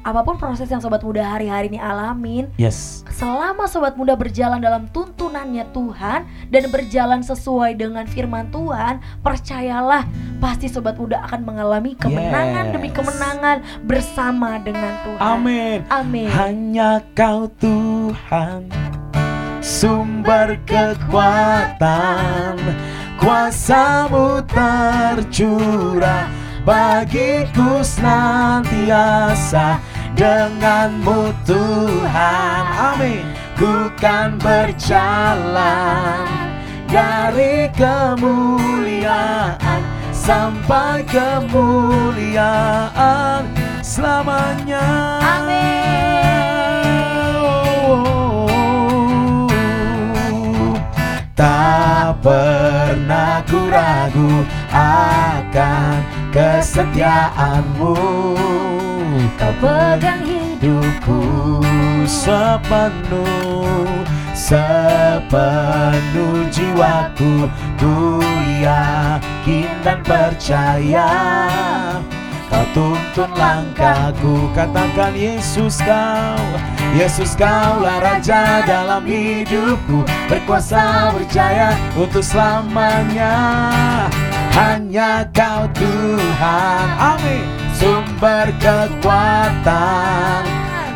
apa 0.03 0.20
pun 0.20 0.34
proses 0.34 0.66
yang 0.66 0.82
sobat 0.82 0.98
muda 1.00 1.22
hari-hari 1.22 1.70
ini 1.70 1.78
alamin, 1.78 2.50
yes 2.59 3.07
selama 3.09 3.70
sobat 3.70 3.94
muda 3.94 4.18
berjalan 4.18 4.59
dalam 4.59 4.90
tuntunannya 4.90 5.62
Tuhan 5.70 6.26
dan 6.50 6.62
berjalan 6.68 7.22
sesuai 7.22 7.78
dengan 7.78 8.03
firman 8.05 8.50
Tuhan, 8.50 8.98
percayalah 9.22 10.03
pasti 10.38 10.66
sobat 10.66 10.98
muda 10.98 11.22
akan 11.22 11.46
mengalami 11.46 11.94
kemenangan 11.94 12.66
Yes. 12.66 12.74
demi 12.74 12.90
kemenangan 12.90 13.57
bersama 13.84 14.59
dengan 14.59 14.92
Tuhan. 15.07 15.22
amin 15.22 15.78
Amin. 15.88 16.26
Hanya 16.28 16.98
kau 17.14 17.46
Tuhan 17.57 18.66
Sumber 19.62 20.59
kekuatan 20.66 22.59
Kuasamu 23.14 24.42
tercurah 24.50 26.26
Bagiku 26.62 27.82
senantiasa 27.82 29.78
Denganmu 30.13 31.33
Tuhan. 31.49 32.65
Amin. 32.93 33.25
Ku 33.57 33.89
kan 34.01 34.37
berjalan 34.41 36.25
Dari 36.89 37.71
kemuliaan 37.73 39.23
Sampai 40.13 41.05
kemuliaan 41.09 42.53
Selamanya. 43.81 45.19
Amin. 45.21 45.73
Tak 51.33 52.23
pernah 52.23 53.43
ku 53.51 53.67
ragu 53.67 54.47
akan 54.71 56.05
kesetiaanmu 56.31 57.99
Kau 59.37 59.53
pegang 59.61 60.25
hidupku. 60.25 61.21
Sepenuh 62.09 63.87
Sepenuh 64.33 65.29
jiwaku. 66.49 67.47
Ku 67.77 68.25
yakin 68.65 69.69
dan 69.85 70.01
percaya 70.01 71.09
Kau 72.49 72.65
tuntun 72.73 73.31
langkahku. 73.37 74.49
Katakan 74.57 75.13
Yesus 75.17 75.81
kau 75.85 76.45
Yesus 76.97 77.37
kaulah 77.37 78.01
Raja 78.01 78.65
dalam 78.65 79.05
hidupku. 79.05 80.05
Berkuasa 80.29 81.13
berjaya 81.17 81.77
untuk 81.97 82.25
selamanya. 82.25 83.35
Hanya 84.53 85.25
kau 85.33 85.65
Tuhan. 85.73 86.87
Amin 87.01 87.62
Sumber 87.83 88.47
kekuatan. 88.62 90.47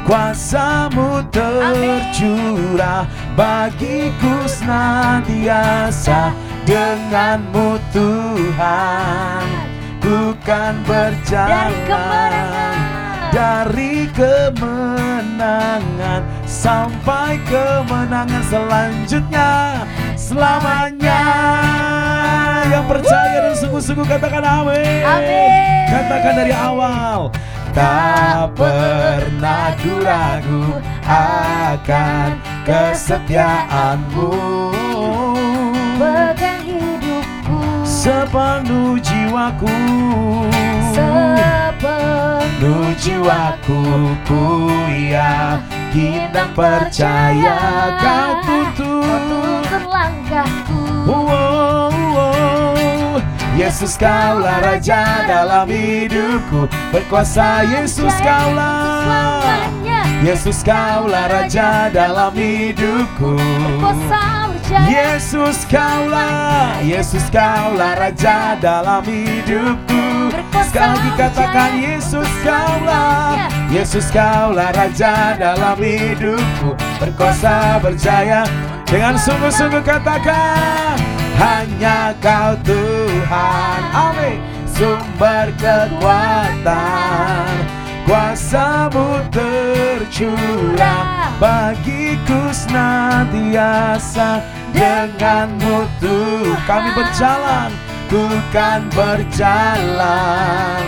Kuasamu 0.06 1.18
tercurah 1.34 3.10
Bagiku 3.34 4.46
senantiasa 4.46 6.30
Denganmu 6.62 7.82
Tuhan. 7.90 9.46
Ku 9.98 10.30
kan 10.46 10.78
berjalan 10.86 11.74
dari 13.34 14.06
kemenangan 14.14 15.42
sampai 16.46 17.42
kemenangan 17.50 18.46
selanjutnya. 18.46 19.82
Selamanya 20.14 21.26
yang 22.76 22.84
percaya 22.84 23.36
dan 23.40 23.54
sungguh-sungguh 23.56 24.04
katakan 24.04 24.44
amin. 24.44 25.00
Amin. 25.00 25.48
katakan 25.88 26.34
dari 26.44 26.52
awal 26.52 27.32
tak 27.72 28.52
pernah 28.52 29.72
ku 29.80 29.92
ragu 30.04 30.76
akan 31.08 32.36
kesetiaanmu. 32.68 34.32
Pegang 35.96 36.60
hidupku. 36.68 37.56
Sepenuh 37.84 39.00
jiwaku. 39.00 39.76
Sepenuh 40.92 41.76
Penuh 42.56 42.88
jiwaku 42.96 43.80
ku 44.24 44.68
yakin 44.92 46.32
dan 46.32 46.48
percaya 46.56 47.56
kau 48.00 48.32
tuntun 48.44 49.84
langkahku. 49.84 50.80
Wow. 51.04 51.95
Yesus 53.56 53.96
kaulah 53.96 54.60
Raja 54.60 55.24
dalam 55.24 55.64
hidupku. 55.72 56.68
Berkuasa 56.92 57.64
Yesus 57.64 58.12
kaulah. 58.20 59.64
Yesus 60.20 60.60
kaulah 60.60 61.24
Raja 61.32 61.88
dalam 61.88 62.36
hidupku. 62.36 63.40
Yesus 64.92 65.64
kaulah. 65.72 66.84
Yesus 66.84 67.32
kaulah 67.32 67.96
Raja 67.96 68.60
dalam 68.60 69.00
hidupku. 69.08 70.04
Sekali 70.68 70.92
lagi 71.00 71.10
katakan 71.16 71.70
Yesus 71.80 72.28
kaulah. 72.44 73.40
Selamanya. 73.40 73.72
Yesus 73.72 74.06
kaulah 74.12 74.68
Raja 74.76 75.32
dalam 75.40 75.80
hidupku. 75.80 76.76
Berkuasa 77.00 77.80
berjaya. 77.80 78.44
Dengan 78.84 79.16
sungguh-sungguh 79.16 79.80
katakan 79.80 81.15
Hanya 81.36 82.16
kau 82.24 82.56
Tuhan. 82.64 83.80
Amin. 83.92 84.40
Sumber 84.64 85.52
kekuatan. 85.60 87.52
Kuasamu 88.06 89.18
tercurah. 89.34 91.34
Bagiku 91.36 92.48
senantiasa 92.54 94.40
Denganmu 94.72 95.84
Tuhan. 96.00 96.64
Kami 96.64 96.90
berjalan 96.96 97.68
Ku 98.06 98.30
kan 98.54 98.86
berjalan. 98.94 100.86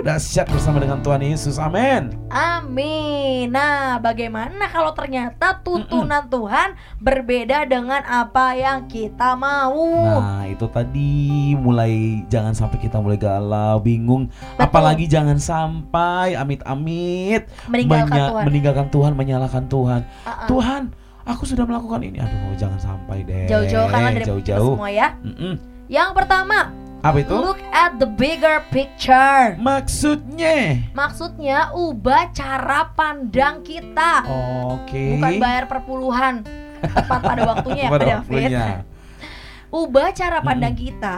Dahsyat 0.00 0.46
bersama 0.48 0.78
dengan 0.78 0.98
Tuhan 1.00 1.20
Yesus 1.20 1.56
Amin 1.56 2.14
Amin. 2.28 3.48
Nah, 3.48 3.96
bagaimana 3.98 4.68
kalau 4.68 4.92
ternyata 4.92 5.58
tuntunan 5.58 6.28
Tuhan 6.28 6.76
berbeda 6.98 7.64
dengan 7.64 8.04
apa 8.04 8.52
yang 8.52 8.84
kita 8.84 9.32
mau? 9.34 9.72
Nah 10.20 10.44
itu 10.44 10.68
tadi 10.68 11.10
mulai 11.56 12.22
jangan 12.28 12.52
sampai 12.52 12.76
kita 12.78 13.00
mulai 13.00 13.16
galau, 13.16 13.80
bingung, 13.80 14.28
Betul. 14.28 14.60
apalagi 14.60 15.08
jangan 15.08 15.40
sampai 15.40 16.36
amit-amit 16.36 17.48
Meninggalkan 17.66 18.06
menya- 18.06 18.28
Tuhan. 18.28 18.44
meninggalkan 18.44 18.86
Tuhan, 18.88 19.12
menyalahkan 19.16 19.64
Tuhan. 19.66 20.00
Ah. 20.22 20.44
Tuhan, 20.44 20.82
aku 21.24 21.42
sudah 21.42 21.64
melakukan 21.64 22.04
ini. 22.04 22.20
Aduh, 22.20 22.52
jangan 22.54 22.78
sampai 22.78 23.24
deh. 23.24 23.48
Jauh-jauh 23.48 23.88
kan 23.88 24.12
dari 24.12 24.28
jauh-jauh. 24.28 24.76
semua 24.76 24.90
ya. 24.92 25.16
Mm-mm. 25.24 25.77
Yang 25.88 26.10
pertama, 26.20 26.68
Apa 27.00 27.24
itu? 27.24 27.32
look 27.32 27.60
at 27.72 27.96
the 27.96 28.04
bigger 28.04 28.60
picture. 28.68 29.56
Maksudnya. 29.56 30.84
Maksudnya 30.92 31.72
ubah 31.72 32.28
cara 32.36 32.92
pandang 32.92 33.64
kita. 33.64 34.24
Oke. 34.68 35.16
Bukan 35.16 35.32
bayar 35.40 35.64
perpuluhan 35.64 36.44
tepat 36.84 37.20
pada 37.24 37.42
waktunya 37.56 37.88
ya 37.88 37.90
Pada 37.90 38.04
waktunya. 38.20 38.66
Ubah 39.68 40.08
cara 40.16 40.40
pandang 40.40 40.72
Mm-mm. 40.72 40.84
kita, 40.88 41.16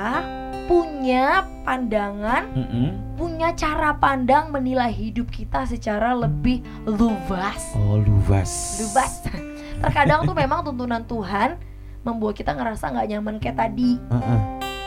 punya 0.66 1.46
pandangan, 1.62 2.50
Mm-mm. 2.50 2.88
punya 3.14 3.54
cara 3.54 3.94
pandang 3.94 4.50
menilai 4.50 4.90
hidup 4.90 5.30
kita 5.30 5.66
secara 5.66 6.14
lebih 6.14 6.58
luas. 6.82 7.74
Oh 7.74 7.98
luas. 7.98 8.50
Luas. 8.82 9.22
Terkadang 9.82 10.26
tuh 10.26 10.34
memang 10.42 10.62
tuntunan 10.62 11.02
Tuhan 11.06 11.58
membuat 12.00 12.34
kita 12.36 12.56
ngerasa 12.56 12.90
nggak 12.90 13.08
nyaman 13.12 13.36
kayak 13.36 13.56
tadi, 13.58 14.00
Heeh. 14.00 14.40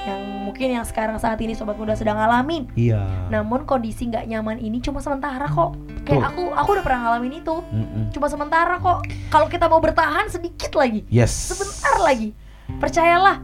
yang 0.03 0.21
mungkin 0.43 0.67
yang 0.75 0.85
sekarang 0.85 1.15
saat 1.17 1.39
ini 1.39 1.53
sobat 1.53 1.77
muda 1.77 1.93
sedang 1.93 2.17
ngalamin. 2.19 2.67
Iya. 2.73 3.29
Namun 3.29 3.63
kondisi 3.63 4.09
nggak 4.09 4.27
nyaman 4.27 4.59
ini 4.59 4.81
cuma 4.81 4.99
sementara 4.99 5.45
kok. 5.45 5.77
Kayak 6.03 6.35
aku, 6.35 6.51
aku 6.51 6.69
udah 6.75 6.83
pernah 6.83 7.01
ngalamin 7.07 7.39
itu. 7.39 7.55
Mm-mm. 7.71 8.11
Cuma 8.11 8.27
sementara 8.27 8.75
kok. 8.75 9.07
Kalau 9.31 9.47
kita 9.47 9.71
mau 9.71 9.79
bertahan 9.79 10.27
sedikit 10.27 10.75
lagi, 10.75 11.07
Yes. 11.07 11.31
sebentar 11.31 11.95
lagi. 12.03 12.35
Percayalah. 12.77 13.39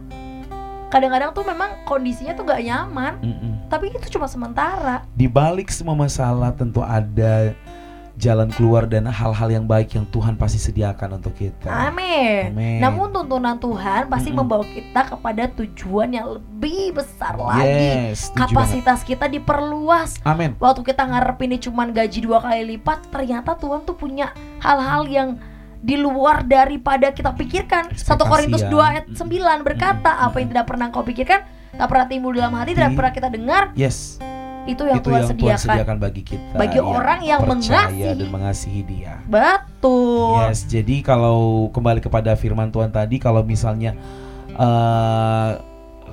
Kadang-kadang 0.90 1.30
tuh 1.30 1.46
memang 1.46 1.86
kondisinya 1.86 2.34
tuh 2.34 2.42
nggak 2.42 2.62
nyaman, 2.66 3.14
Mm-mm. 3.22 3.52
tapi 3.70 3.94
itu 3.94 4.10
cuma 4.10 4.26
sementara. 4.26 5.06
Di 5.14 5.30
balik 5.30 5.70
semua 5.70 5.94
masalah 5.94 6.50
tentu 6.50 6.82
ada 6.82 7.54
jalan 8.20 8.52
keluar 8.52 8.84
dan 8.84 9.08
hal-hal 9.08 9.48
yang 9.48 9.64
baik 9.64 9.96
yang 9.96 10.04
Tuhan 10.12 10.36
pasti 10.36 10.60
sediakan 10.60 11.16
untuk 11.16 11.32
kita. 11.32 11.72
Amin. 11.72 12.52
Amin. 12.52 12.78
Namun 12.78 13.08
tuntunan 13.10 13.56
Tuhan 13.56 14.12
pasti 14.12 14.28
Mm-mm. 14.28 14.44
membawa 14.44 14.64
kita 14.68 15.16
kepada 15.16 15.48
tujuan 15.56 16.12
yang 16.12 16.36
lebih 16.36 17.00
besar 17.00 17.40
lagi. 17.40 18.12
Yes, 18.12 18.28
setuju 18.28 18.36
banget. 18.36 18.52
Kapasitas 18.52 19.00
kita 19.08 19.26
diperluas. 19.26 20.20
Amin. 20.22 20.52
Waktu 20.60 20.84
kita 20.84 21.08
ngarepin 21.08 21.50
ini 21.50 21.58
cuman 21.58 21.96
gaji 21.96 22.20
dua 22.20 22.38
kali 22.44 22.76
lipat, 22.76 23.08
ternyata 23.08 23.56
Tuhan 23.56 23.88
tuh 23.88 23.96
punya 23.96 24.36
hal-hal 24.60 25.08
yang 25.08 25.28
di 25.80 25.96
luar 25.96 26.44
daripada 26.44 27.08
kita 27.08 27.32
pikirkan. 27.32 27.88
1 27.96 27.96
Ekspektasi 27.96 28.28
Korintus 28.28 28.62
ya. 28.62 28.68
2 28.68 28.90
ayat 28.92 29.04
9 29.16 29.64
berkata, 29.64 30.10
Mm-mm. 30.12 30.26
apa 30.28 30.36
yang 30.44 30.48
tidak 30.52 30.66
pernah 30.68 30.86
kau 30.92 31.00
pikirkan, 31.00 31.40
tak 31.72 31.86
pernah 31.88 32.04
timbul 32.04 32.36
dalam 32.36 32.52
hati, 32.52 32.76
tidak 32.76 32.92
pernah 32.92 33.12
kita 33.16 33.28
dengar, 33.32 33.62
Yes. 33.72 34.20
Itu 34.68 34.82
yang 34.84 35.00
itu 35.00 35.08
Tuhan 35.08 35.20
yang 35.20 35.30
Tuhan 35.32 35.56
sediakan. 35.56 35.64
sediakan 35.64 35.96
bagi 35.96 36.22
kita. 36.24 36.56
Bagi 36.56 36.78
orang 36.80 37.20
yang 37.24 37.40
mengasihi. 37.44 38.02
dan 38.16 38.28
mengasihi 38.28 38.80
Dia. 38.84 39.14
Betul. 39.24 40.36
Yes, 40.44 40.68
jadi 40.68 40.96
kalau 41.00 41.68
kembali 41.72 42.00
kepada 42.04 42.36
firman 42.36 42.68
Tuhan 42.68 42.92
tadi, 42.92 43.16
kalau 43.16 43.40
misalnya 43.40 43.96
eh 44.56 45.50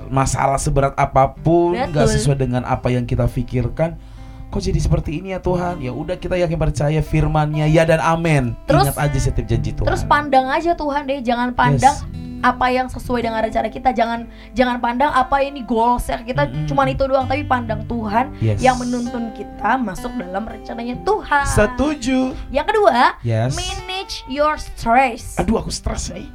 masalah 0.08 0.56
seberat 0.56 0.96
apa 0.96 1.36
pun 1.36 1.76
nggak 1.76 2.08
sesuai 2.08 2.40
dengan 2.40 2.64
apa 2.64 2.88
yang 2.88 3.04
kita 3.04 3.28
pikirkan, 3.28 4.00
kok 4.48 4.60
jadi 4.60 4.78
seperti 4.78 5.20
ini 5.20 5.32
ya 5.32 5.40
Tuhan? 5.40 5.78
Ya 5.78 5.92
udah 5.92 6.16
kita 6.16 6.34
yakin 6.34 6.56
percaya 6.56 7.00
firman-Nya 7.00 7.68
ya 7.68 7.84
dan 7.84 8.00
amin. 8.00 8.56
Terus- 8.64 8.88
Ingat 8.88 8.96
aja 8.98 9.18
setiap 9.20 9.46
janji 9.46 9.70
Tuhan. 9.72 9.86
Terus 9.86 10.02
pandang 10.02 10.48
aja 10.48 10.72
Tuhan 10.72 11.04
deh, 11.04 11.20
jangan 11.20 11.52
pandang 11.52 11.92
apa 12.38 12.70
yang 12.70 12.86
sesuai 12.86 13.20
dengan 13.20 13.42
rencana 13.42 13.66
kita, 13.66 13.90
jangan 13.90 14.30
jangan 14.54 14.78
pandang 14.78 15.10
apa 15.10 15.42
ini 15.42 15.66
goals 15.66 16.06
ya 16.06 16.22
kita 16.22 16.46
Mm-mm. 16.46 16.70
cuman 16.70 16.86
itu 16.86 17.02
doang, 17.02 17.26
tapi 17.26 17.42
pandang 17.42 17.82
Tuhan 17.84 18.30
Yes. 18.38 18.62
yang 18.62 18.78
menuntun 18.78 19.34
kita 19.34 19.74
masuk 19.74 20.14
dalam 20.14 20.46
rencananya 20.46 21.02
Tuhan. 21.02 21.44
Setuju. 21.44 22.38
Yang 22.48 22.66
kedua, 22.70 23.18
Yes. 23.26 23.52
manage 23.52 24.22
your 24.30 24.54
stress. 24.54 25.34
Aduh 25.34 25.58
aku 25.58 25.74
stres 25.74 26.14
nih. 26.14 26.30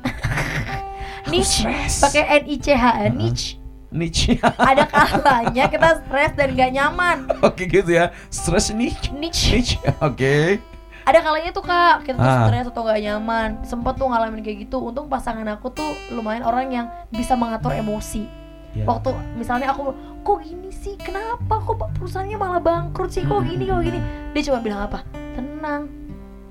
Niche 1.32 1.64
pakai 2.04 2.44
N 2.44 2.52
I 2.52 2.56
C 2.60 2.76
H 2.76 2.84
Uh-uh. 2.84 3.08
niche. 3.10 3.63
Niche. 3.94 4.42
Ada 4.42 4.90
kalanya 4.90 5.70
kita 5.70 5.90
stres 6.02 6.34
dan 6.34 6.50
gak 6.58 6.72
nyaman. 6.74 7.18
Oke 7.40 7.70
gitu 7.70 7.94
ya. 7.94 8.10
Stres 8.28 8.74
nih. 8.74 8.92
Niche. 9.14 9.54
Niche. 9.54 9.78
Oke. 10.02 10.58
Ada 11.04 11.20
kalanya 11.20 11.52
tuh 11.52 11.62
kak 11.62 12.08
kita 12.08 12.18
tuh 12.18 12.26
Ah. 12.26 12.48
stres 12.50 12.66
atau 12.68 12.82
gak 12.84 12.98
nyaman. 12.98 13.62
Sempet 13.62 13.94
tuh 13.94 14.10
ngalamin 14.10 14.42
kayak 14.42 14.66
gitu. 14.66 14.82
Untung 14.82 15.06
pasangan 15.06 15.46
aku 15.46 15.70
tuh 15.70 15.86
lumayan 16.10 16.42
orang 16.42 16.74
yang 16.74 16.88
bisa 17.14 17.38
mengatur 17.38 17.70
emosi. 17.72 18.26
Ya. 18.74 18.90
Waktu 18.90 19.14
misalnya 19.38 19.70
aku 19.70 19.94
kok 20.26 20.40
gini 20.42 20.74
sih, 20.74 20.98
kenapa 20.98 21.62
kok 21.62 21.78
perusahaannya 21.94 22.38
malah 22.42 22.58
bangkrut 22.58 23.14
sih, 23.14 23.22
kok 23.22 23.46
gini 23.46 23.70
kok 23.70 23.86
gini. 23.86 24.00
Dia 24.34 24.42
cuma 24.50 24.66
bilang 24.66 24.90
apa? 24.90 25.06
Tenang, 25.38 25.86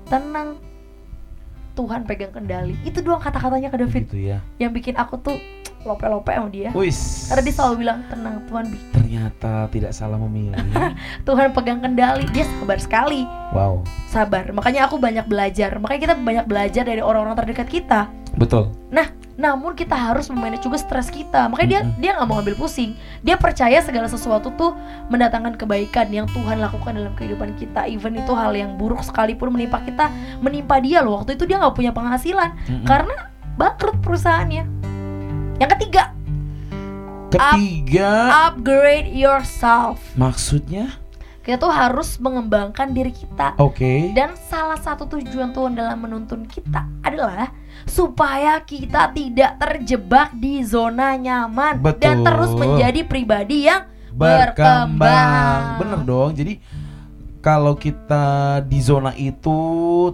tenang. 0.07 0.55
Tuhan 1.73 2.03
pegang 2.03 2.29
kendali. 2.29 2.77
Itu 2.81 2.99
doang 2.99 3.17
kata-katanya 3.17 3.67
ke 3.67 3.77
David 3.77 4.03
Gitu 4.05 4.19
ya. 4.23 4.37
yang 4.57 4.69
bikin 4.69 4.93
aku 4.93 5.17
tuh 5.17 5.37
lope-lope 5.83 6.29
sama 6.29 6.47
dia. 6.47 6.69
Wis. 6.71 7.27
Karena 7.27 7.43
dia 7.43 7.53
selalu 7.53 7.75
bilang 7.77 7.97
tenang 8.07 8.39
Tuhan 8.45 8.65
bi- 8.67 8.83
ternyata 8.93 9.67
tidak 9.67 9.91
salah 9.91 10.15
memilih. 10.17 10.55
Tuhan 11.27 11.51
pegang 11.51 11.79
kendali 11.79 12.23
dia 12.29 12.47
sabar 12.47 12.77
sekali 12.77 13.21
wow. 13.51 13.83
sabar 14.07 14.49
makanya 14.49 14.85
aku 14.85 14.95
banyak 14.95 15.23
belajar 15.23 15.75
makanya 15.77 16.01
kita 16.01 16.15
banyak 16.15 16.45
belajar 16.45 16.83
dari 16.83 16.97
orang-orang 16.97 17.35
terdekat 17.35 17.67
kita 17.67 18.01
Betul. 18.33 18.73
Namun 19.43 19.75
kita 19.75 19.91
harus 19.91 20.31
memanage 20.31 20.63
juga 20.63 20.79
stres 20.79 21.11
kita. 21.11 21.51
Makanya 21.51 21.67
dia 21.67 21.81
dia 21.99 22.11
nggak 22.15 22.27
mau 22.31 22.39
ambil 22.39 22.55
pusing. 22.55 22.95
Dia 23.19 23.35
percaya 23.35 23.83
segala 23.83 24.07
sesuatu 24.07 24.55
tuh 24.55 24.71
mendatangkan 25.11 25.59
kebaikan 25.59 26.07
yang 26.15 26.31
Tuhan 26.31 26.63
lakukan 26.63 26.95
dalam 26.95 27.11
kehidupan 27.19 27.59
kita. 27.59 27.83
Even 27.91 28.15
itu 28.15 28.31
hal 28.31 28.55
yang 28.55 28.79
buruk 28.79 29.03
sekalipun 29.03 29.51
menimpa 29.51 29.83
kita 29.83 30.07
menimpa 30.39 30.79
dia 30.79 31.03
loh. 31.03 31.19
Waktu 31.19 31.35
itu 31.35 31.43
dia 31.43 31.59
nggak 31.59 31.75
punya 31.75 31.91
penghasilan 31.91 32.55
Mm-mm. 32.71 32.87
karena 32.87 33.27
bangkrut 33.59 33.99
perusahaannya. 33.99 34.63
Yang 35.59 35.71
ketiga. 35.75 36.15
Ketiga, 37.33 38.29
upgrade 38.45 39.09
yourself. 39.09 39.97
Maksudnya 40.13 41.02
kita 41.43 41.59
tuh 41.59 41.69
harus 41.69 42.15
mengembangkan 42.17 42.89
diri 42.89 43.11
kita 43.11 43.59
oke. 43.59 44.15
Dan 44.15 44.33
salah 44.39 44.79
satu 44.79 45.03
tujuan 45.05 45.51
Tuhan 45.51 45.75
dalam 45.75 45.99
menuntun 45.99 46.47
kita 46.47 46.87
adalah 47.03 47.51
supaya 47.83 48.63
kita 48.63 49.11
tidak 49.11 49.59
terjebak 49.59 50.31
di 50.33 50.63
zona 50.63 51.19
nyaman 51.19 51.83
dan 51.99 52.23
Betul. 52.23 52.23
terus 52.23 52.51
menjadi 52.55 53.01
pribadi 53.03 53.67
yang 53.67 53.83
Berkembang. 54.09 55.03
berkembang. 55.03 55.59
Bener 55.83 55.99
dong. 56.01 56.31
Jadi 56.31 56.53
kalau 57.43 57.75
kita 57.75 58.23
di 58.63 58.79
zona 58.79 59.11
itu 59.13 59.59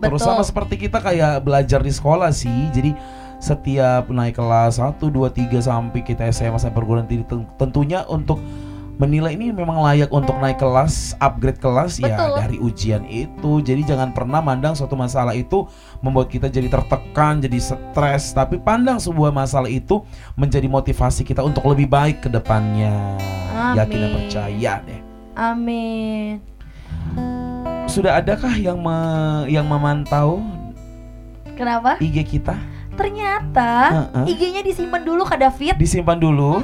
terus 0.01 0.23
Betul. 0.23 0.33
sama 0.33 0.41
seperti 0.41 0.81
kita 0.81 0.97
kayak 0.97 1.45
belajar 1.45 1.77
di 1.79 1.93
sekolah 1.93 2.33
sih. 2.33 2.73
Jadi 2.73 2.97
setiap 3.37 4.09
naik 4.09 4.35
kelas 4.35 4.81
1 4.81 4.97
2 4.99 5.29
3 5.29 5.61
sampai 5.61 6.01
kita 6.01 6.25
SMA 6.27 6.57
sampai 6.57 6.75
perguruan 6.75 7.05
tinggi 7.05 7.23
ten- 7.23 7.47
tentunya 7.55 8.03
untuk 8.03 8.41
menilai 8.99 9.31
ini 9.39 9.55
memang 9.55 9.79
layak 9.79 10.11
untuk 10.11 10.35
naik 10.43 10.59
kelas, 10.59 11.15
upgrade 11.23 11.57
kelas 11.63 12.03
ya 12.03 12.19
Betul. 12.19 12.35
dari 12.35 12.57
ujian 12.59 13.03
itu. 13.07 13.63
Jadi 13.63 13.87
jangan 13.87 14.11
pernah 14.11 14.43
mandang 14.43 14.75
suatu 14.75 14.99
masalah 14.99 15.31
itu 15.31 15.63
membuat 16.03 16.27
kita 16.27 16.51
jadi 16.51 16.67
tertekan, 16.67 17.39
jadi 17.39 17.55
stres, 17.63 18.35
tapi 18.35 18.59
pandang 18.59 18.99
sebuah 18.99 19.31
masalah 19.31 19.71
itu 19.71 20.03
menjadi 20.35 20.67
motivasi 20.67 21.23
kita 21.23 21.39
untuk 21.39 21.63
lebih 21.71 21.87
baik 21.87 22.27
ke 22.27 22.29
depannya. 22.29 23.15
Yakin 23.79 23.97
dan 24.03 24.11
percaya 24.11 24.73
deh. 24.83 25.01
Amin. 25.39 26.43
Sudah 27.87 28.19
adakah 28.19 28.53
yang 28.59 28.77
me- 28.83 29.47
yang 29.47 29.65
memantau 29.65 30.43
Kenapa? 31.55 31.95
IG 32.03 32.23
kita? 32.27 32.55
Ternyata 32.99 33.71
Heeh. 34.11 34.35
IG-nya 34.35 34.59
disimpan 34.59 35.07
dulu 35.07 35.23
Kak 35.23 35.39
David 35.39 35.79
Disimpan 35.79 36.19
dulu. 36.19 36.59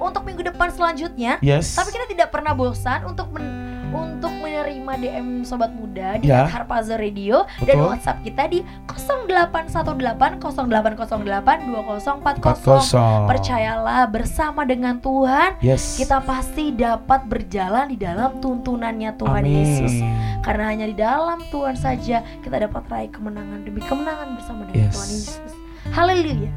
Untuk 0.00 0.24
minggu 0.24 0.42
depan 0.44 0.68
selanjutnya. 0.68 1.36
Yes. 1.40 1.76
Tapi 1.76 1.90
kita 1.90 2.06
tidak 2.08 2.28
pernah 2.30 2.50
bosan 2.50 3.04
untuk 3.04 3.28
men- 3.30 3.68
untuk 3.90 4.30
menerima 4.32 4.92
DM 4.96 5.28
sobat 5.42 5.70
muda 5.70 6.14
di 6.16 6.30
Ya. 6.30 6.46
Harpaza 6.46 6.94
Radio 6.94 7.42
dan 7.58 7.74
Betul. 7.74 7.90
WhatsApp 7.90 8.22
kita 8.22 8.42
di 8.46 8.62
0818 8.86 10.38
0808 10.38 11.66
2040. 11.66 12.38
40. 12.38 13.26
Percayalah 13.26 14.06
bersama 14.06 14.62
dengan 14.62 14.94
Tuhan 14.96 15.58
Yes. 15.58 15.98
kita 15.98 16.22
pasti 16.22 16.70
dapat 16.70 17.26
berjalan 17.26 17.90
di 17.90 17.98
dalam 17.98 18.38
tuntunannya 18.38 19.10
Tuhan 19.16 19.42
Amin. 19.42 19.58
Yesus. 19.58 19.94
Karena 20.40 20.70
hanya 20.70 20.86
di 20.86 20.94
dalam 20.94 21.42
Tuhan 21.44 21.74
saja 21.74 22.22
kita 22.40 22.56
dapat 22.60 22.86
raih 22.86 23.10
kemenangan 23.10 23.60
demi 23.60 23.82
kemenangan 23.82 24.38
bersama 24.38 24.60
dengan 24.64 24.86
Yes. 24.86 24.94
Tuhan 24.94 25.08
Yesus. 25.10 25.52
Haleluya. 25.90 26.50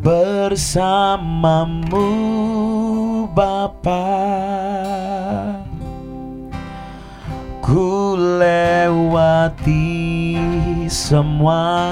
Bersamamu 0.00 2.08
Bapa. 3.32 4.04
Ku 7.60 8.14
lewati 8.14 9.98
semua 10.86 11.82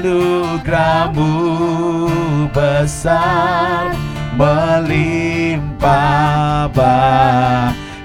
Anugerahmu 0.00 1.28
besar 2.48 3.92
Melimpah 4.32 5.92
bagiku. 6.72 8.00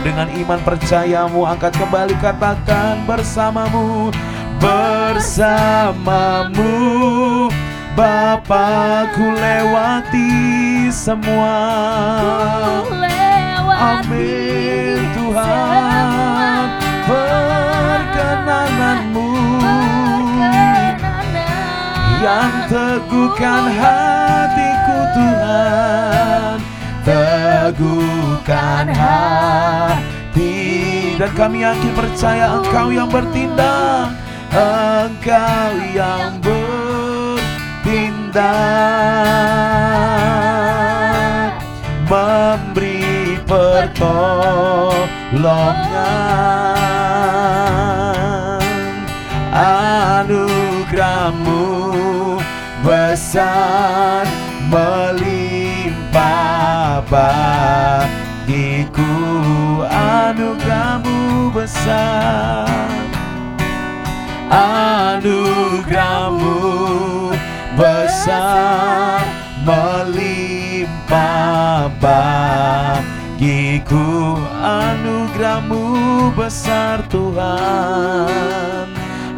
Dengan 0.00 0.32
iman 0.40 0.56
percayamu 0.64 1.44
Angkat 1.44 1.76
kembali 1.76 2.16
katakan 2.24 3.04
bersamamu 3.04 4.08
bersamamu. 4.60 6.68
Bapakku 7.96 9.32
lewati 9.34 10.30
semua. 10.88 11.60
Amin 13.80 15.00
Tuhan. 15.16 16.64
Perkenananmu. 17.08 19.32
Yang 22.20 22.52
teguhkan 22.68 23.64
hatiku 23.74 24.98
Tuhan. 25.16 26.60
Teguhkan 27.04 28.86
hati. 28.92 30.52
Dan 31.20 31.30
kami 31.36 31.68
yakin 31.68 31.92
percaya 31.92 32.56
Engkau 32.60 32.88
yang 32.88 33.12
bertindak 33.12 34.29
Engkau 34.50 35.78
yang 35.94 36.42
bertindak 36.42 36.74
Memberi 42.10 43.38
pertolongan. 43.46 45.06
Anugerahmu 50.26 51.62
besar 52.82 54.26
Melimpah 54.66 56.18
bagiku. 57.06 58.18
Anugerahmu 59.86 61.54
besar 61.54 62.99
anugerahmu 64.50 66.58
besar 67.78 69.22
melimpah 69.62 71.86
bagiku. 72.02 74.02
Anugerahmu 74.60 76.34
besar 76.34 77.06
Tuhan. 77.06 78.90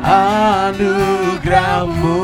Anugerahmu 0.03 2.19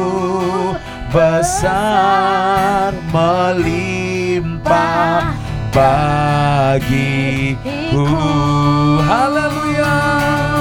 besar 1.13 2.97
melimpah 3.15 5.31
bagiku. 5.71 6.83
Haleluya. 9.07 10.58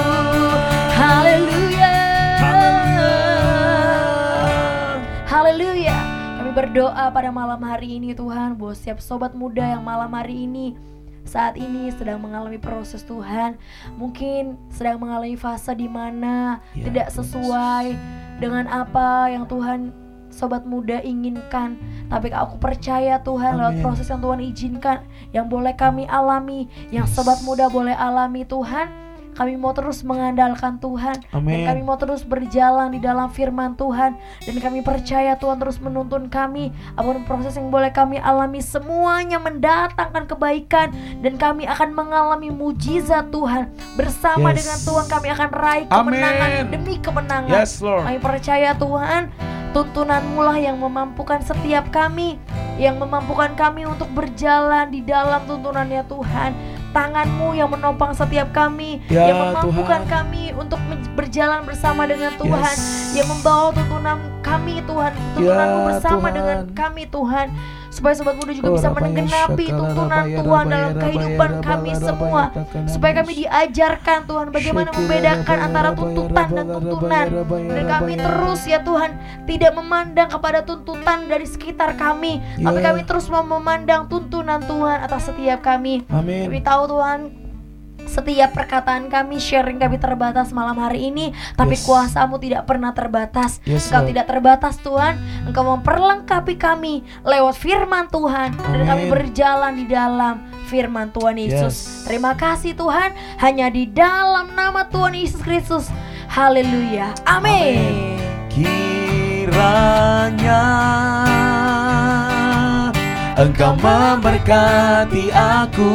Haleluya. 5.48 5.96
Kami 6.44 6.52
berdoa 6.52 7.08
pada 7.08 7.32
malam 7.32 7.64
hari 7.64 7.96
ini 8.04 8.12
Tuhan 8.12 8.60
buat 8.60 8.76
setiap 8.76 9.00
sobat 9.00 9.32
muda 9.32 9.64
yang 9.64 9.80
malam 9.80 10.12
hari 10.12 10.44
ini 10.44 10.76
saat 11.24 11.56
ini 11.56 11.88
sedang 11.96 12.20
mengalami 12.20 12.60
proses 12.60 13.00
Tuhan, 13.08 13.56
mungkin 13.96 14.60
sedang 14.68 15.00
mengalami 15.00 15.40
fase 15.40 15.72
di 15.72 15.88
mana 15.88 16.60
Ya, 16.76 16.92
tidak 16.92 17.16
sesuai 17.16 17.96
dengan 18.44 18.68
apa 18.68 19.32
yang 19.32 19.48
Tuhan 19.48 19.96
sobat 20.28 20.68
muda 20.68 21.00
inginkan. 21.00 21.80
Tapi 22.12 22.28
aku 22.36 22.60
percaya 22.60 23.16
Tuhan 23.24 23.56
lewat 23.56 23.80
Amin. 23.80 23.84
proses 23.88 24.12
yang 24.12 24.20
Tuhan 24.20 24.44
izinkan, 24.44 25.00
yang 25.32 25.48
boleh 25.48 25.72
kami 25.80 26.12
alami, 26.12 26.68
yang 26.92 27.08
sobat 27.08 27.40
muda 27.48 27.72
boleh 27.72 27.96
alami 27.96 28.44
Tuhan. 28.44 29.07
Kami 29.38 29.54
mau 29.54 29.70
terus 29.70 30.02
mengandalkan 30.02 30.82
Tuhan. 30.82 31.22
Dan 31.30 31.38
Amin. 31.38 31.70
kami 31.70 31.82
mau 31.86 31.94
terus 31.96 32.26
berjalan 32.26 32.90
di 32.90 32.98
dalam 32.98 33.30
firman 33.30 33.78
Tuhan. 33.78 34.18
Dan 34.42 34.56
kami 34.58 34.82
percaya 34.82 35.38
Tuhan 35.38 35.62
terus 35.62 35.78
menuntun 35.78 36.26
kami. 36.26 36.74
Apa 36.98 37.14
pun 37.14 37.24
proses 37.30 37.54
yang 37.54 37.70
boleh 37.70 37.94
kami 37.94 38.18
alami 38.18 38.66
semuanya 38.66 39.38
mendatangkan 39.38 40.26
kebaikan. 40.26 40.90
Dan 41.22 41.38
kami 41.38 41.70
akan 41.70 41.94
mengalami 41.94 42.50
mujizat 42.50 43.30
Tuhan. 43.30 43.70
Bersama 43.94 44.50
Yes. 44.52 44.66
dengan 44.66 44.80
Tuhan 44.82 45.06
kami 45.06 45.28
akan 45.30 45.50
raih 45.54 45.86
kemenangan 45.86 46.50
demi 46.74 46.96
kemenangan. 46.98 47.54
Yes 47.54 47.78
Lord. 47.78 48.10
Kami 48.10 48.18
percaya 48.18 48.74
Tuhan 48.74 49.30
tuntunanmu 49.76 50.42
lah 50.42 50.58
yang 50.58 50.80
memampukan 50.80 51.44
setiap 51.44 51.92
kami 51.92 52.40
Yang 52.78 53.04
memampukan 53.04 53.52
kami 53.58 53.84
untuk 53.90 54.08
berjalan 54.14 54.90
di 54.90 55.02
dalam 55.04 55.44
tuntunannya 55.50 56.02
Tuhan 56.08 56.52
Tanganmu 56.98 57.54
yang 57.54 57.70
menopang 57.70 58.10
setiap 58.12 58.50
kami 58.50 59.06
Ya, 59.06 59.30
Yang 59.30 59.38
memampukan 59.46 60.02
Tuhan. 60.02 60.10
kami 60.10 60.44
untuk 60.52 60.82
berjalan 61.14 61.62
bersama 61.62 62.10
dengan 62.10 62.34
Tuhan 62.34 62.74
Yes. 62.74 63.14
Yang 63.14 63.28
membawa 63.30 63.70
tuntunan 63.70 64.18
kami 64.42 64.82
Tuhan 64.82 65.12
Tuntunanmu 65.36 65.78
Ya, 65.78 65.86
bersama 65.88 66.18
Tuhan. 66.20 66.34
dengan 66.34 66.58
kami 66.74 67.04
Tuhan 67.06 67.48
Supaya 67.98 68.14
sobat 68.14 68.38
muda 68.38 68.54
juga 68.54 68.68
Oh, 68.68 68.76
bisa 68.78 68.94
menggenapi 68.94 69.66
tuntunan 69.68 70.26
Tuhan 70.30 70.66
dalam 70.68 70.94
kehidupan 70.96 71.52
kami 71.60 71.92
semua 71.98 72.44
Supaya 72.86 73.12
kami 73.18 73.32
diajarkan 73.40 74.20
Tuhan 74.24 74.48
bagaimana 74.50 74.90
membedakan 74.94 75.58
antara 75.60 75.90
tuntutan 75.92 76.48
dan 76.52 76.66
tuntunan 76.70 77.26
Dan 77.50 77.84
kami 77.90 78.14
terus 78.16 78.62
ya 78.64 78.80
Tuhan 78.80 79.12
tidak 79.44 79.74
memandang 79.74 80.30
kepada 80.30 80.62
tuntutan 80.62 81.26
dari 81.26 81.44
sekitar 81.44 81.98
kami 81.98 82.38
Tapi 82.56 82.78
Ya. 82.78 82.86
kami 82.86 83.02
terus 83.02 83.26
memandang 83.28 84.06
tuntunan 84.06 84.62
Tuhan 84.62 85.02
atas 85.02 85.26
setiap 85.26 85.66
kami 85.66 86.06
Kami 86.06 86.62
tahu 86.62 86.86
Tuhan 86.88 87.47
setiap 88.08 88.56
perkataan 88.56 89.08
kami, 89.08 89.38
sharing 89.38 89.78
kami 89.78 90.00
terbatas 90.00 90.52
malam 90.52 90.80
hari 90.80 91.08
ini. 91.08 91.32
Tapi 91.54 91.76
Yes. 91.76 91.86
kuasamu 91.86 92.40
tidak 92.40 92.66
pernah 92.66 92.92
terbatas. 92.92 93.60
Yes, 93.64 93.88
Engkau 93.88 94.04
Lord. 94.04 94.10
tidak 94.12 94.26
terbatas 94.28 94.76
Tuhan. 94.82 95.14
Engkau 95.46 95.64
memperlengkapi 95.78 96.56
kami 96.56 97.04
lewat 97.22 97.56
firman 97.56 98.08
Tuhan. 98.08 98.56
Dan 98.58 98.80
kami 98.88 99.04
berjalan 99.12 99.74
di 99.76 99.86
dalam 99.86 100.36
firman 100.68 101.12
Tuhan 101.12 101.36
Yesus. 101.38 101.76
Yes. 101.76 102.08
Terima 102.08 102.34
kasih 102.34 102.74
Tuhan. 102.74 103.12
Hanya 103.38 103.68
di 103.70 103.86
dalam 103.86 104.56
nama 104.56 104.88
Tuhan 104.88 105.14
Yesus 105.16 105.44
Kristus. 105.44 105.92
Haleluya. 106.28 107.16
Amin. 107.24 108.20
Kiranya 108.52 110.64
Engkau 113.38 113.78
memberkati 113.78 115.30
aku 115.30 115.94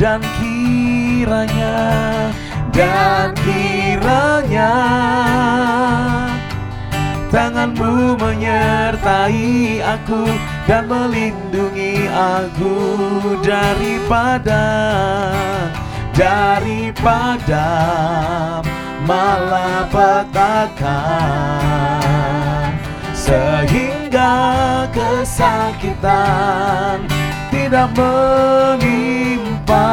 Dan 0.00 0.24
kiranya 0.40 1.76
dan 2.72 3.36
kiranya 3.44 4.72
tanganmu 7.28 8.16
menyertai 8.16 9.84
aku 9.84 10.24
dan 10.70 10.86
melindungi 10.86 12.06
aku 12.14 12.78
daripada 13.42 14.70
daripada 16.14 17.66
malapetaka. 19.02 21.02
Sehingga 23.10 24.86
kesakitan 24.94 27.02
tidak 27.50 27.90
menimpa 27.98 29.90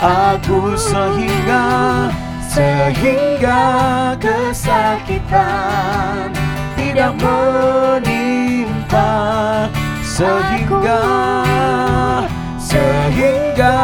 aku 0.00 0.72
sehingga 0.72 2.08
sehingga 2.48 3.60
kesakitan 4.16 6.32
tidak 6.80 7.12
menimpa 7.20 8.25
sehingga 10.02 11.02
sehingga 12.56 13.76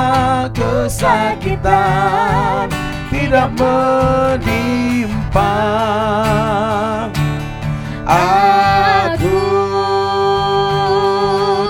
kesakitan 0.57 1.93
tidak 3.13 3.49
menimpa 3.57 5.55
aku 8.09 9.41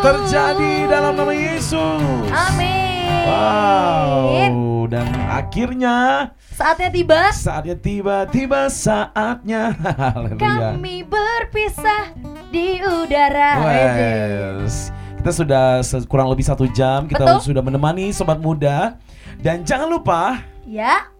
terjadi 0.02 0.72
dalam 0.90 1.14
nama 1.18 1.34
Yesus. 1.34 2.30
Amin. 2.30 2.82
Wow, 3.22 4.86
dan 4.90 5.06
akhirnya 5.30 6.30
Saatnya 6.62 6.88
tiba. 6.88 7.20
saatnya 7.34 7.74
tiba, 7.74 8.16
tiba 8.30 8.70
saatnya. 8.70 9.74
Haleluya. 9.98 10.38
Kami 10.38 11.02
berpisah 11.02 12.14
di 12.48 12.78
udara. 12.78 13.50
Wes. 13.60 14.94
Kita 15.18 15.30
sudah 15.32 15.66
kurang 16.06 16.30
lebih 16.30 16.42
satu 16.42 16.66
jam 16.68 17.06
kita 17.06 17.18
Betul. 17.18 17.50
sudah 17.50 17.62
menemani 17.62 18.10
sobat 18.10 18.38
muda 18.38 18.94
dan 19.38 19.62
jangan 19.62 19.86
lupa 19.88 20.38
Ya. 20.62 21.10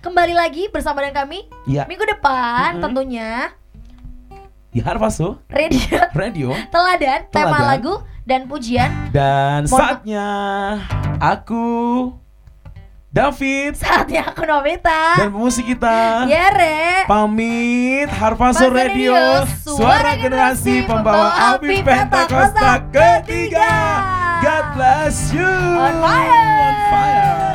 Kembali 0.00 0.34
lagi 0.34 0.66
bersama 0.66 1.02
dengan 1.02 1.22
kami 1.22 1.46
ya 1.66 1.84
minggu 1.84 2.02
depan 2.02 2.74
Mm-mm. 2.74 2.82
tentunya 2.82 3.54
di 4.68 4.80
Harpaso 4.80 5.38
radio 5.46 5.98
Radio 6.10 6.48
teladan, 6.68 7.26
tema 7.28 7.52
Teladan. 7.52 7.62
lagu 7.68 7.94
dan 8.24 8.40
pujian 8.46 8.90
dan 9.10 9.66
Mohon- 9.66 9.76
saatnya 9.76 10.26
aku 11.20 11.64
David 13.10 13.74
saatnya 13.74 14.30
aku 14.30 14.46
Novita 14.46 15.18
dan 15.18 15.34
musik 15.34 15.66
kita 15.66 16.30
ya 16.30 16.46
re 16.54 17.02
pamit 17.10 18.06
Harpaso 18.06 18.62
Harpazo 18.62 18.70
Radio 18.70 19.18
Radio, 19.18 19.50
suara 19.66 20.14
generasi 20.14 20.86
pembawa 20.86 21.58
api 21.58 21.82
Pentakosta 21.82 22.86
ketiga 22.94 23.66
God 24.46 24.62
bless 24.78 25.34
you 25.34 25.42
On 25.42 25.98
fire. 25.98 26.30
On 26.30 26.76
fire. 26.86 27.50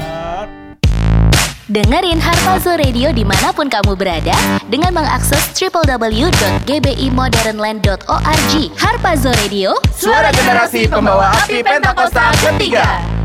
Dengerin 1.71 2.19
Harpazo 2.19 2.75
Radio 2.75 3.15
di 3.15 3.23
mana 3.23 3.55
pun 3.55 3.71
kamu 3.71 3.95
berada 3.95 4.35
dengan 4.67 4.91
mengakses 4.91 5.55
www.gbimodernland.org. 5.55 8.53
Harpazo 8.75 9.31
Radio, 9.39 9.71
Suara 9.95 10.35
generasi 10.35 10.91
pembawa 10.91 11.31
api 11.31 11.63
Pentakosta 11.63 12.35
ketiga. 12.43 13.23